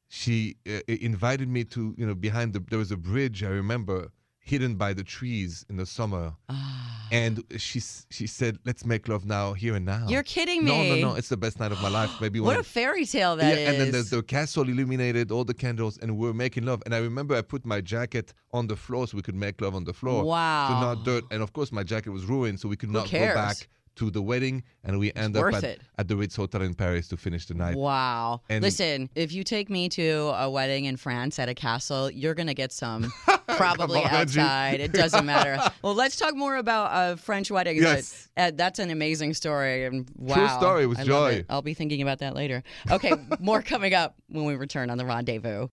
She 0.08 0.56
uh, 0.68 0.80
invited 0.86 1.48
me 1.48 1.64
to, 1.74 1.94
you 1.96 2.06
know, 2.06 2.14
behind 2.14 2.52
the 2.52 2.60
there 2.70 2.78
was 2.78 2.92
a 2.92 2.96
bridge 2.96 3.42
I 3.42 3.48
remember 3.48 4.10
hidden 4.44 4.74
by 4.76 4.92
the 4.92 5.05
trees 5.05 5.64
in 5.70 5.76
the 5.76 5.87
summer, 5.87 6.35
Ah. 6.48 7.09
and 7.12 7.42
she 7.57 7.81
she 8.11 8.26
said, 8.26 8.59
"Let's 8.64 8.85
make 8.85 9.09
love 9.09 9.24
now, 9.24 9.52
here 9.55 9.74
and 9.76 9.85
now." 9.87 10.07
You're 10.09 10.22
kidding 10.24 10.64
me. 10.64 10.70
no, 10.90 10.94
no! 10.96 11.09
No. 11.11 11.14
It's 11.16 11.28
the 11.28 11.37
best 11.37 11.61
night 11.61 11.72
of 11.72 11.81
my 11.81 11.88
life. 12.00 12.11
Maybe 12.20 12.40
What 12.40 12.59
a 12.59 12.62
fairy 12.62 13.07
tale 13.07 13.37
that 13.37 13.52
is. 13.52 13.59
yeah, 13.59 13.70
and 13.70 13.81
then 13.81 13.90
the, 13.92 14.02
the 14.16 14.22
castle 14.22 14.68
illuminated, 14.68 15.31
all 15.31 15.44
the 15.44 15.55
candles, 15.55 15.98
and 15.98 16.16
we 16.18 16.28
are 16.28 16.35
making 16.35 16.64
love. 16.64 16.83
And 16.85 16.94
I 16.94 16.98
remember 16.98 17.35
I 17.37 17.42
put 17.42 17.64
my 17.64 17.81
jacket 17.81 18.35
on 18.52 18.66
the 18.66 18.76
floor 18.76 19.07
so 19.07 19.16
we 19.16 19.22
could 19.22 19.37
make 19.37 19.61
love 19.61 19.74
on 19.74 19.85
the 19.85 19.92
floor. 19.94 20.24
Wow. 20.24 20.68
So 20.68 20.74
not 20.81 21.05
dirt. 21.05 21.24
And 21.31 21.42
of 21.42 21.52
course, 21.52 21.70
my 21.72 21.83
jacket 21.85 22.11
was 22.11 22.24
ruined, 22.24 22.59
so 22.61 22.68
we 22.68 22.76
could 22.76 22.90
not 22.90 23.11
go 23.11 23.18
back 23.35 23.68
to 23.94 24.11
the 24.11 24.22
wedding. 24.22 24.62
And 24.85 24.98
we 24.98 25.12
end 25.14 25.37
up 25.37 25.52
at, 25.52 25.78
at 25.98 26.09
the 26.09 26.16
Ritz 26.16 26.35
Hotel 26.35 26.62
in 26.62 26.72
Paris 26.74 27.09
to 27.09 27.16
finish 27.18 27.44
the 27.46 27.55
night. 27.55 27.76
Wow. 27.76 28.40
And- 28.48 28.62
Listen, 28.62 29.11
if 29.14 29.33
you 29.33 29.44
take 29.44 29.68
me 29.68 29.88
to 29.90 30.33
a 30.35 30.48
wedding 30.50 30.87
in 30.87 30.96
France 30.96 31.38
at 31.38 31.48
a 31.50 31.55
castle, 31.55 32.11
you're 32.11 32.35
going 32.35 32.46
to 32.48 32.55
get 32.55 32.72
some 32.72 33.12
probably 33.56 34.00
Come 34.00 34.10
on, 34.10 34.20
Angie. 34.20 34.40
outside. 34.40 34.80
It 34.80 34.92
doesn't 34.92 35.26
matter. 35.26 35.58
well, 35.82 35.94
let's 35.94 36.16
talk 36.16 36.34
more 36.34 36.56
about 36.56 36.92
uh, 36.92 37.16
French 37.16 37.50
weddings. 37.50 37.82
Yes. 37.82 38.28
Uh, 38.36 38.52
that's 38.54 38.78
an 38.78 38.90
amazing 38.90 39.34
story. 39.34 39.84
And 39.84 40.10
wow. 40.16 40.34
True 40.34 40.48
story 40.48 40.86
with 40.86 41.00
I 41.00 41.04
joy. 41.04 41.32
It. 41.32 41.46
I'll 41.48 41.62
be 41.62 41.74
thinking 41.74 42.02
about 42.02 42.18
that 42.18 42.34
later. 42.34 42.62
Okay, 42.90 43.12
more 43.40 43.62
coming 43.62 43.94
up 43.94 44.16
when 44.28 44.44
we 44.44 44.54
return 44.54 44.90
on 44.90 44.98
the 44.98 45.04
rendezvous. 45.04 45.68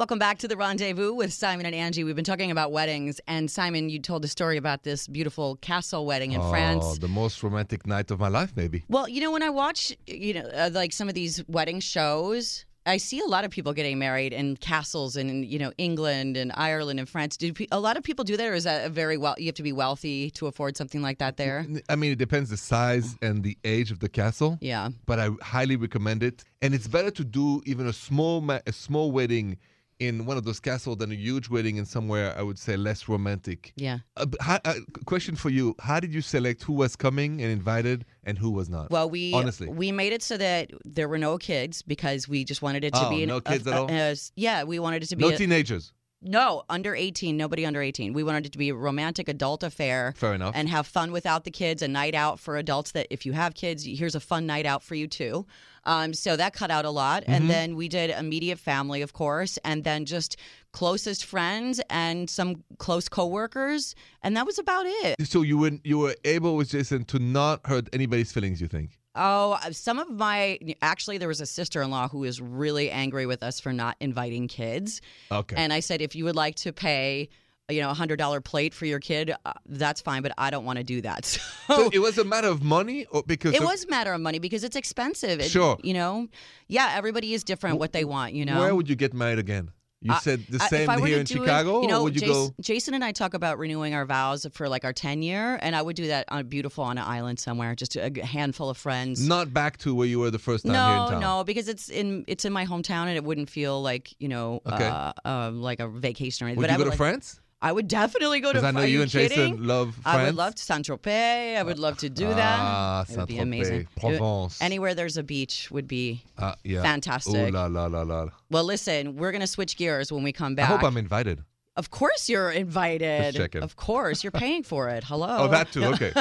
Welcome 0.00 0.18
back 0.18 0.38
to 0.38 0.48
the 0.48 0.56
rendezvous 0.56 1.12
with 1.12 1.30
Simon 1.30 1.66
and 1.66 1.74
Angie. 1.74 2.04
We've 2.04 2.16
been 2.16 2.24
talking 2.24 2.50
about 2.50 2.72
weddings, 2.72 3.20
and 3.28 3.50
Simon, 3.50 3.90
you 3.90 3.98
told 3.98 4.24
a 4.24 4.28
story 4.28 4.56
about 4.56 4.82
this 4.82 5.06
beautiful 5.06 5.56
castle 5.56 6.06
wedding 6.06 6.32
in 6.32 6.40
oh, 6.40 6.48
France. 6.48 6.98
the 7.00 7.06
most 7.06 7.42
romantic 7.42 7.86
night 7.86 8.10
of 8.10 8.18
my 8.18 8.28
life, 8.28 8.54
maybe. 8.56 8.82
Well, 8.88 9.06
you 9.06 9.20
know, 9.20 9.30
when 9.30 9.42
I 9.42 9.50
watch, 9.50 9.94
you 10.06 10.32
know, 10.32 10.48
uh, 10.54 10.70
like 10.72 10.94
some 10.94 11.10
of 11.10 11.14
these 11.14 11.44
wedding 11.48 11.80
shows, 11.80 12.64
I 12.86 12.96
see 12.96 13.20
a 13.20 13.26
lot 13.26 13.44
of 13.44 13.50
people 13.50 13.72
getting 13.72 13.98
married 13.98 14.32
in 14.32 14.56
castles 14.56 15.16
in, 15.16 15.44
you 15.44 15.58
know, 15.58 15.72
England 15.76 16.36
and 16.36 16.50
Ireland 16.54 16.98
and 16.98 17.08
France. 17.08 17.36
Do 17.36 17.52
a 17.70 17.78
lot 17.78 17.96
of 17.96 18.02
people 18.02 18.24
do 18.24 18.36
that, 18.36 18.46
or 18.46 18.54
is 18.54 18.64
that 18.64 18.86
a 18.86 18.88
very 18.88 19.16
well? 19.18 19.34
You 19.38 19.46
have 19.46 19.54
to 19.56 19.62
be 19.62 19.72
wealthy 19.72 20.30
to 20.32 20.46
afford 20.46 20.76
something 20.76 21.02
like 21.02 21.18
that 21.18 21.36
there. 21.36 21.66
I 21.88 21.96
mean, 21.96 22.12
it 22.12 22.18
depends 22.18 22.50
the 22.50 22.56
size 22.56 23.16
and 23.20 23.42
the 23.42 23.58
age 23.64 23.90
of 23.90 24.00
the 24.00 24.08
castle. 24.08 24.58
Yeah. 24.60 24.88
but 25.06 25.18
I 25.18 25.28
highly 25.42 25.76
recommend 25.76 26.22
it. 26.22 26.42
And 26.62 26.74
it's 26.74 26.88
better 26.88 27.10
to 27.10 27.24
do 27.24 27.62
even 27.66 27.86
a 27.86 27.92
small 27.92 28.40
ma- 28.40 28.60
a 28.66 28.72
small 28.72 29.12
wedding 29.12 29.58
in 30.00 30.24
one 30.26 30.36
of 30.36 30.44
those 30.44 30.58
castles 30.58 30.96
than 30.96 31.12
a 31.12 31.14
huge 31.14 31.48
wedding 31.48 31.76
in 31.76 31.84
somewhere 31.84 32.34
I 32.36 32.42
would 32.42 32.58
say 32.58 32.76
less 32.76 33.08
romantic. 33.08 33.72
Yeah. 33.76 33.98
Uh, 34.16 34.26
how, 34.40 34.58
uh, 34.64 34.74
question 35.04 35.36
for 35.36 35.50
you: 35.50 35.76
How 35.80 36.00
did 36.00 36.12
you 36.12 36.22
select 36.22 36.62
who 36.64 36.72
was 36.72 36.96
coming 36.96 37.40
and 37.42 37.52
invited 37.52 38.04
and 38.24 38.38
who 38.38 38.50
was 38.50 38.68
not? 38.68 38.90
Well, 38.90 39.08
we 39.08 39.32
honestly, 39.34 39.68
we 39.68 39.92
made 39.92 40.12
it 40.12 40.22
so 40.22 40.36
that 40.38 40.70
there 40.84 41.08
were 41.08 41.18
no 41.18 41.38
kids 41.38 41.82
because 41.82 42.28
we 42.28 42.44
just 42.44 42.62
wanted 42.62 42.82
it 42.82 42.94
to 42.94 43.06
Oh, 43.06 43.10
be 43.10 43.22
an, 43.22 43.28
no 43.28 43.36
a- 43.36 43.42
kids 43.42 43.66
at 43.66 43.74
a- 43.74 43.76
all? 43.78 43.90
a- 43.90 44.16
yeah, 44.36 44.64
we 44.64 44.78
wanted 44.78 45.02
it 45.04 45.06
to 45.10 45.16
be 45.16 45.22
no 45.22 45.28
a- 45.30 45.36
teenagers. 45.36 45.92
No 46.22 46.62
under 46.68 46.94
eighteen. 46.94 47.36
Nobody 47.36 47.64
under 47.66 47.82
eighteen. 47.82 48.12
We 48.12 48.22
wanted 48.22 48.46
it 48.46 48.52
to 48.52 48.58
be 48.58 48.68
a 48.70 48.74
romantic 48.74 49.28
adult 49.28 49.62
affair. 49.62 50.14
Fair 50.16 50.34
enough. 50.34 50.52
and 50.54 50.68
have 50.68 50.86
fun 50.86 51.12
without 51.12 51.44
the 51.44 51.50
kids. 51.50 51.82
A 51.82 51.88
night 51.88 52.14
out 52.14 52.38
for 52.40 52.56
adults 52.56 52.92
that 52.92 53.06
if 53.10 53.24
you 53.26 53.32
have 53.32 53.54
kids, 53.54 53.84
here's 53.84 54.14
a 54.14 54.20
fun 54.20 54.46
night 54.46 54.66
out 54.66 54.82
for 54.82 54.94
you 54.94 55.06
too. 55.06 55.46
Um, 55.84 56.12
so 56.12 56.36
that 56.36 56.52
cut 56.52 56.70
out 56.70 56.84
a 56.84 56.90
lot. 56.90 57.22
Mm-hmm. 57.22 57.32
And 57.32 57.50
then 57.50 57.74
we 57.74 57.88
did 57.88 58.10
immediate 58.10 58.58
family, 58.58 59.00
of 59.00 59.14
course, 59.14 59.58
and 59.64 59.82
then 59.82 60.04
just 60.04 60.36
closest 60.72 61.24
friends 61.24 61.80
and 61.88 62.28
some 62.28 62.62
close 62.78 63.08
coworkers, 63.08 63.94
and 64.22 64.36
that 64.36 64.44
was 64.46 64.58
about 64.58 64.84
it. 64.86 65.26
so 65.26 65.42
you 65.42 65.56
were 65.58 65.72
you 65.84 65.98
were 65.98 66.14
able 66.24 66.56
with 66.56 66.70
Jason 66.70 67.04
to 67.06 67.18
not 67.18 67.60
hurt 67.66 67.88
anybody's 67.92 68.30
feelings. 68.32 68.60
You 68.60 68.68
think? 68.68 68.99
Oh, 69.14 69.58
uh, 69.64 69.72
some 69.72 69.98
of 69.98 70.08
my 70.10 70.58
actually, 70.82 71.18
there 71.18 71.28
was 71.28 71.40
a 71.40 71.46
sister 71.46 71.82
in 71.82 71.90
law 71.90 72.08
who 72.08 72.20
was 72.20 72.40
really 72.40 72.90
angry 72.90 73.26
with 73.26 73.42
us 73.42 73.58
for 73.60 73.72
not 73.72 73.96
inviting 74.00 74.46
kids. 74.48 75.00
Okay. 75.32 75.56
And 75.56 75.72
I 75.72 75.80
said, 75.80 76.00
if 76.00 76.14
you 76.14 76.24
would 76.24 76.36
like 76.36 76.54
to 76.56 76.72
pay, 76.72 77.28
you 77.68 77.80
know, 77.80 77.90
a 77.90 77.94
hundred 77.94 78.16
dollar 78.18 78.40
plate 78.40 78.72
for 78.72 78.86
your 78.86 79.00
kid, 79.00 79.32
uh, 79.44 79.52
that's 79.66 80.00
fine, 80.00 80.22
but 80.22 80.32
I 80.38 80.50
don't 80.50 80.64
want 80.64 80.78
to 80.78 80.84
do 80.84 81.00
that. 81.02 81.38
So, 81.70 81.84
so 81.84 81.90
it 81.92 82.00
was 82.00 82.18
a 82.18 82.24
matter 82.24 82.48
of 82.48 82.64
money, 82.64 83.06
or 83.12 83.22
because 83.24 83.54
it 83.54 83.60
of- 83.60 83.64
was 83.68 83.84
a 83.84 83.88
matter 83.88 84.12
of 84.12 84.20
money 84.20 84.40
because 84.40 84.64
it's 84.64 84.74
expensive. 84.74 85.38
It- 85.38 85.50
Sure. 85.50 85.78
You 85.84 85.94
know, 85.94 86.26
yeah, 86.66 86.94
everybody 86.96 87.32
is 87.32 87.44
different 87.44 87.78
what 87.78 87.92
they 87.92 88.04
want. 88.04 88.32
You 88.32 88.44
know, 88.44 88.58
Where 88.58 88.74
would 88.74 88.88
you 88.88 88.96
get 88.96 89.14
married 89.14 89.38
again? 89.38 89.70
You 90.02 90.14
said 90.22 90.46
the 90.48 90.62
I- 90.62 90.68
same 90.68 90.88
I 90.88 90.96
here 90.98 91.18
in 91.18 91.24
do 91.26 91.34
it- 91.34 91.44
Chicago, 91.44 91.82
you 91.82 91.88
know, 91.88 92.00
or 92.00 92.04
would 92.04 92.14
you 92.14 92.20
Jason, 92.22 92.34
go? 92.48 92.54
Jason 92.62 92.94
and 92.94 93.04
I 93.04 93.12
talk 93.12 93.34
about 93.34 93.58
renewing 93.58 93.92
our 93.94 94.06
vows 94.06 94.46
for 94.52 94.66
like 94.66 94.82
our 94.84 94.94
10 94.94 95.20
year, 95.20 95.58
and 95.60 95.76
I 95.76 95.82
would 95.82 95.94
do 95.94 96.06
that 96.06 96.24
on 96.28 96.38
a 96.40 96.44
beautiful 96.44 96.84
on 96.84 96.96
an 96.96 97.04
island 97.04 97.38
somewhere, 97.38 97.74
just 97.74 97.96
a 97.96 98.10
handful 98.24 98.70
of 98.70 98.78
friends. 98.78 99.26
Not 99.26 99.52
back 99.52 99.76
to 99.78 99.94
where 99.94 100.06
you 100.06 100.18
were 100.18 100.30
the 100.30 100.38
first 100.38 100.64
time 100.64 100.72
here 100.74 100.80
in 100.82 100.96
no, 101.04 101.10
town. 101.10 101.20
no, 101.20 101.44
because 101.44 101.68
it's 101.68 101.90
in 101.90 102.24
it's 102.26 102.46
in 102.46 102.52
my 102.52 102.64
hometown, 102.64 103.08
and 103.08 103.16
it 103.16 103.24
wouldn't 103.24 103.50
feel 103.50 103.82
like 103.82 104.14
you 104.18 104.28
know, 104.28 104.62
Okay. 104.66 104.86
uh, 104.86 105.12
uh, 105.26 105.50
like 105.52 105.80
a 105.80 105.88
vacation 105.88 106.46
or 106.46 106.48
anything. 106.48 106.60
Would 106.62 106.68
but 106.68 106.70
you 106.70 106.74
I 106.74 106.78
go 106.78 106.84
would 106.84 106.84
to 106.84 106.90
like, 106.90 106.96
France? 106.96 107.40
I 107.62 107.72
would 107.72 107.88
definitely 107.88 108.40
go 108.40 108.52
to. 108.54 108.60
I 108.66 108.70
know 108.70 108.82
you, 108.82 109.02
and 109.02 109.10
kidding? 109.10 109.36
Jason 109.56 109.66
love 109.66 109.94
France. 109.96 110.06
I 110.06 110.24
would 110.24 110.34
love 110.34 110.54
to 110.54 110.62
Saint 110.62 110.86
Tropez. 110.86 111.56
I 111.58 111.62
would 111.62 111.78
love 111.78 111.98
to 111.98 112.08
do 112.08 112.26
that. 112.26 112.58
Ah, 112.60 113.04
it 113.08 113.16
would 113.16 113.28
be 113.28 113.38
amazing. 113.38 113.86
Provence. 113.98 114.62
Anywhere 114.62 114.94
there's 114.94 115.16
a 115.18 115.22
beach 115.22 115.70
would 115.70 115.86
be 115.86 116.22
Uh, 116.38 116.54
yeah. 116.64 116.82
fantastic. 116.82 117.54
Oh 117.54 117.58
la 117.58 117.66
la 117.66 117.86
la 117.86 118.02
la. 118.02 118.28
Well, 118.50 118.64
listen, 118.64 119.16
we're 119.16 119.32
gonna 119.32 119.46
switch 119.46 119.76
gears 119.76 120.10
when 120.10 120.22
we 120.22 120.32
come 120.32 120.54
back. 120.54 120.70
I 120.70 120.72
hope 120.72 120.84
I'm 120.84 120.96
invited. 120.96 121.44
Of 121.76 121.90
course 121.90 122.28
you're 122.28 122.50
invited. 122.50 123.34
Checking. 123.34 123.62
Of 123.62 123.76
course, 123.76 124.24
you're 124.24 124.32
paying 124.32 124.62
for 124.62 124.88
it. 124.88 125.04
Hello. 125.04 125.28
Oh, 125.40 125.48
that 125.48 125.70
too. 125.72 125.84
Okay. 125.84 126.12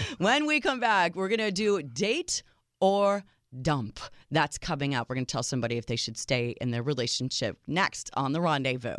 when 0.18 0.46
we 0.46 0.60
come 0.60 0.80
back, 0.80 1.14
we're 1.14 1.28
going 1.28 1.38
to 1.40 1.52
do 1.52 1.82
date 1.82 2.42
or 2.80 3.22
dump. 3.62 4.00
That's 4.30 4.58
coming 4.58 4.94
up. 4.94 5.08
We're 5.08 5.16
going 5.16 5.26
to 5.26 5.30
tell 5.30 5.42
somebody 5.44 5.76
if 5.76 5.86
they 5.86 5.94
should 5.96 6.16
stay 6.16 6.56
in 6.60 6.70
their 6.70 6.82
relationship 6.82 7.58
next 7.66 8.10
on 8.14 8.32
The 8.32 8.40
Rendezvous. 8.40 8.96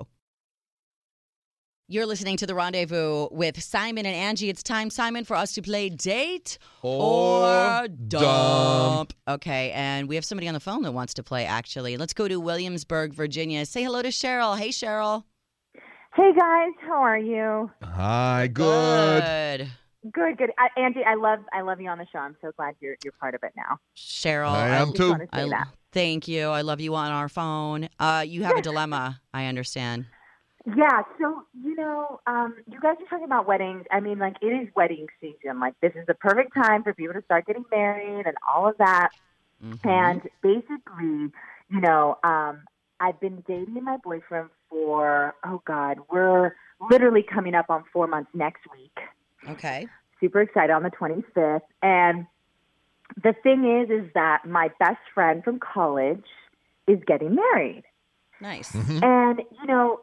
You're 1.91 2.06
listening 2.06 2.38
to 2.38 2.45
The 2.45 2.54
Rendezvous 2.54 3.30
with 3.32 3.60
Simon 3.63 4.06
and 4.06 4.15
Angie. 4.15 4.47
It's 4.47 4.62
time, 4.62 4.91
Simon, 4.91 5.25
for 5.25 5.36
us 5.36 5.54
to 5.54 5.62
play 5.63 5.89
date 5.89 6.60
or 6.84 7.88
dump. 8.08 9.12
Okay, 9.28 9.71
and 9.71 10.08
we 10.08 10.13
have 10.13 10.23
somebody 10.23 10.47
on 10.47 10.54
the 10.54 10.60
phone 10.60 10.84
that 10.84 10.91
wants 10.91 11.15
to 11.15 11.23
play, 11.23 11.45
actually. 11.45 11.97
Let's 11.97 12.13
go 12.13 12.28
to 12.28 12.39
Williamsburg, 12.39 13.13
Virginia. 13.15 13.65
Say 13.65 13.82
hello 13.82 14.04
to 14.04 14.10
Cheryl. 14.10 14.56
Hey, 14.56 14.69
Cheryl. 14.69 15.23
Hey 16.15 16.32
guys, 16.38 16.71
how 16.88 17.02
are 17.02 17.17
you? 17.17 17.71
Hi, 17.82 18.47
good. 18.54 19.23
Good. 19.23 19.71
Good, 20.13 20.38
good. 20.38 20.49
I, 20.60 20.80
Angie, 20.80 21.04
I 21.04 21.15
love 21.15 21.39
I 21.54 21.62
love 21.62 21.82
you 21.82 21.89
on 21.89 21.97
the 21.97 22.06
show. 22.12 22.19
I'm 22.19 22.36
so 22.41 22.52
glad 22.56 22.75
you're 22.82 22.97
you're 23.04 23.13
part 23.19 23.34
of 23.36 23.41
it 23.43 23.54
now. 23.58 23.78
Cheryl. 23.97 24.49
I 24.49 24.67
I- 24.69 24.75
am 24.78 24.88
Just 24.89 24.97
too. 24.97 25.10
wanna 25.12 25.28
I, 25.34 25.47
that. 25.49 25.67
thank 25.91 26.28
you. 26.28 26.49
I 26.49 26.62
love 26.62 26.82
you 26.82 26.93
on 26.95 27.12
our 27.12 27.30
phone. 27.30 27.89
Uh, 27.99 28.23
you 28.28 28.43
have 28.43 28.58
a 28.58 28.62
dilemma. 28.69 29.21
I 29.34 29.45
understand. 29.45 30.06
Yeah, 30.65 31.04
so 31.19 31.43
you 31.63 31.76
know, 31.76 32.19
um, 32.28 32.56
you 32.69 32.80
guys 32.80 32.98
are 33.00 33.06
talking 33.10 33.26
about 33.26 33.48
weddings. 33.48 33.86
I 33.91 34.00
mean, 34.00 34.19
like 34.19 34.36
it 34.41 34.48
is 34.48 34.67
wedding 34.76 35.08
season. 35.22 35.60
Like 35.60 35.74
this 35.82 35.93
is 35.95 36.06
the 36.06 36.13
perfect 36.13 36.54
time 36.54 36.84
for 36.84 36.93
people 36.93 37.13
to 37.13 37.22
start 37.24 37.45
getting 37.45 37.65
married 37.72 38.26
and 38.28 38.36
all 38.48 38.67
of 38.67 38.78
that. 38.78 39.10
Mhm. 39.63 39.86
And 39.86 40.22
basically, 40.41 41.32
you 41.69 41.82
know, 41.82 42.17
um, 42.24 42.63
I've 43.00 43.19
been 43.19 43.43
dating 43.48 43.84
my 43.84 43.98
boyfriend 43.98 44.50
for 44.69 45.36
oh 45.45 45.62
god, 45.65 46.00
we're 46.12 46.54
literally 46.91 47.24
coming 47.24 47.56
up 47.56 47.69
on 47.69 47.84
four 47.91 48.08
months 48.08 48.30
next 48.34 48.62
week. 48.72 48.98
Okay. 49.50 49.88
super 50.19 50.41
excited 50.41 50.72
on 50.74 50.84
the 50.84 50.89
25th. 50.91 51.62
And 51.82 52.28
the 53.24 53.32
thing 53.41 53.63
is, 53.63 53.89
is 53.89 54.12
that 54.15 54.45
my 54.45 54.69
best 54.78 55.00
friend 55.13 55.41
from 55.45 55.60
college 55.60 56.26
is 56.88 57.00
getting 57.08 57.36
married. 57.36 57.84
Nice. 58.41 58.74
Mhm. 58.74 59.02
And, 59.02 59.41
you 59.62 59.65
know, 59.65 60.02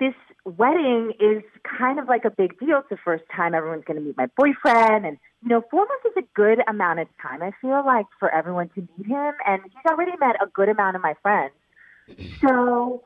this 0.00 0.14
wedding 0.44 1.12
is 1.20 1.42
kind 1.78 1.98
of 1.98 2.08
like 2.08 2.24
a 2.24 2.30
big 2.30 2.58
deal. 2.58 2.78
It's 2.78 2.88
the 2.90 2.96
first 3.04 3.24
time 3.34 3.54
everyone's 3.54 3.84
going 3.84 3.98
to 3.98 4.04
meet 4.04 4.16
my 4.16 4.26
boyfriend. 4.36 5.06
And, 5.06 5.18
you 5.42 5.48
know, 5.48 5.62
four 5.70 5.86
months 5.86 6.04
is 6.04 6.24
a 6.24 6.26
good 6.34 6.58
amount 6.68 7.00
of 7.00 7.08
time, 7.20 7.42
I 7.42 7.52
feel 7.60 7.84
like, 7.84 8.06
for 8.18 8.32
everyone 8.32 8.68
to 8.70 8.80
meet 8.96 9.06
him. 9.06 9.32
And 9.46 9.62
he's 9.64 9.90
already 9.90 10.12
met 10.20 10.36
a 10.42 10.46
good 10.46 10.68
amount 10.68 10.96
of 10.96 11.02
my 11.02 11.14
friends. 11.22 11.52
So 12.40 13.02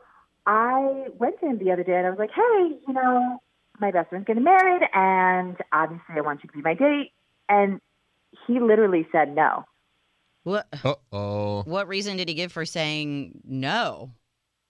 I 0.46 1.06
went 1.18 1.40
to 1.40 1.46
him 1.46 1.58
the 1.58 1.72
other 1.72 1.84
day 1.84 1.96
and 1.96 2.06
I 2.06 2.10
was 2.10 2.18
like, 2.18 2.30
hey, 2.34 2.78
you 2.86 2.92
know, 2.92 3.40
my 3.80 3.90
best 3.90 4.10
friend's 4.10 4.26
getting 4.26 4.44
married 4.44 4.82
and 4.92 5.56
obviously 5.72 6.16
I 6.16 6.20
want 6.20 6.42
you 6.42 6.48
to 6.48 6.56
be 6.56 6.62
my 6.62 6.74
date. 6.74 7.12
And 7.48 7.80
he 8.46 8.60
literally 8.60 9.06
said 9.12 9.34
no. 9.34 9.64
What 10.42 10.66
oh. 11.12 11.62
what 11.64 11.88
reason 11.88 12.16
did 12.16 12.28
he 12.28 12.34
give 12.34 12.52
for 12.52 12.64
saying 12.64 13.40
no? 13.44 14.12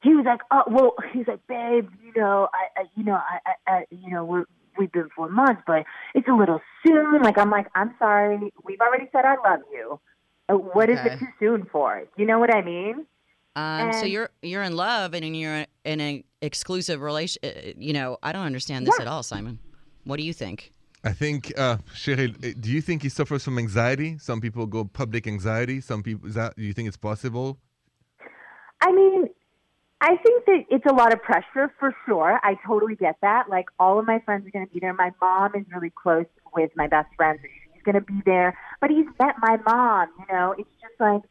He 0.02 0.14
was 0.14 0.24
like, 0.24 0.40
oh, 0.50 0.62
well, 0.68 0.94
he's 1.12 1.26
like, 1.26 1.46
babe, 1.46 1.88
you 2.04 2.12
know, 2.20 2.48
I, 2.52 2.80
I 2.80 2.84
you 2.96 3.04
know, 3.04 3.14
I, 3.14 3.38
I, 3.46 3.72
I 3.72 3.84
you 3.90 4.10
know, 4.10 4.24
we're, 4.24 4.44
we've 4.78 4.92
been 4.92 5.08
four 5.14 5.28
months, 5.28 5.62
but 5.66 5.84
it's 6.14 6.28
a 6.28 6.32
little 6.32 6.60
soon. 6.86 7.22
Like, 7.22 7.38
I'm 7.38 7.50
like, 7.50 7.66
I'm 7.74 7.94
sorry. 7.98 8.52
We've 8.64 8.80
already 8.80 9.08
said 9.12 9.24
I 9.24 9.36
love 9.48 9.60
you. 9.72 10.00
Uh, 10.48 10.54
What 10.54 10.90
is 10.90 10.98
Okay. 10.98 11.14
it 11.14 11.18
too 11.18 11.26
soon 11.38 11.66
for? 11.70 12.04
You 12.16 12.26
know 12.26 12.38
what 12.38 12.54
I 12.54 12.62
mean? 12.62 13.06
Um, 13.56 13.92
so 13.92 14.06
you're 14.06 14.30
you're 14.42 14.62
in 14.62 14.76
love 14.76 15.12
and 15.12 15.36
you're 15.36 15.66
in 15.84 16.00
an 16.00 16.24
exclusive 16.40 17.00
relation. 17.00 17.40
uh, 17.44 17.48
You 17.76 17.92
know, 17.92 18.16
I 18.22 18.32
don't 18.32 18.46
understand 18.46 18.86
this 18.86 18.96
Yeah. 18.98 19.02
at 19.02 19.08
all, 19.08 19.22
Simon. 19.22 19.58
What 20.04 20.16
do 20.18 20.22
you 20.22 20.32
think? 20.32 20.72
I 21.02 21.12
think, 21.12 21.52
uh, 21.58 21.78
Cheryl, 21.94 22.32
uh, 22.44 22.54
do 22.60 22.70
you 22.70 22.80
think 22.80 23.02
he 23.02 23.08
suffers 23.08 23.42
from 23.44 23.58
anxiety? 23.58 24.18
Some 24.18 24.40
people 24.40 24.66
go 24.66 24.84
public 24.84 25.26
anxiety. 25.26 25.80
Some 25.80 26.02
people, 26.02 26.28
is 26.28 26.34
that, 26.34 26.56
do 26.56 26.62
you 26.62 26.72
think 26.74 26.88
it's 26.88 26.96
possible? 26.98 27.58
I 28.82 28.92
mean, 28.92 29.28
I 30.00 30.16
think 30.16 30.44
that 30.46 30.64
it's 30.70 30.86
a 30.86 30.94
lot 30.94 31.12
of 31.12 31.22
pressure 31.22 31.72
for 31.78 31.94
sure. 32.06 32.40
I 32.42 32.56
totally 32.66 32.96
get 32.96 33.16
that. 33.20 33.50
Like 33.50 33.66
all 33.78 33.98
of 33.98 34.06
my 34.06 34.18
friends 34.24 34.46
are 34.46 34.50
going 34.50 34.66
to 34.66 34.72
be 34.72 34.80
there. 34.80 34.94
My 34.94 35.10
mom 35.20 35.52
is 35.54 35.64
really 35.72 35.90
close 35.90 36.24
with 36.54 36.70
my 36.74 36.86
best 36.86 37.08
friend, 37.16 37.38
so 37.42 37.48
she's 37.74 37.82
going 37.82 37.96
to 37.96 38.00
be 38.00 38.20
there. 38.24 38.56
But 38.80 38.90
he's 38.90 39.06
met 39.18 39.36
my 39.40 39.58
mom. 39.66 40.08
You 40.18 40.34
know, 40.34 40.54
it's 40.58 40.70
just 40.80 40.98
like 40.98 41.22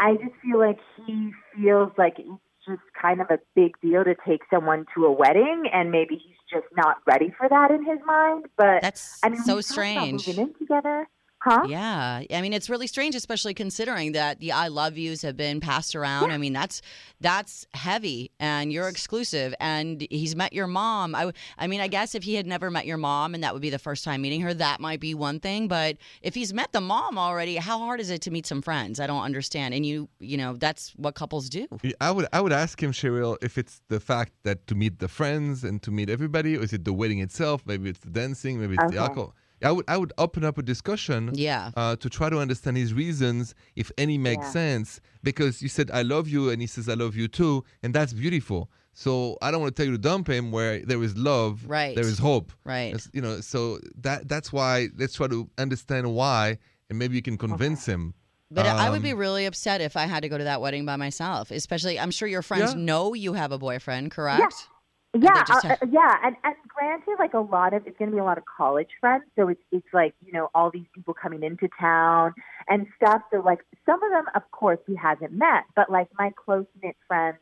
I 0.00 0.14
just 0.14 0.34
feel 0.42 0.58
like 0.58 0.78
he 1.06 1.30
feels 1.54 1.92
like 1.98 2.14
it's 2.18 2.28
just 2.66 2.80
kind 3.00 3.20
of 3.20 3.30
a 3.30 3.38
big 3.54 3.72
deal 3.82 4.02
to 4.02 4.14
take 4.26 4.40
someone 4.50 4.86
to 4.94 5.04
a 5.04 5.12
wedding, 5.12 5.64
and 5.72 5.90
maybe 5.90 6.14
he's 6.14 6.36
just 6.50 6.66
not 6.74 6.96
ready 7.06 7.32
for 7.36 7.48
that 7.48 7.70
in 7.70 7.84
his 7.84 7.98
mind. 8.06 8.46
But 8.56 8.80
That's 8.80 9.20
I 9.22 9.28
mean, 9.28 9.42
so 9.42 9.56
we 9.56 9.62
talked 9.62 9.66
about 9.66 9.72
strange. 9.72 10.26
Moving 10.26 10.48
in 10.48 10.54
together, 10.54 11.06
huh? 11.42 11.64
Yeah, 11.68 12.22
I 12.32 12.40
mean 12.42 12.52
it's 12.52 12.68
really 12.70 12.86
strange, 12.86 13.14
especially 13.14 13.54
considering 13.54 14.12
that 14.12 14.40
the 14.40 14.52
"I 14.52 14.68
love 14.68 14.96
yous" 14.96 15.22
have 15.22 15.36
been 15.36 15.60
passed 15.60 15.94
around. 15.94 16.30
I 16.30 16.38
mean 16.38 16.52
that's 16.52 16.82
that's 17.20 17.66
heavy, 17.74 18.30
and 18.40 18.72
you're 18.72 18.88
exclusive, 18.88 19.54
and 19.60 20.06
he's 20.10 20.34
met 20.34 20.52
your 20.52 20.66
mom. 20.66 21.14
I, 21.14 21.32
I 21.58 21.66
mean, 21.66 21.80
I 21.80 21.88
guess 21.88 22.14
if 22.14 22.22
he 22.22 22.34
had 22.34 22.46
never 22.46 22.70
met 22.70 22.86
your 22.86 22.96
mom, 22.96 23.34
and 23.34 23.44
that 23.44 23.52
would 23.52 23.60
be 23.62 23.70
the 23.70 23.78
first 23.78 24.04
time 24.04 24.22
meeting 24.22 24.40
her, 24.40 24.54
that 24.54 24.80
might 24.80 25.00
be 25.00 25.14
one 25.14 25.38
thing. 25.40 25.68
But 25.68 25.96
if 26.22 26.34
he's 26.34 26.52
met 26.54 26.72
the 26.72 26.80
mom 26.80 27.18
already, 27.18 27.56
how 27.56 27.78
hard 27.78 28.00
is 28.00 28.08
it 28.10 28.22
to 28.22 28.30
meet 28.30 28.46
some 28.46 28.62
friends? 28.62 29.00
I 29.00 29.06
don't 29.06 29.22
understand. 29.22 29.74
And 29.74 29.84
you, 29.84 30.08
you 30.18 30.36
know, 30.38 30.54
that's 30.56 30.90
what 30.96 31.14
couples 31.14 31.48
do. 31.48 31.66
I 32.00 32.10
would 32.10 32.26
I 32.32 32.40
would 32.40 32.52
ask 32.52 32.82
him, 32.82 32.92
Cheryl, 32.92 33.36
if 33.42 33.58
it's 33.58 33.82
the 33.88 34.00
fact 34.00 34.32
that 34.44 34.66
to 34.68 34.74
meet 34.74 34.98
the 34.98 35.08
friends 35.08 35.62
and 35.64 35.82
to 35.82 35.90
meet 35.90 36.08
everybody, 36.08 36.56
or 36.56 36.62
is 36.62 36.72
it 36.72 36.84
the 36.84 36.92
wedding 36.94 37.18
itself? 37.20 37.62
Maybe 37.66 37.90
it's 37.90 38.00
the 38.00 38.10
dancing, 38.10 38.60
maybe 38.60 38.74
it's 38.76 38.90
the 38.92 38.98
Okay. 38.98 39.08
alcohol. 39.08 39.34
I 39.62 39.72
would 39.72 39.84
I 39.88 39.96
would 39.96 40.12
open 40.18 40.44
up 40.44 40.58
a 40.58 40.62
discussion 40.62 41.30
Yeah. 41.34 41.70
uh, 41.76 41.96
to 41.96 42.08
try 42.08 42.30
to 42.30 42.38
understand 42.38 42.76
his 42.76 42.94
reasons, 42.94 43.54
if 43.76 43.90
any 43.98 44.16
make 44.18 44.40
Yeah. 44.40 44.50
sense. 44.50 45.00
Because 45.22 45.60
you 45.62 45.68
said 45.68 45.90
I 45.90 46.02
love 46.02 46.28
you, 46.28 46.50
and 46.50 46.60
he 46.60 46.66
says 46.66 46.88
I 46.88 46.94
love 46.94 47.14
you 47.16 47.28
too, 47.28 47.64
and 47.82 47.94
that's 47.94 48.12
beautiful. 48.12 48.70
So 48.92 49.36
I 49.42 49.50
don't 49.50 49.60
want 49.60 49.74
to 49.76 49.80
tell 49.82 49.86
you 49.90 49.96
to 49.96 50.02
dump 50.02 50.28
him 50.28 50.50
where 50.50 50.84
there 50.84 51.02
is 51.02 51.16
love, 51.16 51.64
Right. 51.66 51.94
There 51.94 52.04
is 52.04 52.18
hope, 52.18 52.52
Right. 52.64 52.88
It's- 52.94 53.08
you 53.12 53.20
know. 53.20 53.40
So 53.40 53.78
that 54.00 54.28
that's 54.28 54.52
why 54.52 54.88
let's 54.96 55.14
try 55.14 55.28
to 55.28 55.48
understand 55.58 56.12
why, 56.14 56.58
and 56.88 56.98
maybe 56.98 57.14
you 57.16 57.22
can 57.22 57.36
convince 57.38 57.86
him. 57.86 58.14
But 58.52 58.66
I 58.66 58.90
would 58.90 59.02
be 59.02 59.12
Um, 59.12 59.18
really 59.18 59.46
upset 59.46 59.80
if 59.80 59.96
I 59.96 60.06
had 60.06 60.22
to 60.24 60.28
go 60.28 60.36
to 60.36 60.42
that 60.44 60.60
wedding 60.60 60.84
by 60.84 60.96
myself. 60.96 61.52
Especially, 61.52 62.00
I'm 62.00 62.10
sure 62.10 62.26
your 62.26 62.42
friends 62.42 62.72
Yeah. 62.74 62.80
know 62.80 63.14
you 63.14 63.34
have 63.34 63.52
a 63.52 63.58
boyfriend, 63.58 64.10
correct? 64.10 64.40
Yeah, 64.40 64.76
They 65.12 65.26
just 65.46 65.64
uh, 65.64 65.68
have- 65.68 65.82
uh, 65.82 65.86
yeah, 65.90 66.18
and, 66.24 66.36
and 66.44 66.54
granted, 66.68 67.16
like 67.18 67.34
a 67.34 67.40
lot 67.40 67.74
of 67.74 67.86
it's 67.86 67.98
going 67.98 68.10
to 68.10 68.14
be 68.14 68.20
a 68.20 68.24
lot 68.24 68.38
of 68.38 68.44
college 68.44 68.90
friends, 69.00 69.24
so 69.36 69.48
it's 69.48 69.60
it's 69.72 69.86
like 69.92 70.14
you 70.24 70.32
know 70.32 70.50
all 70.54 70.70
these 70.70 70.86
people 70.94 71.14
coming 71.14 71.42
into 71.42 71.68
town 71.80 72.32
and 72.68 72.86
stuff. 72.96 73.22
So 73.32 73.40
like 73.40 73.60
some 73.86 74.00
of 74.02 74.10
them, 74.12 74.26
of 74.34 74.42
course, 74.52 74.78
he 74.86 74.94
hasn't 74.94 75.32
met, 75.32 75.64
but 75.74 75.90
like 75.90 76.08
my 76.18 76.30
close 76.36 76.66
knit 76.82 76.96
friends, 77.08 77.38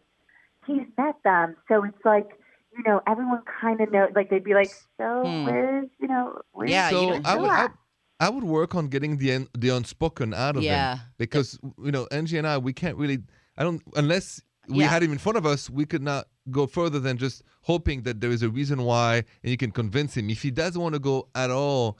he's 0.66 0.86
met 0.96 1.16
them. 1.24 1.56
So 1.68 1.84
it's 1.84 2.04
like 2.06 2.28
you 2.74 2.82
know 2.86 3.02
everyone 3.06 3.42
kind 3.60 3.80
of 3.82 3.92
knows. 3.92 4.10
Like 4.16 4.30
they'd 4.30 4.42
be 4.44 4.54
like, 4.54 4.70
so 4.98 5.22
Hmm. 5.26 5.44
where's 5.44 5.88
you 6.00 6.08
know 6.08 6.40
where's 6.52 6.70
Yeah, 6.70 6.88
so 6.88 7.06
don't 7.10 7.26
I 7.26 7.36
would, 7.36 7.50
I, 7.50 7.56
that. 7.56 7.74
I 8.20 8.28
would 8.30 8.44
work 8.44 8.74
on 8.74 8.88
getting 8.88 9.18
the 9.18 9.34
un, 9.34 9.48
the 9.56 9.68
unspoken 9.68 10.32
out 10.32 10.56
of 10.56 10.62
Yeah. 10.62 10.94
him 10.96 11.00
because 11.18 11.58
you 11.84 11.92
know 11.92 12.08
Angie 12.10 12.38
and 12.38 12.46
I 12.46 12.56
we 12.56 12.72
can't 12.72 12.96
really 12.96 13.18
I 13.58 13.62
don't 13.62 13.82
unless 13.94 14.40
we 14.68 14.84
Yeah. 14.84 14.88
had 14.88 15.02
him 15.02 15.12
in 15.12 15.18
front 15.18 15.36
of 15.36 15.44
us 15.44 15.68
we 15.68 15.84
could 15.84 16.02
not 16.02 16.26
go 16.50 16.66
further 16.66 16.98
than 17.00 17.16
just 17.18 17.42
hoping 17.62 18.02
that 18.02 18.20
there 18.20 18.30
is 18.30 18.42
a 18.42 18.48
reason 18.48 18.82
why 18.82 19.16
and 19.42 19.50
you 19.50 19.56
can 19.56 19.70
convince 19.70 20.16
him 20.16 20.30
if 20.30 20.42
he 20.42 20.50
doesn't 20.50 20.80
want 20.80 20.94
to 20.94 20.98
go 21.00 21.28
at 21.34 21.50
all 21.50 21.98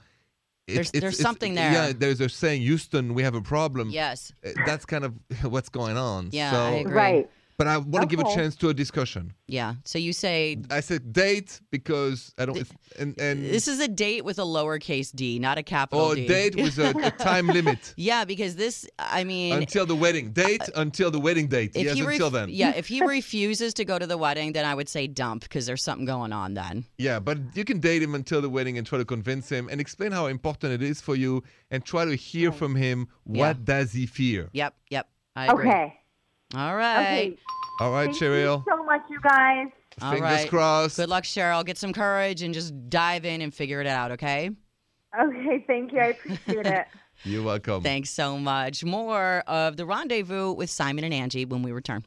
There's- 0.67 0.91
there's 0.91 1.17
something 1.19 1.55
there. 1.55 1.71
Yeah, 1.73 1.93
there's 1.97 2.21
a 2.21 2.29
saying, 2.29 2.61
Houston, 2.61 3.13
we 3.15 3.23
have 3.23 3.33
a 3.35 3.41
problem. 3.41 3.89
Yes. 3.89 4.31
Uh, 4.45 4.49
That's 4.67 4.85
kind 4.85 5.03
of 5.03 5.13
what's 5.43 5.69
going 5.69 5.97
on. 5.97 6.29
Yeah, 6.31 6.51
So, 6.51 6.57
I 6.57 6.69
agree. 6.81 6.93
Right. 6.93 7.29
But 7.59 7.67
I 7.67 7.77
want 7.77 8.09
to 8.09 8.15
give 8.15 8.25
a 8.25 8.33
chance 8.33 8.55
to 8.55 8.69
a 8.69 8.73
discussion. 8.73 9.33
Yeah. 9.45 9.73
So 9.83 9.99
you 9.99 10.13
say 10.13 10.59
I 10.71 10.79
said 10.79 11.11
date 11.11 11.59
because 11.71 12.33
I 12.37 12.45
don't. 12.45 12.57
It's, 12.57 12.71
and 12.97 13.19
and 13.19 13.43
this 13.43 13.67
is 13.67 13.81
a 13.81 13.87
date 13.89 14.23
with 14.23 14.39
a 14.39 14.43
lowercase 14.43 15.11
d, 15.13 15.39
not 15.39 15.57
a 15.57 15.63
capital 15.63 16.05
or 16.05 16.15
D. 16.15 16.25
date 16.25 16.55
with 16.55 16.79
a, 16.79 16.91
a 17.07 17.11
time 17.29 17.47
limit 17.47 17.93
yeah, 17.97 18.23
because 18.23 18.55
this, 18.55 18.87
I 18.97 19.25
mean, 19.25 19.51
until 19.55 19.85
the 19.85 19.95
wedding. 19.95 20.31
Date 20.31 20.61
until 20.73 21.11
the 21.11 21.19
wedding 21.19 21.47
date. 21.47 21.75
if 21.75 21.83
yes, 21.83 21.95
he 21.95 22.01
until 22.05 22.29
then. 22.29 22.47
yeah, 22.47 22.71
if 22.77 22.87
he 22.87 23.01
refuses 23.05 23.73
to 23.73 23.83
go 23.83 23.99
to 23.99 24.07
the 24.07 24.17
wedding, 24.17 24.53
then 24.53 24.63
I 24.63 24.73
would 24.73 24.87
say 24.87 25.07
dump 25.07 25.41
because 25.43 25.65
there's 25.65 25.83
something 25.83 26.05
going 26.05 26.31
on 26.31 26.53
then. 26.53 26.85
Yeah, 26.97 27.19
but 27.19 27.39
you 27.55 27.65
can 27.65 27.81
date 27.81 28.01
him 28.01 28.15
until 28.15 28.41
the 28.41 28.49
wedding 28.49 28.77
and 28.77 28.87
try 28.87 28.99
to 28.99 29.05
convince 29.05 29.49
him 29.49 29.67
and 29.69 29.81
explain 29.81 30.13
how 30.13 30.27
important 30.27 30.71
it 30.71 30.81
is 30.81 31.01
for 31.01 31.17
you 31.17 31.43
and 31.71 31.83
try 31.83 32.05
to 32.05 32.15
hear 32.15 32.53
from 32.53 32.75
him 32.75 33.09
what 33.25 33.57
Yeah. 33.57 33.63
does 33.65 33.91
he 33.91 34.05
fear. 34.05 34.47
Yep, 34.53 34.75
yep. 34.89 35.09
I 35.35 35.47
agree. 35.47 35.67
Okay. 35.67 35.98
All 36.55 36.75
right. 36.75 37.01
Okay. 37.33 37.37
All 37.79 37.91
right, 37.91 38.05
Thank 38.05 38.17
Cheryl. 38.17 38.57
you 38.57 38.63
so 38.67 38.83
much, 38.83 39.01
you 39.09 39.19
guys. 39.21 39.67
All 40.01 40.11
Fingers 40.11 40.29
right. 40.31 40.49
crossed. 40.49 40.97
Good 40.97 41.09
luck, 41.09 41.23
Cheryl. 41.23 41.63
Get 41.65 41.77
some 41.77 41.93
courage 41.93 42.41
and 42.41 42.53
just 42.53 42.73
dive 42.89 43.25
in 43.25 43.41
and 43.41 43.53
figure 43.53 43.81
it 43.81 43.87
out, 43.87 44.11
okay? 44.11 44.49
Okay, 45.19 45.63
thank 45.67 45.91
you. 45.93 45.99
I 45.99 46.05
appreciate 46.07 46.65
it. 46.65 46.87
You're 47.23 47.43
welcome. 47.43 47.81
Thanks 47.83 48.09
so 48.09 48.37
much. 48.37 48.83
More 48.83 49.43
of 49.47 49.77
the 49.77 49.85
rendezvous 49.85 50.53
with 50.53 50.69
Simon 50.69 51.03
and 51.03 51.13
Angie 51.13 51.45
when 51.45 51.61
we 51.61 51.71
return. 51.71 52.05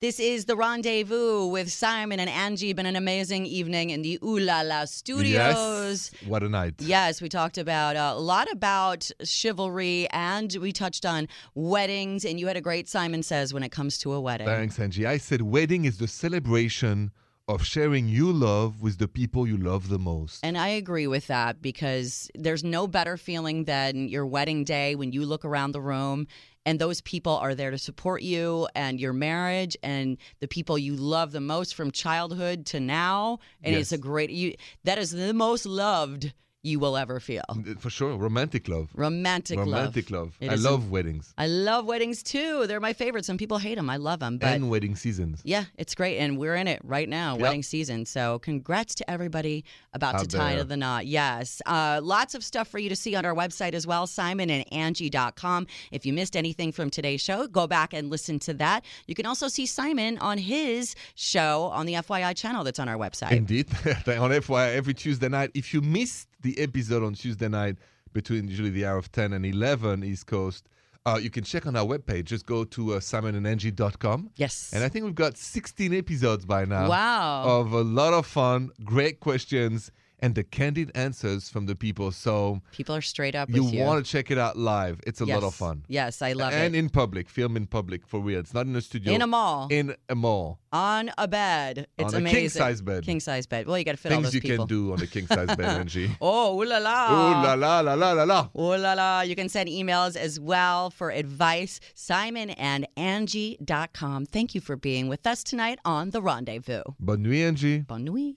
This 0.00 0.18
is 0.18 0.46
the 0.46 0.56
rendezvous 0.56 1.44
with 1.44 1.70
Simon 1.70 2.20
and 2.20 2.30
Angie. 2.30 2.72
Been 2.72 2.86
an 2.86 2.96
amazing 2.96 3.44
evening 3.44 3.90
in 3.90 4.00
the 4.00 4.18
Ooh 4.24 4.38
La 4.38 4.62
La 4.62 4.86
studios. 4.86 5.30
Yes. 5.30 6.10
What 6.26 6.42
a 6.42 6.48
night. 6.48 6.76
Yes, 6.78 7.20
we 7.20 7.28
talked 7.28 7.58
about 7.58 7.96
uh, 7.96 8.14
a 8.16 8.18
lot 8.18 8.50
about 8.50 9.10
chivalry 9.22 10.08
and 10.10 10.56
we 10.58 10.72
touched 10.72 11.04
on 11.04 11.28
weddings. 11.54 12.24
And 12.24 12.40
you 12.40 12.46
had 12.46 12.56
a 12.56 12.62
great 12.62 12.88
Simon 12.88 13.22
Says 13.22 13.52
when 13.52 13.62
it 13.62 13.72
comes 13.72 13.98
to 13.98 14.14
a 14.14 14.20
wedding. 14.22 14.46
Thanks, 14.46 14.78
Angie. 14.78 15.06
I 15.06 15.18
said 15.18 15.42
wedding 15.42 15.84
is 15.84 15.98
the 15.98 16.08
celebration 16.08 17.10
of 17.46 17.66
sharing 17.66 18.08
your 18.08 18.32
love 18.32 18.80
with 18.80 18.96
the 18.96 19.08
people 19.08 19.46
you 19.46 19.58
love 19.58 19.88
the 19.88 19.98
most. 19.98 20.40
And 20.42 20.56
I 20.56 20.68
agree 20.68 21.08
with 21.08 21.26
that 21.26 21.60
because 21.60 22.30
there's 22.34 22.62
no 22.62 22.86
better 22.86 23.16
feeling 23.16 23.64
than 23.64 24.08
your 24.08 24.24
wedding 24.24 24.62
day 24.62 24.94
when 24.94 25.12
you 25.12 25.26
look 25.26 25.44
around 25.44 25.72
the 25.72 25.80
room 25.80 26.28
and 26.66 26.78
those 26.78 27.00
people 27.00 27.36
are 27.36 27.54
there 27.54 27.70
to 27.70 27.78
support 27.78 28.22
you 28.22 28.68
and 28.74 29.00
your 29.00 29.12
marriage 29.12 29.76
and 29.82 30.18
the 30.40 30.48
people 30.48 30.78
you 30.78 30.94
love 30.94 31.32
the 31.32 31.40
most 31.40 31.74
from 31.74 31.90
childhood 31.90 32.66
to 32.66 32.80
now. 32.80 33.38
And 33.62 33.74
it's 33.74 33.92
a 33.92 33.98
great 33.98 34.30
you 34.30 34.54
that 34.84 34.98
is 34.98 35.10
the 35.10 35.34
most 35.34 35.66
loved 35.66 36.32
you 36.62 36.78
will 36.78 36.96
ever 36.96 37.20
feel. 37.20 37.42
For 37.78 37.88
sure, 37.90 38.16
romantic 38.16 38.68
love. 38.68 38.90
Romantic, 38.94 39.56
love. 39.56 39.66
romantic 39.66 40.10
love. 40.10 40.36
love. 40.40 40.50
I 40.50 40.54
love 40.56 40.90
weddings 40.90 41.32
I 41.38 41.46
love 41.46 41.86
weddings 41.86 42.22
too. 42.22 42.66
They're 42.66 42.80
my 42.80 42.92
favorite. 42.92 43.24
Some 43.24 43.38
people 43.38 43.58
hate 43.58 43.76
them. 43.76 43.88
I 43.88 43.96
love 43.96 44.20
them. 44.20 44.38
But 44.38 44.48
and 44.54 44.68
wedding 44.68 44.94
seasons. 44.96 45.40
yeah, 45.44 45.64
it's 45.76 45.94
great. 45.94 46.18
And 46.18 46.36
we're 46.38 46.56
in 46.56 46.68
it 46.68 46.80
right 46.84 47.08
now, 47.08 47.32
Yep. 47.32 47.40
wedding 47.40 47.62
season. 47.62 48.04
So 48.04 48.38
congrats 48.40 48.94
to 48.96 49.10
everybody 49.10 49.64
about 49.94 50.12
to 50.12 50.16
Out 50.18 50.30
tie 50.30 50.50
to 50.50 50.56
there. 50.56 50.64
the 50.64 50.76
knot. 50.76 51.06
Yes. 51.06 51.62
Uh, 51.66 52.00
lots 52.02 52.34
of 52.34 52.44
stuff 52.44 52.68
for 52.68 52.78
you 52.78 52.88
to 52.88 52.96
see 52.96 53.14
on 53.14 53.24
our 53.24 53.34
website 53.34 53.72
as 53.74 53.86
well, 53.86 54.06
simonandangie.com. 54.06 55.66
If 55.90 56.06
you 56.06 56.12
missed 56.12 56.36
anything 56.36 56.72
from 56.72 56.90
today's 56.90 57.20
show, 57.20 57.46
go 57.46 57.66
back 57.66 57.92
and 57.94 58.10
listen 58.10 58.38
to 58.40 58.54
that. 58.54 58.84
You 59.06 59.14
can 59.14 59.26
also 59.26 59.48
see 59.48 59.66
Simon 59.66 60.18
on 60.18 60.38
his 60.38 60.94
show 61.14 61.64
on 61.72 61.86
the 61.86 61.94
FYI 61.94 62.34
channel 62.36 62.64
that's 62.64 62.78
on 62.78 62.88
our 62.88 62.96
website. 62.96 63.32
Indeed. 63.32 63.68
on 63.86 64.30
FYI, 64.30 64.74
every 64.74 64.94
Tuesday 64.94 65.28
night. 65.28 65.50
If 65.54 65.72
you 65.74 65.80
missed 65.80 66.28
the 66.42 66.58
episode 66.58 67.02
on 67.02 67.14
Tuesday 67.14 67.48
night 67.48 67.76
between 68.12 68.48
usually 68.48 68.70
the 68.70 68.86
hour 68.86 68.98
of 68.98 69.10
10 69.12 69.32
and 69.32 69.46
11 69.46 70.04
East 70.04 70.26
Coast, 70.26 70.68
uh, 71.06 71.18
you 71.20 71.30
can 71.30 71.44
check 71.44 71.66
on 71.66 71.76
our 71.76 71.86
webpage. 71.86 72.24
Just 72.24 72.46
go 72.46 72.64
to 72.64 72.94
uh, 72.94 73.00
simonandangie.com. 73.00 74.30
yes. 74.36 74.72
And 74.74 74.84
I 74.84 74.88
think 74.88 75.04
we've 75.04 75.14
got 75.14 75.36
16 75.36 75.94
episodes 75.94 76.44
by 76.44 76.64
now 76.64 76.88
wow. 76.88 77.42
of 77.44 77.72
a 77.72 77.82
lot 77.82 78.12
of 78.12 78.26
fun, 78.26 78.70
great 78.84 79.20
questions, 79.20 79.90
and 80.22 80.34
the 80.34 80.44
candid 80.44 80.90
answers 80.94 81.48
from 81.48 81.66
the 81.66 81.74
people. 81.74 82.12
So 82.12 82.60
People 82.72 82.94
are 82.94 83.00
straight 83.02 83.34
up 83.34 83.48
you 83.50 83.64
with 83.64 83.74
you. 83.74 83.84
want 83.84 84.04
to 84.04 84.10
check 84.10 84.30
it 84.30 84.38
out 84.38 84.56
live. 84.56 85.00
It's 85.06 85.20
a 85.20 85.24
lot 85.26 85.42
of 85.42 85.54
fun. 85.54 85.84
Yes, 85.88 86.22
I 86.22 86.32
love 86.32 86.52
and 86.52 86.62
it. 86.62 86.66
And 86.66 86.76
in 86.76 86.88
public, 86.90 87.28
film 87.28 87.56
in 87.56 87.66
public 87.66 88.06
for 88.06 88.20
real. 88.20 88.38
It's 88.40 88.54
not 88.54 88.66
in 88.66 88.76
a 88.76 88.80
studio. 88.80 89.12
In 89.12 89.22
a 89.22 89.26
mall. 89.26 89.68
In 89.70 89.94
a 90.08 90.14
mall. 90.14 90.60
on 90.72 91.10
a 91.18 91.26
bed. 91.26 91.86
It's 91.98 92.08
On 92.08 92.14
a 92.14 92.18
amazing. 92.18 92.40
king-size 92.40 92.80
bed. 92.82 93.04
King 93.04 93.20
size 93.20 93.46
bed. 93.46 93.66
Well, 93.66 93.76
you 93.78 93.84
got 93.84 93.92
to 93.92 93.96
fit 93.96 94.12
all 94.12 94.16
Things 94.18 94.26
those 94.28 94.34
you 94.34 94.40
people. 94.40 94.66
can 94.66 94.76
do 94.76 94.92
on 94.92 95.02
a 95.02 95.06
king 95.06 95.26
size 95.26 95.54
bed, 95.56 95.60
Angie. 95.80 96.10
Oh, 96.20 96.60
ooh 96.60 96.64
la 96.64 96.78
la. 96.78 96.98
Ooh 97.10 97.42
la 97.44 97.54
la 97.54 97.80
la 97.80 97.94
la 97.94 98.12
la 98.12 98.24
la. 98.24 98.48
Ooh 98.56 98.76
la 98.76 98.92
la. 98.94 99.20
You 99.22 99.34
can 99.34 99.48
send 99.48 99.68
emails 99.68 100.16
as 100.16 100.38
well 100.38 100.90
for 100.90 101.10
advice. 101.10 101.80
Simon 101.94 102.50
and 102.50 102.86
Angie.com. 102.96 104.26
Thank 104.26 104.54
you 104.54 104.60
for 104.60 104.76
being 104.76 105.08
with 105.08 105.26
us 105.26 105.42
tonight 105.42 105.78
on 105.84 106.10
The 106.10 106.22
Rendezvous. 106.22 106.82
Bonne 106.98 107.22
nuit, 107.22 107.42
Angie. 107.46 107.78
Bonne 107.80 108.04
nuit. 108.04 108.36